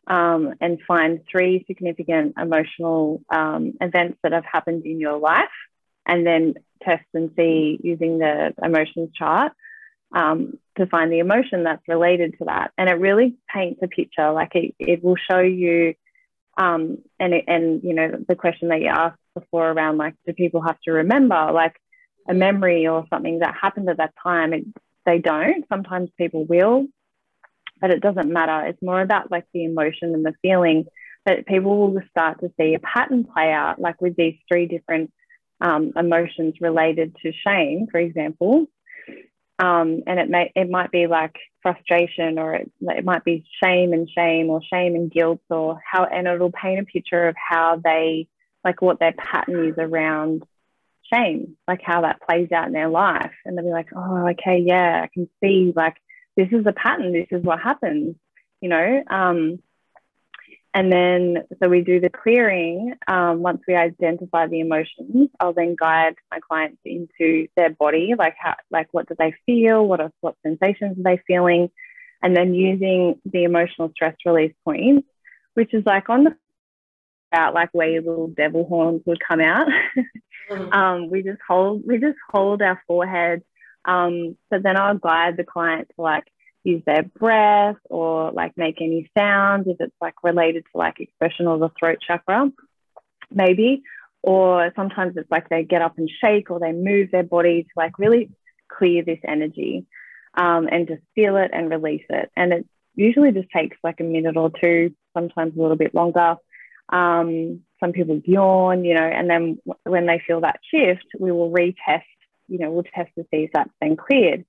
um, 0.08 0.54
and 0.60 0.80
find 0.88 1.20
three 1.30 1.64
significant 1.68 2.34
emotional 2.36 3.22
um, 3.30 3.74
events 3.80 4.18
that 4.24 4.32
have 4.32 4.44
happened 4.44 4.84
in 4.84 4.98
your 4.98 5.18
life, 5.18 5.46
and 6.06 6.26
then 6.26 6.54
test 6.82 7.04
and 7.14 7.30
see 7.36 7.78
using 7.80 8.18
the 8.18 8.52
emotions 8.60 9.10
chart 9.14 9.52
um, 10.12 10.58
to 10.76 10.86
find 10.86 11.12
the 11.12 11.20
emotion 11.20 11.62
that's 11.62 11.86
related 11.86 12.36
to 12.38 12.46
that. 12.46 12.72
And 12.76 12.88
it 12.88 12.94
really 12.94 13.36
paints 13.54 13.80
a 13.80 13.86
picture. 13.86 14.32
Like 14.32 14.56
it, 14.56 14.74
it 14.80 15.04
will 15.04 15.16
show 15.30 15.38
you 15.38 15.94
um, 16.58 16.98
and 17.20 17.32
and 17.46 17.82
you 17.84 17.94
know 17.94 18.10
the 18.28 18.34
question 18.34 18.68
that 18.68 18.80
you 18.80 18.88
asked 18.88 19.20
before 19.34 19.70
around 19.70 19.96
like 19.96 20.14
do 20.26 20.32
people 20.32 20.60
have 20.60 20.78
to 20.80 20.90
remember 20.90 21.50
like 21.52 21.76
a 22.28 22.34
memory 22.34 22.86
or 22.86 23.06
something 23.08 23.38
that 23.38 23.54
happened 23.60 23.88
at 23.88 23.98
that 23.98 24.12
time? 24.22 24.52
It, 24.52 24.64
they 25.06 25.18
don't. 25.18 25.64
Sometimes 25.68 26.10
people 26.18 26.44
will, 26.44 26.86
but 27.80 27.90
it 27.90 28.02
doesn't 28.02 28.30
matter. 28.30 28.66
It's 28.66 28.82
more 28.82 29.00
about 29.00 29.30
like 29.30 29.46
the 29.54 29.64
emotion 29.64 30.12
and 30.12 30.26
the 30.26 30.34
feeling 30.42 30.86
that 31.24 31.46
people 31.46 31.92
will 31.92 32.02
start 32.10 32.40
to 32.40 32.52
see 32.58 32.74
a 32.74 32.80
pattern 32.80 33.24
play 33.24 33.52
out, 33.52 33.80
like 33.80 34.00
with 34.02 34.16
these 34.16 34.36
three 34.48 34.66
different 34.66 35.12
um, 35.60 35.92
emotions 35.96 36.54
related 36.60 37.16
to 37.22 37.32
shame, 37.32 37.86
for 37.90 37.98
example. 37.98 38.66
Um, 39.58 40.02
and 40.06 40.20
it 40.20 40.30
may 40.30 40.52
it 40.54 40.70
might 40.70 40.90
be 40.92 41.06
like 41.06 41.36
frustration 41.62 42.38
or 42.38 42.54
it, 42.54 42.70
it 42.82 43.04
might 43.04 43.24
be 43.24 43.44
shame 43.62 43.92
and 43.92 44.08
shame 44.08 44.50
or 44.50 44.60
shame 44.62 44.94
and 44.94 45.10
guilt 45.10 45.40
or 45.50 45.80
how 45.84 46.04
and 46.04 46.28
it'll 46.28 46.52
paint 46.52 46.80
a 46.80 46.84
picture 46.84 47.26
of 47.26 47.34
how 47.36 47.80
they 47.82 48.28
like 48.64 48.80
what 48.80 49.00
their 49.00 49.12
pattern 49.12 49.68
is 49.68 49.74
around 49.76 50.44
shame 51.12 51.56
like 51.66 51.80
how 51.82 52.02
that 52.02 52.20
plays 52.22 52.52
out 52.52 52.68
in 52.68 52.72
their 52.72 52.88
life. 52.88 53.32
And 53.44 53.56
they'll 53.56 53.64
be 53.64 53.70
like 53.70 53.88
oh 53.96 54.28
okay 54.28 54.62
yeah 54.64 55.00
i 55.02 55.08
can 55.12 55.28
see 55.42 55.72
like 55.74 55.96
this 56.36 56.48
is 56.52 56.64
a 56.66 56.72
pattern 56.72 57.12
this 57.12 57.26
is 57.32 57.42
what 57.42 57.60
happens 57.60 58.14
you 58.60 58.68
know? 58.68 59.02
Um, 59.08 59.62
and 60.78 60.92
then, 60.92 61.38
so 61.60 61.68
we 61.68 61.80
do 61.80 61.98
the 61.98 62.08
clearing. 62.08 62.94
Um, 63.08 63.42
once 63.42 63.60
we 63.66 63.74
identify 63.74 64.46
the 64.46 64.60
emotions, 64.60 65.28
I'll 65.40 65.52
then 65.52 65.74
guide 65.74 66.14
my 66.30 66.38
clients 66.38 66.78
into 66.84 67.48
their 67.56 67.70
body, 67.70 68.14
like 68.16 68.36
how, 68.38 68.54
like 68.70 68.86
what 68.92 69.08
do 69.08 69.16
they 69.18 69.34
feel, 69.44 69.84
what 69.84 70.00
are 70.00 70.12
what 70.20 70.36
sensations 70.46 70.96
are 70.96 71.02
they 71.02 71.20
feeling, 71.26 71.68
and 72.22 72.36
then 72.36 72.54
using 72.54 73.20
the 73.24 73.42
emotional 73.42 73.90
stress 73.92 74.14
release 74.24 74.54
points, 74.64 75.08
which 75.54 75.74
is 75.74 75.82
like 75.84 76.08
on 76.08 76.22
the 76.22 76.36
out 77.32 77.54
like 77.54 77.70
where 77.72 77.90
your 77.90 78.02
little 78.02 78.28
devil 78.28 78.64
horns 78.64 79.02
would 79.04 79.18
come 79.18 79.40
out. 79.40 79.66
mm-hmm. 80.48 80.72
um, 80.72 81.10
we 81.10 81.24
just 81.24 81.40
hold 81.48 81.82
we 81.84 81.98
just 81.98 82.18
hold 82.30 82.62
our 82.62 82.80
forehead. 82.86 83.42
Um, 83.84 84.36
so 84.52 84.60
then 84.62 84.76
I'll 84.76 84.96
guide 84.96 85.36
the 85.36 85.42
client 85.42 85.90
to 85.96 86.02
like 86.02 86.28
use 86.64 86.82
their 86.86 87.02
breath 87.02 87.76
or 87.88 88.32
like 88.32 88.56
make 88.56 88.80
any 88.80 89.10
sounds 89.16 89.66
if 89.68 89.76
it's 89.80 89.94
like 90.00 90.14
related 90.22 90.64
to 90.72 90.78
like 90.78 91.00
expression 91.00 91.46
or 91.46 91.58
the 91.58 91.70
throat 91.78 91.98
chakra, 92.06 92.50
maybe. 93.30 93.82
Or 94.22 94.72
sometimes 94.74 95.16
it's 95.16 95.30
like 95.30 95.48
they 95.48 95.62
get 95.62 95.82
up 95.82 95.96
and 95.96 96.10
shake 96.20 96.50
or 96.50 96.58
they 96.58 96.72
move 96.72 97.10
their 97.10 97.22
body 97.22 97.62
to 97.62 97.68
like 97.76 97.98
really 97.98 98.30
clear 98.68 99.04
this 99.04 99.20
energy 99.24 99.86
um, 100.34 100.68
and 100.70 100.88
just 100.88 101.02
feel 101.14 101.36
it 101.36 101.50
and 101.52 101.70
release 101.70 102.04
it. 102.10 102.30
And 102.36 102.52
it 102.52 102.66
usually 102.94 103.32
just 103.32 103.48
takes 103.50 103.76
like 103.82 104.00
a 104.00 104.04
minute 104.04 104.36
or 104.36 104.50
two, 104.50 104.94
sometimes 105.14 105.56
a 105.56 105.60
little 105.60 105.76
bit 105.76 105.94
longer. 105.94 106.36
Um, 106.88 107.60
some 107.80 107.92
people 107.92 108.20
yawn, 108.24 108.84
you 108.84 108.94
know, 108.94 109.04
and 109.04 109.30
then 109.30 109.58
when 109.84 110.06
they 110.06 110.20
feel 110.26 110.40
that 110.40 110.60
shift, 110.72 111.06
we 111.18 111.30
will 111.30 111.50
retest, 111.50 112.02
you 112.48 112.58
know, 112.58 112.70
we'll 112.70 112.82
test 112.82 113.10
to 113.16 113.22
see 113.30 113.44
if 113.44 113.50
that's 113.52 113.70
been 113.80 113.96
cleared. 113.96 114.44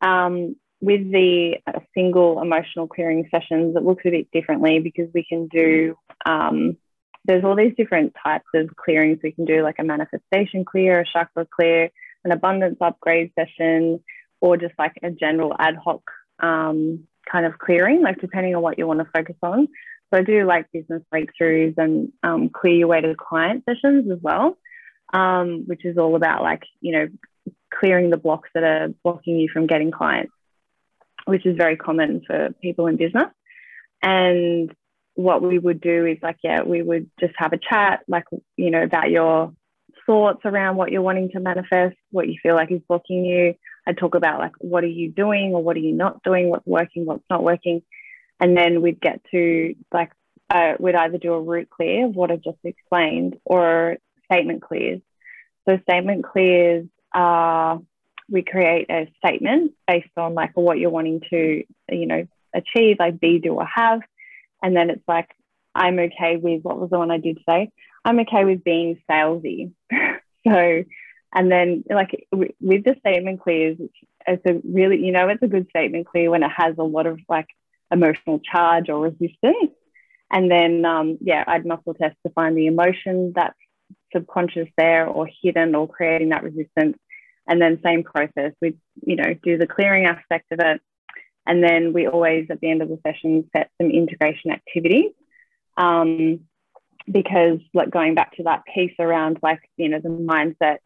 Um, 0.00 0.56
with 0.84 1.10
the 1.10 1.56
uh, 1.66 1.80
single 1.94 2.42
emotional 2.42 2.86
clearing 2.86 3.26
sessions, 3.30 3.74
it 3.74 3.82
looks 3.82 4.02
a 4.04 4.10
bit 4.10 4.30
differently 4.32 4.80
because 4.80 5.08
we 5.14 5.24
can 5.24 5.48
do, 5.48 5.96
um, 6.26 6.76
there's 7.24 7.42
all 7.42 7.56
these 7.56 7.72
different 7.74 8.14
types 8.22 8.44
of 8.54 8.68
clearings. 8.76 9.18
We 9.22 9.32
can 9.32 9.46
do 9.46 9.62
like 9.62 9.76
a 9.78 9.84
manifestation 9.84 10.66
clear, 10.66 11.00
a 11.00 11.04
chakra 11.10 11.46
clear, 11.46 11.88
an 12.24 12.32
abundance 12.32 12.76
upgrade 12.82 13.32
session, 13.34 14.04
or 14.42 14.58
just 14.58 14.74
like 14.78 14.92
a 15.02 15.10
general 15.10 15.56
ad 15.58 15.76
hoc 15.82 16.02
um, 16.40 17.04
kind 17.30 17.46
of 17.46 17.58
clearing, 17.58 18.02
like 18.02 18.20
depending 18.20 18.54
on 18.54 18.60
what 18.60 18.78
you 18.78 18.86
want 18.86 19.00
to 19.00 19.08
focus 19.14 19.36
on. 19.42 19.68
So 20.12 20.20
I 20.20 20.22
do 20.22 20.44
like 20.44 20.70
business 20.70 21.02
breakthroughs 21.12 21.78
and 21.78 22.12
um, 22.22 22.50
clear 22.50 22.74
your 22.74 22.88
way 22.88 23.00
to 23.00 23.14
client 23.14 23.64
sessions 23.66 24.10
as 24.12 24.18
well, 24.20 24.58
um, 25.14 25.64
which 25.66 25.86
is 25.86 25.96
all 25.96 26.14
about 26.14 26.42
like, 26.42 26.64
you 26.82 26.92
know, 26.92 27.08
clearing 27.72 28.10
the 28.10 28.18
blocks 28.18 28.50
that 28.54 28.64
are 28.64 28.88
blocking 29.02 29.38
you 29.38 29.48
from 29.50 29.66
getting 29.66 29.90
clients 29.90 30.32
which 31.26 31.46
is 31.46 31.56
very 31.56 31.76
common 31.76 32.22
for 32.26 32.50
people 32.62 32.86
in 32.86 32.96
business. 32.96 33.28
And 34.02 34.74
what 35.14 35.42
we 35.42 35.58
would 35.58 35.80
do 35.80 36.06
is 36.06 36.18
like, 36.22 36.38
yeah, 36.42 36.62
we 36.62 36.82
would 36.82 37.10
just 37.20 37.34
have 37.38 37.52
a 37.52 37.58
chat, 37.58 38.00
like, 38.08 38.24
you 38.56 38.70
know, 38.70 38.82
about 38.82 39.10
your 39.10 39.52
thoughts 40.06 40.40
around 40.44 40.76
what 40.76 40.90
you're 40.90 41.02
wanting 41.02 41.30
to 41.30 41.40
manifest, 41.40 41.96
what 42.10 42.28
you 42.28 42.36
feel 42.42 42.54
like 42.54 42.70
is 42.70 42.82
blocking 42.88 43.24
you. 43.24 43.54
I'd 43.86 43.98
talk 43.98 44.14
about 44.14 44.40
like, 44.40 44.52
what 44.58 44.84
are 44.84 44.88
you 44.88 45.10
doing 45.10 45.52
or 45.54 45.62
what 45.62 45.76
are 45.76 45.80
you 45.80 45.92
not 45.92 46.22
doing, 46.22 46.48
what's 46.48 46.66
working, 46.66 47.06
what's 47.06 47.24
not 47.30 47.42
working. 47.42 47.82
And 48.40 48.56
then 48.56 48.82
we'd 48.82 49.00
get 49.00 49.20
to 49.30 49.74
like, 49.92 50.10
uh, 50.50 50.74
we'd 50.78 50.94
either 50.94 51.18
do 51.18 51.32
a 51.32 51.40
root 51.40 51.70
clear 51.70 52.06
of 52.06 52.14
what 52.14 52.30
I've 52.30 52.42
just 52.42 52.58
explained 52.64 53.36
or 53.44 53.96
statement 54.30 54.62
clears. 54.62 55.00
So 55.68 55.78
statement 55.88 56.24
clears 56.24 56.86
are 57.14 57.80
we 58.30 58.42
create 58.42 58.90
a 58.90 59.10
statement 59.18 59.72
based 59.86 60.10
on 60.16 60.34
like 60.34 60.52
what 60.54 60.78
you're 60.78 60.90
wanting 60.90 61.20
to, 61.30 61.64
you 61.90 62.06
know, 62.06 62.26
achieve, 62.54 62.96
like 62.98 63.20
be, 63.20 63.38
do, 63.38 63.54
or 63.54 63.66
have. 63.66 64.00
And 64.62 64.76
then 64.76 64.90
it's 64.90 65.06
like, 65.06 65.30
I'm 65.74 65.98
okay 65.98 66.36
with 66.36 66.62
what 66.62 66.78
was 66.78 66.90
the 66.90 66.98
one 66.98 67.10
I 67.10 67.18
did 67.18 67.38
say? 67.48 67.70
I'm 68.04 68.20
okay 68.20 68.44
with 68.44 68.64
being 68.64 69.00
salesy. 69.10 69.72
so, 70.46 70.84
and 71.34 71.50
then 71.50 71.84
like 71.88 72.26
with 72.30 72.84
the 72.84 72.96
statement 73.00 73.40
clears, 73.40 73.78
it's 74.26 74.42
a 74.46 74.60
really, 74.64 75.04
you 75.04 75.12
know, 75.12 75.28
it's 75.28 75.42
a 75.42 75.48
good 75.48 75.68
statement 75.68 76.06
clear 76.06 76.30
when 76.30 76.42
it 76.42 76.50
has 76.56 76.76
a 76.78 76.84
lot 76.84 77.06
of 77.06 77.18
like 77.28 77.48
emotional 77.90 78.40
charge 78.40 78.88
or 78.88 79.00
resistance. 79.00 79.72
And 80.30 80.50
then, 80.50 80.84
um, 80.84 81.18
yeah, 81.20 81.44
I'd 81.46 81.66
muscle 81.66 81.94
test 81.94 82.16
to 82.26 82.32
find 82.32 82.56
the 82.56 82.66
emotion 82.66 83.32
that's 83.34 83.58
subconscious 84.12 84.68
there 84.76 85.06
or 85.06 85.28
hidden 85.42 85.74
or 85.74 85.88
creating 85.88 86.30
that 86.30 86.44
resistance 86.44 86.96
and 87.46 87.60
then 87.60 87.80
same 87.84 88.02
process 88.02 88.52
we 88.60 88.76
you 89.04 89.16
know 89.16 89.34
do 89.42 89.58
the 89.58 89.66
clearing 89.66 90.06
aspect 90.06 90.50
of 90.52 90.60
it. 90.60 90.80
And 91.46 91.62
then 91.62 91.92
we 91.92 92.06
always 92.06 92.46
at 92.50 92.60
the 92.60 92.70
end 92.70 92.80
of 92.80 92.88
the 92.88 92.98
session 93.06 93.50
set 93.54 93.70
some 93.80 93.90
integration 93.90 94.50
activities 94.50 95.12
um, 95.76 96.40
because 97.10 97.58
like 97.74 97.90
going 97.90 98.14
back 98.14 98.34
to 98.36 98.44
that 98.44 98.62
piece 98.72 98.94
around 98.98 99.38
like 99.42 99.60
you 99.76 99.88
know 99.88 100.00
the 100.00 100.08
mindset 100.08 100.78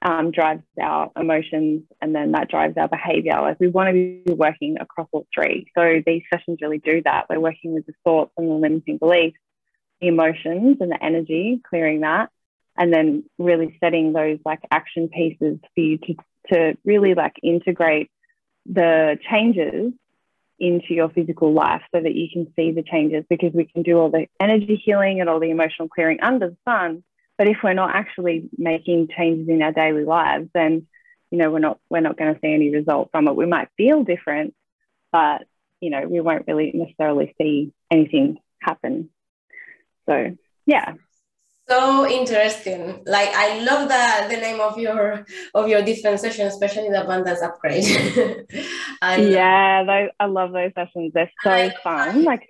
um, 0.00 0.30
drives 0.30 0.62
our 0.80 1.10
emotions 1.16 1.82
and 2.00 2.14
then 2.14 2.32
that 2.32 2.48
drives 2.48 2.76
our 2.76 2.88
behavior. 2.88 3.40
Like 3.40 3.58
we 3.60 3.68
want 3.68 3.88
to 3.88 3.92
be 3.92 4.32
working 4.32 4.76
across 4.80 5.08
all 5.12 5.26
three. 5.34 5.66
So 5.76 6.02
these 6.06 6.22
sessions 6.32 6.58
really 6.62 6.78
do 6.78 7.02
that. 7.04 7.26
We're 7.28 7.40
working 7.40 7.74
with 7.74 7.84
the 7.84 7.94
thoughts 8.04 8.32
and 8.36 8.48
the 8.48 8.54
limiting 8.54 8.98
beliefs 8.98 9.38
the 10.00 10.08
emotions 10.08 10.78
and 10.80 10.90
the 10.90 11.02
energy 11.02 11.60
clearing 11.68 12.00
that 12.00 12.30
and 12.78 12.92
then 12.92 13.24
really 13.38 13.76
setting 13.82 14.12
those 14.12 14.38
like 14.44 14.60
action 14.70 15.08
pieces 15.08 15.58
for 15.74 15.80
you 15.80 15.98
to, 15.98 16.14
to 16.52 16.78
really 16.84 17.14
like 17.14 17.34
integrate 17.42 18.10
the 18.66 19.18
changes 19.28 19.92
into 20.60 20.94
your 20.94 21.08
physical 21.08 21.52
life 21.52 21.82
so 21.94 22.00
that 22.00 22.14
you 22.14 22.28
can 22.32 22.52
see 22.56 22.70
the 22.70 22.82
changes 22.82 23.24
because 23.28 23.52
we 23.52 23.64
can 23.64 23.82
do 23.82 23.98
all 23.98 24.10
the 24.10 24.26
energy 24.40 24.80
healing 24.82 25.20
and 25.20 25.28
all 25.28 25.40
the 25.40 25.50
emotional 25.50 25.88
clearing 25.88 26.20
under 26.20 26.50
the 26.50 26.56
sun. 26.64 27.02
But 27.36 27.48
if 27.48 27.58
we're 27.62 27.74
not 27.74 27.94
actually 27.94 28.48
making 28.56 29.08
changes 29.16 29.48
in 29.48 29.62
our 29.62 29.72
daily 29.72 30.04
lives 30.04 30.48
then 30.54 30.86
you 31.30 31.38
know 31.38 31.50
we're 31.50 31.58
not 31.58 31.78
we're 31.90 32.00
not 32.00 32.16
going 32.16 32.32
to 32.32 32.40
see 32.40 32.52
any 32.52 32.70
result 32.70 33.10
from 33.10 33.28
it. 33.28 33.36
We 33.36 33.46
might 33.46 33.68
feel 33.76 34.04
different 34.04 34.54
but 35.12 35.46
you 35.80 35.90
know 35.90 36.06
we 36.08 36.20
won't 36.20 36.46
really 36.46 36.70
necessarily 36.74 37.34
see 37.40 37.72
anything 37.90 38.38
happen. 38.60 39.10
So 40.08 40.36
yeah 40.66 40.94
so 41.68 42.08
interesting. 42.08 43.02
Like 43.06 43.30
i 43.34 43.60
love 43.60 43.88
the 43.88 44.34
the 44.34 44.40
name 44.40 44.60
of 44.60 44.78
your 44.78 45.26
of 45.54 45.68
your 45.68 45.82
different 45.82 46.20
sessions 46.20 46.54
especially 46.54 46.88
the 46.90 47.02
abundance 47.04 47.42
upgrade. 47.42 47.84
Yeah 49.02 49.84
those, 49.84 50.10
i 50.18 50.24
love 50.26 50.52
those 50.52 50.72
sessions. 50.74 51.12
They're 51.14 51.30
so 51.42 51.70
fun. 51.82 52.24
like 52.24 52.46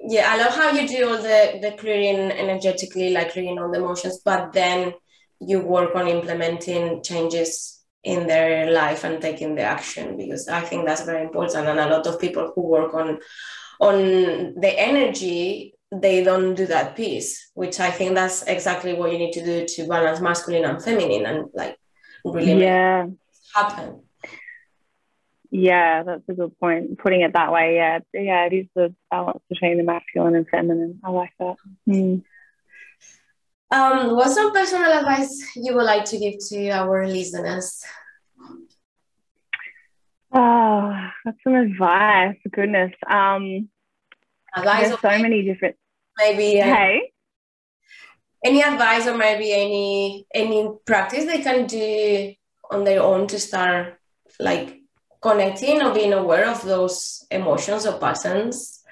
yeah 0.00 0.32
i 0.32 0.36
love 0.38 0.54
how 0.54 0.70
you 0.70 0.86
do 0.86 1.08
all 1.08 1.16
the 1.16 1.58
the 1.60 1.72
clearing 1.78 2.30
energetically 2.30 3.10
like 3.10 3.32
clearing 3.32 3.58
all 3.58 3.70
the 3.70 3.78
emotions 3.78 4.20
but 4.24 4.52
then 4.52 4.94
you 5.40 5.60
work 5.60 5.94
on 5.94 6.08
implementing 6.08 7.02
changes 7.02 7.82
in 8.04 8.26
their 8.26 8.70
life 8.70 9.04
and 9.04 9.20
taking 9.20 9.54
the 9.56 9.62
action 9.62 10.16
because 10.16 10.48
i 10.48 10.60
think 10.60 10.86
that's 10.86 11.04
very 11.04 11.22
important. 11.22 11.66
And 11.66 11.80
a 11.80 11.88
lot 11.88 12.06
of 12.06 12.20
people 12.20 12.52
who 12.54 12.62
work 12.62 12.94
on 12.94 13.18
on 13.80 14.54
the 14.60 14.72
energy 14.78 15.74
they 15.90 16.22
don't 16.22 16.54
do 16.54 16.66
that 16.66 16.96
piece, 16.96 17.50
which 17.54 17.80
I 17.80 17.90
think 17.90 18.14
that's 18.14 18.42
exactly 18.42 18.92
what 18.94 19.12
you 19.12 19.18
need 19.18 19.32
to 19.32 19.44
do 19.44 19.66
to 19.66 19.88
balance 19.88 20.20
masculine 20.20 20.64
and 20.64 20.82
feminine 20.82 21.26
and 21.26 21.46
like 21.54 21.76
really 22.24 22.60
yeah. 22.60 23.06
happen. 23.54 24.02
Yeah, 25.50 26.02
that's 26.02 26.28
a 26.28 26.34
good 26.34 26.58
point. 26.60 26.98
Putting 26.98 27.22
it 27.22 27.32
that 27.32 27.52
way, 27.52 27.76
yeah, 27.76 28.00
yeah, 28.12 28.44
it 28.44 28.52
is 28.52 28.66
the 28.74 28.94
balance 29.10 29.42
between 29.48 29.78
the 29.78 29.82
masculine 29.82 30.34
and 30.34 30.46
feminine. 30.48 31.00
I 31.02 31.10
like 31.10 31.32
that. 31.38 31.56
Mm. 31.88 32.22
Um, 33.70 34.16
what's 34.16 34.34
some 34.34 34.52
personal 34.52 34.92
advice 34.92 35.56
you 35.56 35.74
would 35.74 35.84
like 35.84 36.04
to 36.06 36.18
give 36.18 36.34
to 36.48 36.70
our 36.70 37.06
listeners? 37.06 37.82
Oh, 40.32 41.08
that's 41.24 41.38
some 41.42 41.54
advice. 41.54 42.36
Goodness. 42.50 42.92
Um, 43.08 43.68
advice 44.58 44.88
There's 44.88 45.00
so 45.00 45.22
many 45.22 45.42
different 45.42 45.76
maybe 46.18 46.60
uh, 46.60 46.64
hey? 46.64 47.12
any 48.44 48.62
advice 48.62 49.06
or 49.06 49.16
maybe 49.16 49.52
any 49.52 50.26
any 50.34 50.70
practice 50.86 51.24
they 51.24 51.42
can 51.42 51.66
do 51.66 52.34
on 52.70 52.84
their 52.84 53.02
own 53.02 53.26
to 53.28 53.38
start 53.38 53.98
like 54.38 54.80
connecting 55.20 55.82
or 55.82 55.92
being 55.92 56.12
aware 56.12 56.48
of 56.48 56.62
those 56.62 57.26
emotions 57.30 57.86
or 57.86 57.98
patterns? 57.98 58.82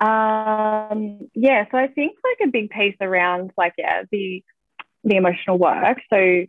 Um 0.00 1.28
yeah 1.34 1.64
so 1.70 1.78
i 1.78 1.88
think 1.88 2.16
like 2.22 2.46
a 2.46 2.52
big 2.52 2.70
piece 2.70 2.94
around 3.00 3.50
like 3.56 3.74
yeah 3.78 4.02
the 4.12 4.44
the 5.04 5.16
emotional 5.16 5.58
work. 5.58 5.98
So 6.10 6.44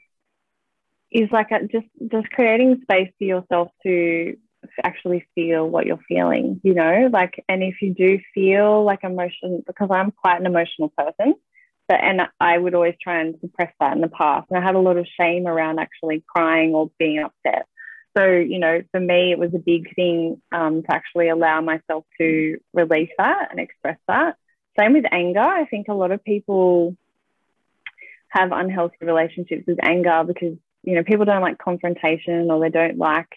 is 1.11 1.29
like 1.31 1.51
a, 1.51 1.65
just 1.67 1.87
just 2.11 2.29
creating 2.31 2.79
space 2.83 3.11
for 3.17 3.23
yourself 3.23 3.69
to 3.83 4.37
actually 4.83 5.27
feel 5.35 5.67
what 5.67 5.85
you're 5.85 5.99
feeling, 6.07 6.59
you 6.63 6.73
know, 6.73 7.09
like, 7.11 7.43
and 7.47 7.63
if 7.63 7.81
you 7.81 7.93
do 7.93 8.19
feel 8.33 8.83
like 8.83 9.03
emotion, 9.03 9.63
because 9.65 9.89
I'm 9.91 10.11
quite 10.11 10.39
an 10.39 10.45
emotional 10.45 10.89
person, 10.89 11.35
but, 11.87 11.99
and 12.01 12.21
I 12.39 12.57
would 12.57 12.75
always 12.75 12.95
try 13.01 13.21
and 13.21 13.35
suppress 13.41 13.73
that 13.79 13.93
in 13.93 14.01
the 14.01 14.07
past. 14.07 14.47
And 14.49 14.59
I 14.59 14.65
had 14.65 14.75
a 14.75 14.79
lot 14.79 14.97
of 14.97 15.07
shame 15.19 15.47
around 15.47 15.79
actually 15.79 16.23
crying 16.27 16.73
or 16.75 16.91
being 16.99 17.19
upset. 17.19 17.65
So, 18.17 18.25
you 18.25 18.59
know, 18.59 18.81
for 18.91 18.99
me, 18.99 19.31
it 19.31 19.39
was 19.39 19.53
a 19.53 19.59
big 19.59 19.93
thing 19.95 20.41
um, 20.51 20.83
to 20.83 20.93
actually 20.93 21.29
allow 21.29 21.61
myself 21.61 22.05
to 22.19 22.57
release 22.73 23.11
that 23.17 23.47
and 23.51 23.59
express 23.59 23.97
that. 24.07 24.35
Same 24.79 24.93
with 24.93 25.05
anger. 25.11 25.39
I 25.39 25.65
think 25.65 25.87
a 25.87 25.93
lot 25.93 26.11
of 26.11 26.23
people 26.23 26.95
have 28.29 28.51
unhealthy 28.51 28.97
relationships 29.01 29.63
with 29.67 29.79
anger 29.83 30.23
because, 30.25 30.57
you 30.83 30.95
know, 30.95 31.03
people 31.03 31.25
don't 31.25 31.41
like 31.41 31.57
confrontation 31.57 32.51
or 32.51 32.59
they 32.59 32.69
don't 32.69 32.97
like 32.97 33.29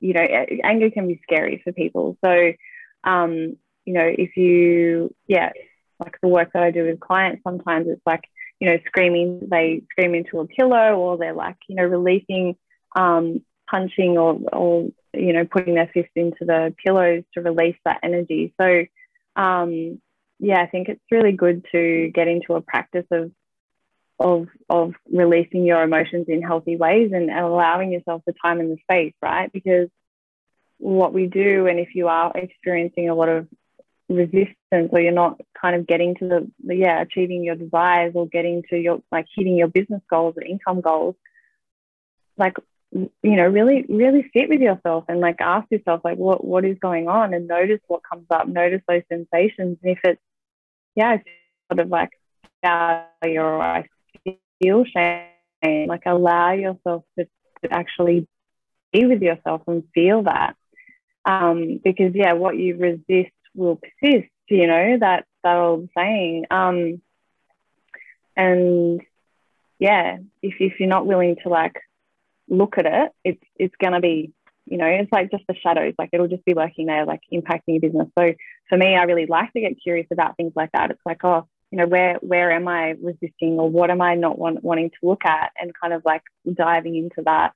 you 0.00 0.14
know, 0.14 0.26
anger 0.64 0.90
can 0.90 1.08
be 1.08 1.20
scary 1.22 1.60
for 1.62 1.72
people. 1.72 2.16
So, 2.24 2.52
um, 3.04 3.56
you 3.84 3.94
know, 3.94 4.06
if 4.06 4.36
you, 4.36 5.14
yeah, 5.26 5.50
like 5.98 6.16
the 6.20 6.28
work 6.28 6.50
that 6.52 6.62
I 6.62 6.70
do 6.70 6.84
with 6.84 7.00
clients, 7.00 7.42
sometimes 7.42 7.86
it's 7.88 8.02
like, 8.06 8.24
you 8.60 8.68
know, 8.68 8.78
screaming, 8.86 9.48
they 9.50 9.82
scream 9.90 10.14
into 10.14 10.40
a 10.40 10.46
pillow 10.46 10.96
or 10.96 11.16
they're 11.16 11.34
like, 11.34 11.56
you 11.68 11.76
know, 11.76 11.84
releasing, 11.84 12.56
um, 12.96 13.44
punching 13.70 14.18
or, 14.18 14.40
or, 14.52 14.88
you 15.14 15.32
know, 15.32 15.44
putting 15.44 15.74
their 15.74 15.90
fist 15.92 16.10
into 16.14 16.44
the 16.44 16.74
pillows 16.84 17.24
to 17.34 17.40
release 17.40 17.76
that 17.84 18.00
energy. 18.02 18.54
So, 18.60 18.84
um, 19.36 20.00
yeah, 20.38 20.60
I 20.60 20.66
think 20.66 20.88
it's 20.88 21.00
really 21.10 21.32
good 21.32 21.64
to 21.72 22.10
get 22.14 22.28
into 22.28 22.54
a 22.54 22.60
practice 22.60 23.06
of 23.10 23.30
of 24.18 24.48
of 24.68 24.94
releasing 25.10 25.64
your 25.64 25.82
emotions 25.82 26.26
in 26.28 26.42
healthy 26.42 26.76
ways 26.76 27.12
and 27.12 27.30
allowing 27.30 27.92
yourself 27.92 28.22
the 28.26 28.34
time 28.44 28.60
and 28.60 28.70
the 28.70 28.78
space, 28.82 29.14
right? 29.22 29.52
Because 29.52 29.88
what 30.78 31.12
we 31.12 31.26
do, 31.26 31.66
and 31.66 31.78
if 31.78 31.94
you 31.94 32.08
are 32.08 32.32
experiencing 32.34 33.08
a 33.08 33.14
lot 33.14 33.28
of 33.28 33.46
resistance 34.08 34.90
or 34.90 35.00
you're 35.00 35.12
not 35.12 35.40
kind 35.60 35.76
of 35.76 35.86
getting 35.86 36.14
to 36.14 36.26
the, 36.26 36.50
the 36.64 36.76
yeah 36.76 37.02
achieving 37.02 37.44
your 37.44 37.54
desires 37.54 38.12
or 38.14 38.26
getting 38.26 38.62
to 38.70 38.76
your 38.76 39.02
like 39.12 39.26
hitting 39.36 39.54
your 39.54 39.68
business 39.68 40.00
goals 40.08 40.34
or 40.38 40.42
income 40.42 40.80
goals 40.80 41.14
like 42.38 42.56
you 42.92 43.10
know 43.22 43.46
really 43.46 43.84
really 43.88 44.30
sit 44.34 44.48
with 44.48 44.60
yourself 44.60 45.04
and 45.08 45.20
like 45.20 45.40
ask 45.40 45.70
yourself 45.70 46.00
like 46.04 46.16
what 46.16 46.44
what 46.44 46.64
is 46.64 46.78
going 46.80 47.08
on? 47.08 47.34
And 47.34 47.46
notice 47.46 47.80
what 47.86 48.02
comes 48.08 48.26
up. 48.30 48.48
Notice 48.48 48.80
those 48.88 49.02
sensations. 49.10 49.78
And 49.82 49.92
if 49.92 49.98
it's 50.04 50.20
yeah 50.94 51.14
it's 51.14 51.24
sort 51.70 51.80
of 51.80 51.90
like 51.90 52.10
failure 52.62 53.44
or 53.44 53.60
I 53.60 53.88
feel 54.60 54.84
shame, 54.84 55.88
like 55.88 56.02
allow 56.06 56.52
yourself 56.52 57.04
to, 57.18 57.26
to 57.62 57.72
actually 57.72 58.26
be 58.92 59.06
with 59.06 59.22
yourself 59.22 59.62
and 59.66 59.84
feel 59.94 60.22
that. 60.22 60.56
Um, 61.24 61.80
because 61.82 62.12
yeah, 62.14 62.32
what 62.32 62.56
you 62.56 62.76
resist 62.76 63.34
will 63.54 63.76
persist, 63.76 64.30
you 64.48 64.66
know, 64.66 64.98
that 65.00 65.26
that 65.44 65.56
old 65.56 65.88
saying. 65.96 66.46
Um, 66.50 67.02
and 68.36 69.00
yeah, 69.78 70.18
if 70.42 70.54
if 70.60 70.80
you're 70.80 70.88
not 70.88 71.06
willing 71.06 71.36
to 71.42 71.48
like 71.48 71.76
look 72.48 72.78
at 72.78 72.86
it, 72.86 73.12
it's 73.24 73.44
it's 73.56 73.74
gonna 73.80 74.00
be, 74.00 74.32
you 74.64 74.78
know, 74.78 74.86
it's 74.86 75.12
like 75.12 75.30
just 75.30 75.44
the 75.48 75.54
shadows, 75.54 75.94
like 75.98 76.10
it'll 76.12 76.28
just 76.28 76.44
be 76.44 76.54
lurking 76.54 76.86
there, 76.86 77.04
like 77.04 77.20
impacting 77.32 77.60
your 77.68 77.80
business. 77.80 78.08
So 78.18 78.32
for 78.68 78.78
me, 78.78 78.96
I 78.96 79.02
really 79.04 79.26
like 79.26 79.52
to 79.52 79.60
get 79.60 79.80
curious 79.82 80.06
about 80.10 80.36
things 80.36 80.52
like 80.56 80.70
that. 80.72 80.90
It's 80.90 81.00
like, 81.04 81.24
oh, 81.24 81.46
you 81.70 81.78
know 81.78 81.86
where 81.86 82.14
where 82.20 82.50
am 82.50 82.68
i 82.68 82.94
resisting 83.02 83.58
or 83.58 83.68
what 83.68 83.90
am 83.90 84.00
i 84.00 84.14
not 84.14 84.38
want, 84.38 84.62
wanting 84.62 84.90
to 84.90 85.06
look 85.06 85.24
at 85.24 85.52
and 85.60 85.72
kind 85.80 85.92
of 85.92 86.02
like 86.04 86.22
diving 86.54 86.96
into 86.96 87.22
that 87.24 87.52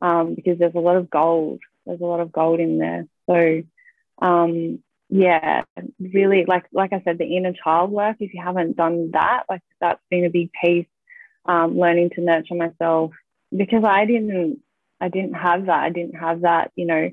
um, 0.00 0.34
because 0.34 0.58
there's 0.58 0.74
a 0.74 0.80
lot 0.80 0.96
of 0.96 1.10
gold. 1.10 1.60
There's 1.86 2.00
a 2.00 2.04
lot 2.04 2.20
of 2.20 2.32
gold 2.32 2.60
in 2.60 2.78
there. 2.78 3.06
So 3.28 3.62
um, 4.24 4.82
yeah 5.10 5.62
really 5.98 6.44
like 6.46 6.66
like 6.70 6.92
i 6.92 7.00
said 7.02 7.16
the 7.16 7.24
inner 7.24 7.54
child 7.54 7.90
work 7.90 8.16
if 8.20 8.34
you 8.34 8.42
haven't 8.44 8.76
done 8.76 9.10
that 9.12 9.44
like 9.48 9.62
that's 9.80 10.02
been 10.10 10.26
a 10.26 10.28
big 10.28 10.50
piece 10.62 10.86
um, 11.46 11.78
learning 11.78 12.10
to 12.10 12.20
nurture 12.20 12.54
myself. 12.54 13.12
Because 13.56 13.82
i 13.84 14.04
didn't 14.04 14.60
i 15.00 15.08
didn't 15.08 15.34
have 15.34 15.66
that. 15.66 15.82
I 15.82 15.90
didn't 15.90 16.16
have 16.16 16.42
that 16.42 16.72
you 16.76 16.86
know 16.86 17.10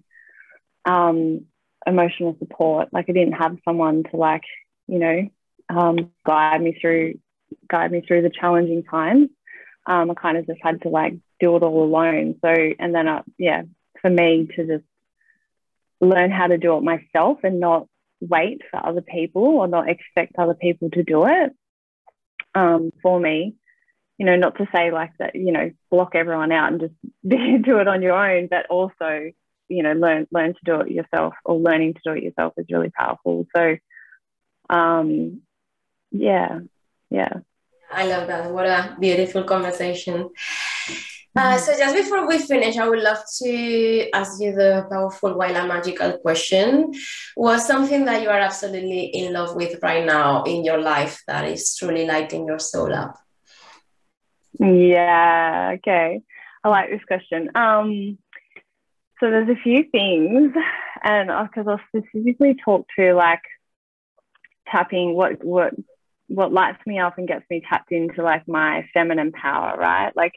um, 0.86 1.46
emotional 1.88 2.36
support. 2.40 2.90
Like 2.92 3.06
i 3.10 3.14
didn't 3.14 3.34
have 3.34 3.58
someone 3.64 4.04
to 4.12 4.18
like 4.18 4.44
you 4.88 5.00
know 5.00 5.30
um, 5.70 6.12
guide 6.26 6.62
me 6.62 6.78
through 6.80 7.16
guide 7.70 7.92
me 7.92 8.02
through 8.02 8.22
the 8.22 8.30
challenging 8.30 8.84
times. 8.84 9.30
Um, 9.88 10.12
I 10.12 10.14
kind 10.16 10.38
of 10.38 10.48
just 10.48 10.60
had 10.62 10.82
to 10.82 10.90
like 10.90 11.16
do 11.40 11.56
it 11.56 11.64
all 11.64 11.84
alone. 11.84 12.36
So 12.44 12.50
and 12.50 12.94
then 12.94 13.08
uh, 13.08 13.24
yeah, 13.38 13.64
for 14.02 14.10
me 14.10 14.48
to 14.56 14.68
just 14.68 14.86
learn 16.02 16.32
how 16.32 16.48
to 16.48 16.58
do 16.58 16.78
it 16.78 16.84
myself 16.84 17.40
and 17.44 17.60
not 17.60 17.88
wait 18.20 18.62
for 18.70 18.86
other 18.86 19.02
people 19.02 19.44
or 19.44 19.68
not 19.68 19.90
expect 19.90 20.38
other 20.38 20.54
people 20.54 20.90
to 20.92 21.04
do 21.04 21.26
it 21.26 21.52
um, 22.54 22.92
for 23.02 23.20
me. 23.20 23.56
You 24.18 24.26
know, 24.26 24.38
not 24.38 24.58
to 24.58 24.68
say 24.74 24.92
like 24.92 25.12
that, 25.20 25.36
you 25.36 25.52
know, 25.52 25.72
block 25.92 26.16
everyone 26.16 26.52
out 26.52 26.72
and 26.72 26.82
just 26.82 26.94
do 27.28 27.80
it 27.80 27.88
on 27.88 28.02
your 28.02 28.14
own, 28.14 28.48
but 28.48 28.68
also, 28.68 29.32
you 29.68 29.84
know, 29.84 29.94
learn 29.94 30.28
learn 30.32 30.54
to 30.54 30.60
do 30.64 30.80
it 30.82 30.92
yourself 30.92 31.34
or 31.44 31.58
learning 31.58 31.96
to 31.96 32.00
do 32.06 32.12
it 32.12 32.24
yourself 32.24 32.54
is 32.58 32.68
really 32.70 32.92
powerful. 32.92 33.46
So 33.56 33.76
um, 34.70 35.42
yeah 36.12 36.60
yeah 37.10 37.34
i 37.92 38.06
love 38.08 38.28
that 38.28 38.52
what 38.52 38.66
a 38.66 38.96
beautiful 39.00 39.44
conversation 39.44 40.30
Uh, 41.38 41.58
so 41.58 41.78
just 41.78 41.94
before 41.94 42.26
we 42.28 42.38
finish, 42.40 42.78
I 42.78 42.88
would 42.88 43.04
love 43.04 43.22
to 43.44 44.10
ask 44.12 44.42
you 44.42 44.54
the 44.54 44.88
powerful, 44.90 45.38
wild, 45.38 45.58
and 45.58 45.68
magical 45.68 46.18
question. 46.20 46.94
What's 47.36 47.68
something 47.68 48.06
that 48.06 48.22
you 48.22 48.30
are 48.30 48.40
absolutely 48.40 49.08
in 49.08 49.34
love 49.34 49.54
with 49.54 49.78
right 49.84 50.06
now 50.06 50.44
in 50.44 50.64
your 50.64 50.80
life 50.80 51.22
that 51.28 51.44
is 51.46 51.76
truly 51.76 52.06
lighting 52.06 52.48
your 52.48 52.60
soul 52.60 52.94
up? 52.94 53.18
Yeah. 54.60 55.74
Okay. 55.76 56.22
I 56.64 56.70
like 56.70 56.90
this 56.90 57.04
question. 57.06 57.50
Um, 57.54 58.18
so 59.20 59.30
there's 59.30 59.50
a 59.50 59.62
few 59.62 59.84
things, 59.92 60.54
and 61.04 61.28
because 61.50 61.68
I'll 61.68 61.82
specifically 61.90 62.56
talk 62.64 62.88
to 62.98 63.14
like 63.14 63.44
tapping 64.68 65.16
what 65.16 65.44
what 65.44 65.74
what 66.28 66.52
lights 66.52 66.86
me 66.86 67.00
up 67.00 67.18
and 67.18 67.28
gets 67.28 67.46
me 67.50 67.62
tapped 67.68 67.92
into 67.92 68.24
like 68.24 68.48
my 68.48 68.88
feminine 68.94 69.32
power, 69.32 69.78
right? 69.78 70.16
Like, 70.16 70.34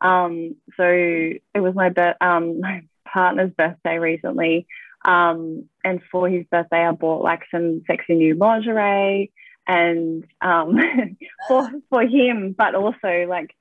um, 0.00 0.56
so 0.76 0.84
it 0.84 1.60
was 1.60 1.74
my 1.74 1.90
bir- 1.90 2.16
um 2.20 2.60
my 2.60 2.82
partner's 3.04 3.52
birthday 3.56 3.98
recently, 3.98 4.66
um, 5.04 5.68
and 5.84 6.00
for 6.10 6.28
his 6.28 6.44
birthday 6.50 6.84
I 6.86 6.92
bought 6.92 7.22
like 7.22 7.42
some 7.50 7.82
sexy 7.86 8.14
new 8.14 8.34
lingerie 8.34 9.32
and 9.66 10.24
um 10.40 10.78
for 11.48 11.70
for 11.90 12.02
him, 12.02 12.54
but 12.56 12.74
also 12.74 13.26
like 13.28 13.54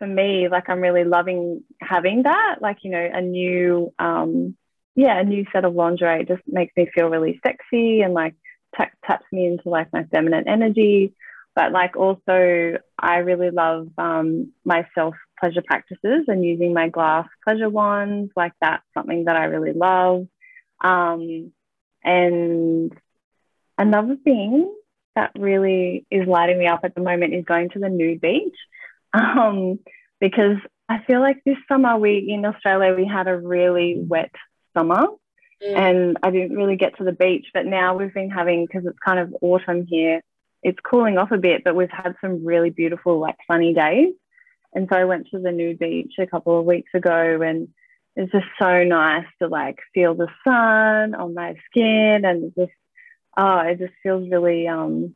for 0.00 0.06
me, 0.06 0.48
like 0.48 0.68
I'm 0.68 0.80
really 0.80 1.04
loving 1.04 1.62
having 1.80 2.24
that, 2.24 2.56
like, 2.60 2.78
you 2.82 2.90
know, 2.90 3.08
a 3.12 3.20
new, 3.20 3.92
um, 3.98 4.56
yeah, 4.96 5.20
a 5.20 5.24
new 5.24 5.44
set 5.52 5.64
of 5.64 5.74
lingerie 5.74 6.24
just 6.24 6.42
makes 6.46 6.72
me 6.76 6.88
feel 6.92 7.08
really 7.10 7.38
sexy 7.46 8.00
and 8.00 8.14
like 8.14 8.34
t- 8.76 8.84
taps 9.04 9.26
me 9.32 9.46
into 9.46 9.68
like 9.68 9.92
my 9.92 10.04
feminine 10.04 10.48
energy. 10.48 11.14
But 11.54 11.72
like 11.72 11.96
also, 11.96 12.78
I 12.98 13.16
really 13.18 13.50
love 13.50 13.88
um, 13.98 14.52
my 14.64 14.86
self 14.94 15.14
pleasure 15.38 15.62
practices 15.66 16.24
and 16.28 16.44
using 16.44 16.74
my 16.74 16.88
glass 16.88 17.26
pleasure 17.44 17.68
wands. 17.68 18.30
Like 18.36 18.52
that's 18.60 18.84
something 18.94 19.24
that 19.24 19.36
I 19.36 19.44
really 19.44 19.72
love. 19.72 20.26
Um, 20.82 21.52
and 22.02 22.92
another 23.76 24.16
thing 24.22 24.72
that 25.16 25.32
really 25.38 26.06
is 26.10 26.26
lighting 26.26 26.58
me 26.58 26.66
up 26.66 26.80
at 26.84 26.94
the 26.94 27.00
moment 27.00 27.34
is 27.34 27.44
going 27.44 27.70
to 27.70 27.78
the 27.78 27.88
nude 27.88 28.20
beach 28.20 28.56
um, 29.12 29.78
because 30.20 30.56
I 30.88 31.02
feel 31.06 31.20
like 31.20 31.42
this 31.44 31.56
summer 31.68 31.98
we 31.98 32.26
in 32.28 32.44
Australia 32.44 32.94
we 32.94 33.06
had 33.06 33.28
a 33.28 33.36
really 33.36 33.96
wet 33.98 34.32
summer. 34.76 35.06
Mm. 35.62 35.76
And 35.76 36.16
I 36.22 36.30
didn't 36.30 36.56
really 36.56 36.76
get 36.76 36.96
to 36.98 37.04
the 37.04 37.12
beach, 37.12 37.46
but 37.52 37.66
now 37.66 37.96
we've 37.96 38.14
been 38.14 38.30
having 38.30 38.66
because 38.66 38.86
it's 38.86 38.98
kind 39.04 39.18
of 39.18 39.34
autumn 39.42 39.86
here. 39.86 40.22
It's 40.62 40.78
cooling 40.82 41.18
off 41.18 41.30
a 41.32 41.38
bit, 41.38 41.64
but 41.64 41.74
we've 41.74 41.90
had 41.90 42.14
some 42.20 42.44
really 42.44 42.70
beautiful, 42.70 43.18
like 43.18 43.36
sunny 43.50 43.74
days. 43.74 44.14
And 44.74 44.88
so 44.90 44.98
I 44.98 45.04
went 45.04 45.28
to 45.30 45.38
the 45.38 45.52
nude 45.52 45.78
beach 45.78 46.12
a 46.18 46.26
couple 46.26 46.58
of 46.58 46.66
weeks 46.66 46.90
ago, 46.94 47.40
and 47.42 47.68
it's 48.16 48.32
just 48.32 48.46
so 48.60 48.84
nice 48.84 49.26
to 49.40 49.48
like 49.48 49.78
feel 49.94 50.14
the 50.14 50.28
sun 50.44 51.14
on 51.14 51.34
my 51.34 51.56
skin, 51.70 52.24
and 52.24 52.52
just 52.56 52.72
oh, 53.36 53.58
it 53.60 53.78
just 53.78 53.94
feels 54.02 54.28
really 54.30 54.68
um 54.68 55.14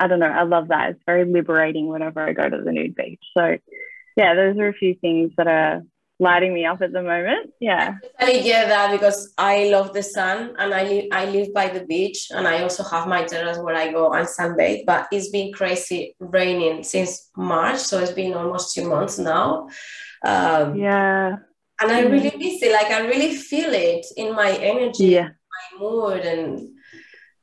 I 0.00 0.06
don't 0.06 0.18
know. 0.18 0.26
I 0.26 0.44
love 0.44 0.68
that. 0.68 0.92
It's 0.92 1.02
very 1.04 1.26
liberating 1.26 1.88
whenever 1.88 2.20
I 2.26 2.32
go 2.32 2.48
to 2.48 2.62
the 2.64 2.72
nude 2.72 2.94
beach. 2.94 3.22
So, 3.36 3.58
yeah, 4.16 4.34
those 4.34 4.56
are 4.56 4.68
a 4.68 4.72
few 4.72 4.94
things 4.94 5.32
that 5.36 5.46
are 5.46 5.82
lighting 6.20 6.52
me 6.52 6.66
up 6.66 6.82
at 6.82 6.92
the 6.92 7.02
moment. 7.02 7.52
Yeah. 7.60 7.96
I 8.18 8.26
totally 8.26 8.42
get 8.44 8.68
that 8.68 8.92
because 8.92 9.32
I 9.38 9.70
love 9.70 9.92
the 9.92 10.02
sun 10.02 10.54
and 10.58 10.74
I 10.74 10.84
live, 10.84 11.04
I 11.10 11.24
live 11.24 11.54
by 11.54 11.68
the 11.68 11.84
beach 11.84 12.28
and 12.30 12.46
I 12.46 12.62
also 12.62 12.84
have 12.84 13.08
my 13.08 13.24
terrace 13.24 13.58
where 13.58 13.74
I 13.74 13.90
go 13.90 14.12
and 14.12 14.28
sunbathe. 14.28 14.84
But 14.86 15.08
it's 15.10 15.30
been 15.30 15.52
crazy 15.52 16.14
raining 16.20 16.84
since 16.84 17.30
March. 17.36 17.78
So 17.78 17.98
it's 17.98 18.12
been 18.12 18.34
almost 18.34 18.74
two 18.74 18.88
months 18.88 19.18
now. 19.18 19.68
Um, 20.24 20.76
yeah. 20.76 21.36
And 21.80 21.90
I 21.90 22.00
really 22.02 22.36
miss 22.36 22.62
it. 22.62 22.72
Like 22.72 22.92
I 22.92 23.06
really 23.06 23.34
feel 23.34 23.72
it 23.72 24.04
in 24.16 24.34
my 24.34 24.50
energy, 24.52 25.06
yeah. 25.06 25.28
my 25.28 25.78
mood 25.80 26.20
and 26.20 26.68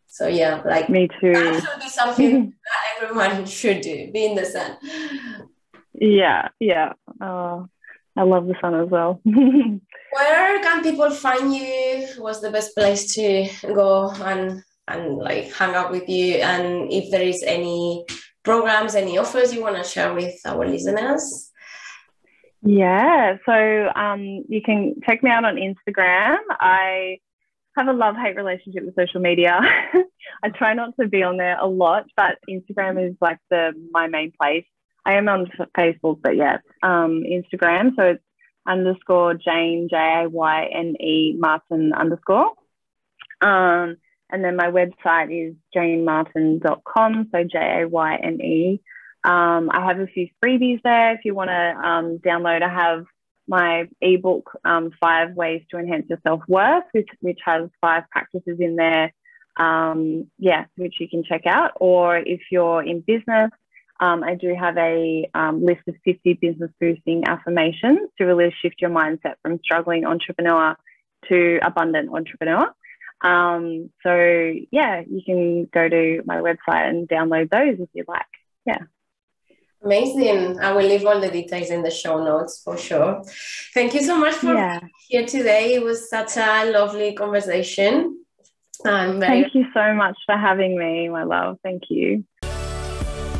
so 0.05 0.27
yeah, 0.27 0.61
like 0.65 0.89
me 0.89 1.07
too. 1.19 1.33
That 1.33 1.63
should 1.63 1.81
be 1.81 1.89
something 1.89 2.53
that 2.65 3.03
everyone 3.03 3.45
should 3.59 3.81
do. 3.81 4.11
Be 4.11 4.25
in 4.25 4.35
the 4.35 4.45
sun. 4.45 4.77
Yeah, 5.93 6.49
yeah. 6.59 6.93
Uh, 7.19 7.65
I 8.17 8.23
love 8.23 8.47
the 8.47 8.55
sun 8.59 8.73
as 8.73 8.89
well. 8.89 9.21
Where 9.23 10.63
can 10.63 10.81
people 10.81 11.11
find 11.11 11.53
you? 11.53 12.07
What's 12.17 12.39
the 12.39 12.51
best 12.51 12.75
place 12.75 13.13
to 13.13 13.47
go 13.73 14.09
and 14.09 14.63
and 14.87 15.17
like 15.17 15.53
hang 15.53 15.75
out 15.75 15.91
with 15.91 16.09
you? 16.09 16.35
And 16.35 16.91
if 16.91 17.11
there 17.11 17.21
is 17.21 17.43
any 17.45 18.05
programs, 18.43 18.95
any 18.95 19.17
offers 19.17 19.53
you 19.53 19.61
want 19.61 19.77
to 19.77 19.83
share 19.83 20.13
with 20.13 20.35
our 20.45 20.67
listeners? 20.67 21.51
Yeah, 22.63 23.37
so 23.45 23.89
um, 23.95 24.43
you 24.49 24.61
can 24.65 24.95
check 25.05 25.21
me 25.21 25.29
out 25.29 25.45
on 25.45 25.55
Instagram. 25.55 26.37
I 26.49 27.19
have 27.77 27.87
a 27.87 27.93
love 27.93 28.15
hate 28.15 28.35
relationship 28.35 28.83
with 28.83 28.95
social 28.95 29.21
media. 29.21 29.59
I 30.43 30.49
try 30.49 30.73
not 30.73 30.95
to 30.99 31.07
be 31.07 31.21
on 31.21 31.37
there 31.37 31.57
a 31.59 31.67
lot, 31.67 32.05
but 32.15 32.39
Instagram 32.49 33.09
is 33.09 33.15
like 33.21 33.37
the 33.51 33.73
my 33.91 34.07
main 34.07 34.31
place. 34.41 34.65
I 35.07 35.13
am 35.13 35.29
on 35.29 35.49
Facebook, 35.77 36.19
but 36.21 36.35
yeah, 36.35 36.57
um, 36.83 37.23
Instagram. 37.23 37.91
So 37.95 38.03
it's 38.03 38.23
underscore 38.67 39.35
Jayne 39.35 39.87
J 39.89 39.95
A 39.95 40.29
Y 40.29 40.69
N 40.75 40.95
E 40.99 41.33
Martin 41.39 41.93
underscore. 41.93 42.51
Um, 43.39 43.95
and 44.29 44.43
then 44.43 44.57
my 44.57 44.67
website 44.67 45.31
is 45.31 45.55
jaynemartin.com. 45.73 47.29
So 47.31 47.43
J 47.45 47.83
A 47.83 47.87
Y 47.87 48.15
N 48.21 48.41
E. 48.41 48.81
Um, 49.23 49.69
I 49.71 49.85
have 49.85 49.99
a 49.99 50.07
few 50.07 50.27
freebies 50.43 50.81
there 50.83 51.13
if 51.13 51.21
you 51.23 51.33
want 51.33 51.51
to 51.51 51.89
um, 51.89 52.17
download. 52.19 52.61
I 52.61 52.69
have 52.69 53.05
my 53.47 53.85
ebook, 54.01 54.51
um, 54.65 54.91
Five 54.99 55.35
Ways 55.35 55.63
to 55.71 55.77
Enhance 55.77 56.07
Your 56.09 56.19
Self 56.23 56.41
Worth, 56.49 56.83
which, 56.91 57.07
which 57.21 57.39
has 57.45 57.69
five 57.79 58.03
practices 58.11 58.57
in 58.59 58.75
there. 58.75 59.13
Um, 59.55 60.29
yeah, 60.37 60.65
which 60.75 60.95
you 60.99 61.07
can 61.07 61.23
check 61.23 61.45
out. 61.45 61.71
Or 61.77 62.17
if 62.17 62.41
you're 62.51 62.83
in 62.83 62.99
business, 62.99 63.51
um, 63.99 64.23
I 64.23 64.35
do 64.35 64.53
have 64.53 64.77
a 64.77 65.29
um, 65.33 65.65
list 65.65 65.81
of 65.87 65.95
50 66.05 66.33
business 66.33 66.71
boosting 66.79 67.23
affirmations 67.25 68.09
to 68.17 68.25
really 68.25 68.53
shift 68.61 68.75
your 68.79 68.91
mindset 68.91 69.35
from 69.41 69.59
struggling 69.63 70.05
entrepreneur 70.05 70.75
to 71.29 71.59
abundant 71.63 72.09
entrepreneur. 72.13 72.73
Um, 73.21 73.89
so, 74.03 74.53
yeah, 74.71 75.01
you 75.09 75.21
can 75.25 75.65
go 75.65 75.89
to 75.89 76.21
my 76.25 76.37
website 76.37 76.89
and 76.89 77.09
download 77.09 77.49
those 77.49 77.79
if 77.79 77.89
you 77.93 78.05
like. 78.07 78.25
Yeah. 78.65 78.79
Amazing. 79.83 80.59
I 80.59 80.71
will 80.73 80.87
leave 80.87 81.05
all 81.05 81.19
the 81.19 81.31
details 81.31 81.69
in 81.69 81.81
the 81.81 81.91
show 81.91 82.23
notes 82.23 82.61
for 82.63 82.77
sure. 82.77 83.23
Thank 83.73 83.93
you 83.93 84.03
so 84.03 84.17
much 84.17 84.35
for 84.35 84.53
yeah. 84.53 84.79
here 85.07 85.25
today. 85.25 85.75
It 85.75 85.83
was 85.83 86.09
such 86.09 86.37
a 86.37 86.69
lovely 86.71 87.13
conversation. 87.13 88.23
very... 88.83 89.19
Thank 89.19 89.55
you 89.55 89.65
so 89.73 89.93
much 89.93 90.17
for 90.25 90.35
having 90.35 90.77
me, 90.77 91.09
my 91.09 91.23
love. 91.23 91.57
Thank 91.63 91.83
you. 91.89 92.23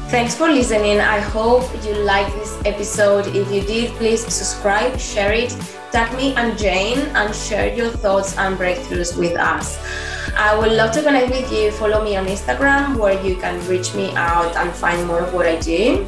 Thanks 0.10 0.34
for 0.36 0.47
listening. 0.47 1.01
I 1.01 1.20
hope 1.20 1.68
you 1.84 1.93
liked 1.93 2.34
this 2.36 2.58
episode. 2.64 3.28
If 3.36 3.51
you 3.51 3.60
did, 3.60 3.91
please 3.99 4.24
subscribe, 4.24 4.97
share 4.97 5.34
it, 5.34 5.51
tag 5.91 6.16
me 6.16 6.34
and 6.36 6.58
Jayne, 6.58 6.99
and 7.14 7.36
share 7.36 7.76
your 7.76 7.89
thoughts 7.89 8.38
and 8.38 8.58
breakthroughs 8.58 9.18
with 9.18 9.36
us. 9.38 9.78
I 10.38 10.58
would 10.58 10.72
love 10.72 10.93
to 10.93 11.03
connect 11.03 11.32
with 11.32 11.51
you. 11.51 11.72
Follow 11.72 12.01
me 12.05 12.16
on 12.16 12.26
Instagram 12.26 12.95
where 12.95 13.22
you 13.22 13.36
can 13.36 13.60
reach 13.68 13.93
me 13.95 14.16
out 14.16 14.55
and 14.55 14.72
find 14.72 15.05
more 15.05 15.20
of 15.20 15.34
what 15.34 15.45
I 15.45 15.60
do. 15.60 16.08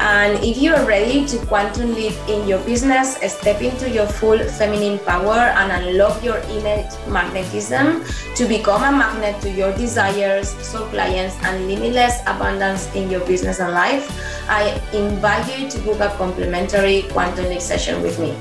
And 0.00 0.42
if 0.42 0.58
you 0.58 0.74
are 0.74 0.84
ready 0.86 1.26
to 1.26 1.38
quantum 1.46 1.94
leap 1.94 2.14
in 2.28 2.48
your 2.48 2.58
business, 2.64 3.16
step 3.32 3.62
into 3.62 3.88
your 3.88 4.06
full 4.06 4.38
feminine 4.38 4.98
power 5.00 5.52
and 5.56 5.70
unlock 5.70 6.22
your 6.24 6.38
innate 6.38 6.92
magnetism 7.08 8.04
to 8.34 8.46
become 8.46 8.82
a 8.82 8.90
magnet 8.90 9.40
to 9.42 9.50
your 9.50 9.72
desires, 9.76 10.50
soul 10.64 10.86
clients, 10.88 11.36
and 11.44 11.68
limitless 11.68 12.20
abundance 12.26 12.92
in 12.94 13.10
your 13.10 13.24
business 13.26 13.60
and 13.60 13.72
life, 13.72 14.10
I 14.48 14.80
invite 14.92 15.58
you 15.58 15.68
to 15.70 15.78
book 15.80 16.00
a 16.00 16.08
complimentary 16.16 17.02
quantum 17.10 17.46
leap 17.46 17.60
session 17.60 18.02
with 18.02 18.18
me. 18.18 18.36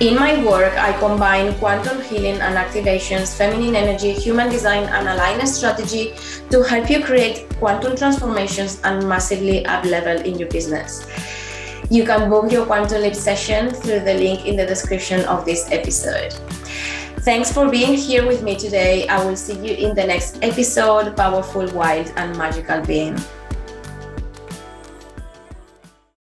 In 0.00 0.14
my 0.14 0.42
work, 0.42 0.72
I 0.78 0.98
combine 0.98 1.52
quantum 1.58 2.00
healing 2.00 2.40
and 2.40 2.56
activations, 2.56 3.36
feminine 3.36 3.76
energy, 3.76 4.12
human 4.12 4.48
design, 4.48 4.84
and 4.84 5.06
alignment 5.06 5.50
strategy 5.50 6.14
to 6.48 6.62
help 6.62 6.88
you 6.88 7.04
create 7.04 7.46
quantum 7.58 7.96
transformations 7.96 8.80
and 8.82 9.06
massively 9.06 9.66
up 9.66 9.84
level 9.84 10.16
in 10.16 10.38
your 10.38 10.48
business. 10.48 11.06
You 11.90 12.06
can 12.06 12.30
book 12.30 12.50
your 12.50 12.64
quantum 12.64 13.02
leap 13.02 13.14
session 13.14 13.68
through 13.68 14.00
the 14.00 14.14
link 14.14 14.46
in 14.46 14.56
the 14.56 14.64
description 14.64 15.22
of 15.26 15.44
this 15.44 15.70
episode. 15.70 16.32
Thanks 17.20 17.52
for 17.52 17.68
being 17.68 17.92
here 17.92 18.26
with 18.26 18.42
me 18.42 18.56
today. 18.56 19.06
I 19.06 19.22
will 19.22 19.36
see 19.36 19.52
you 19.52 19.74
in 19.74 19.94
the 19.94 20.06
next 20.06 20.38
episode, 20.40 21.14
Powerful, 21.14 21.70
Wild, 21.72 22.10
and 22.16 22.34
Magical 22.38 22.80
Being. 22.80 23.18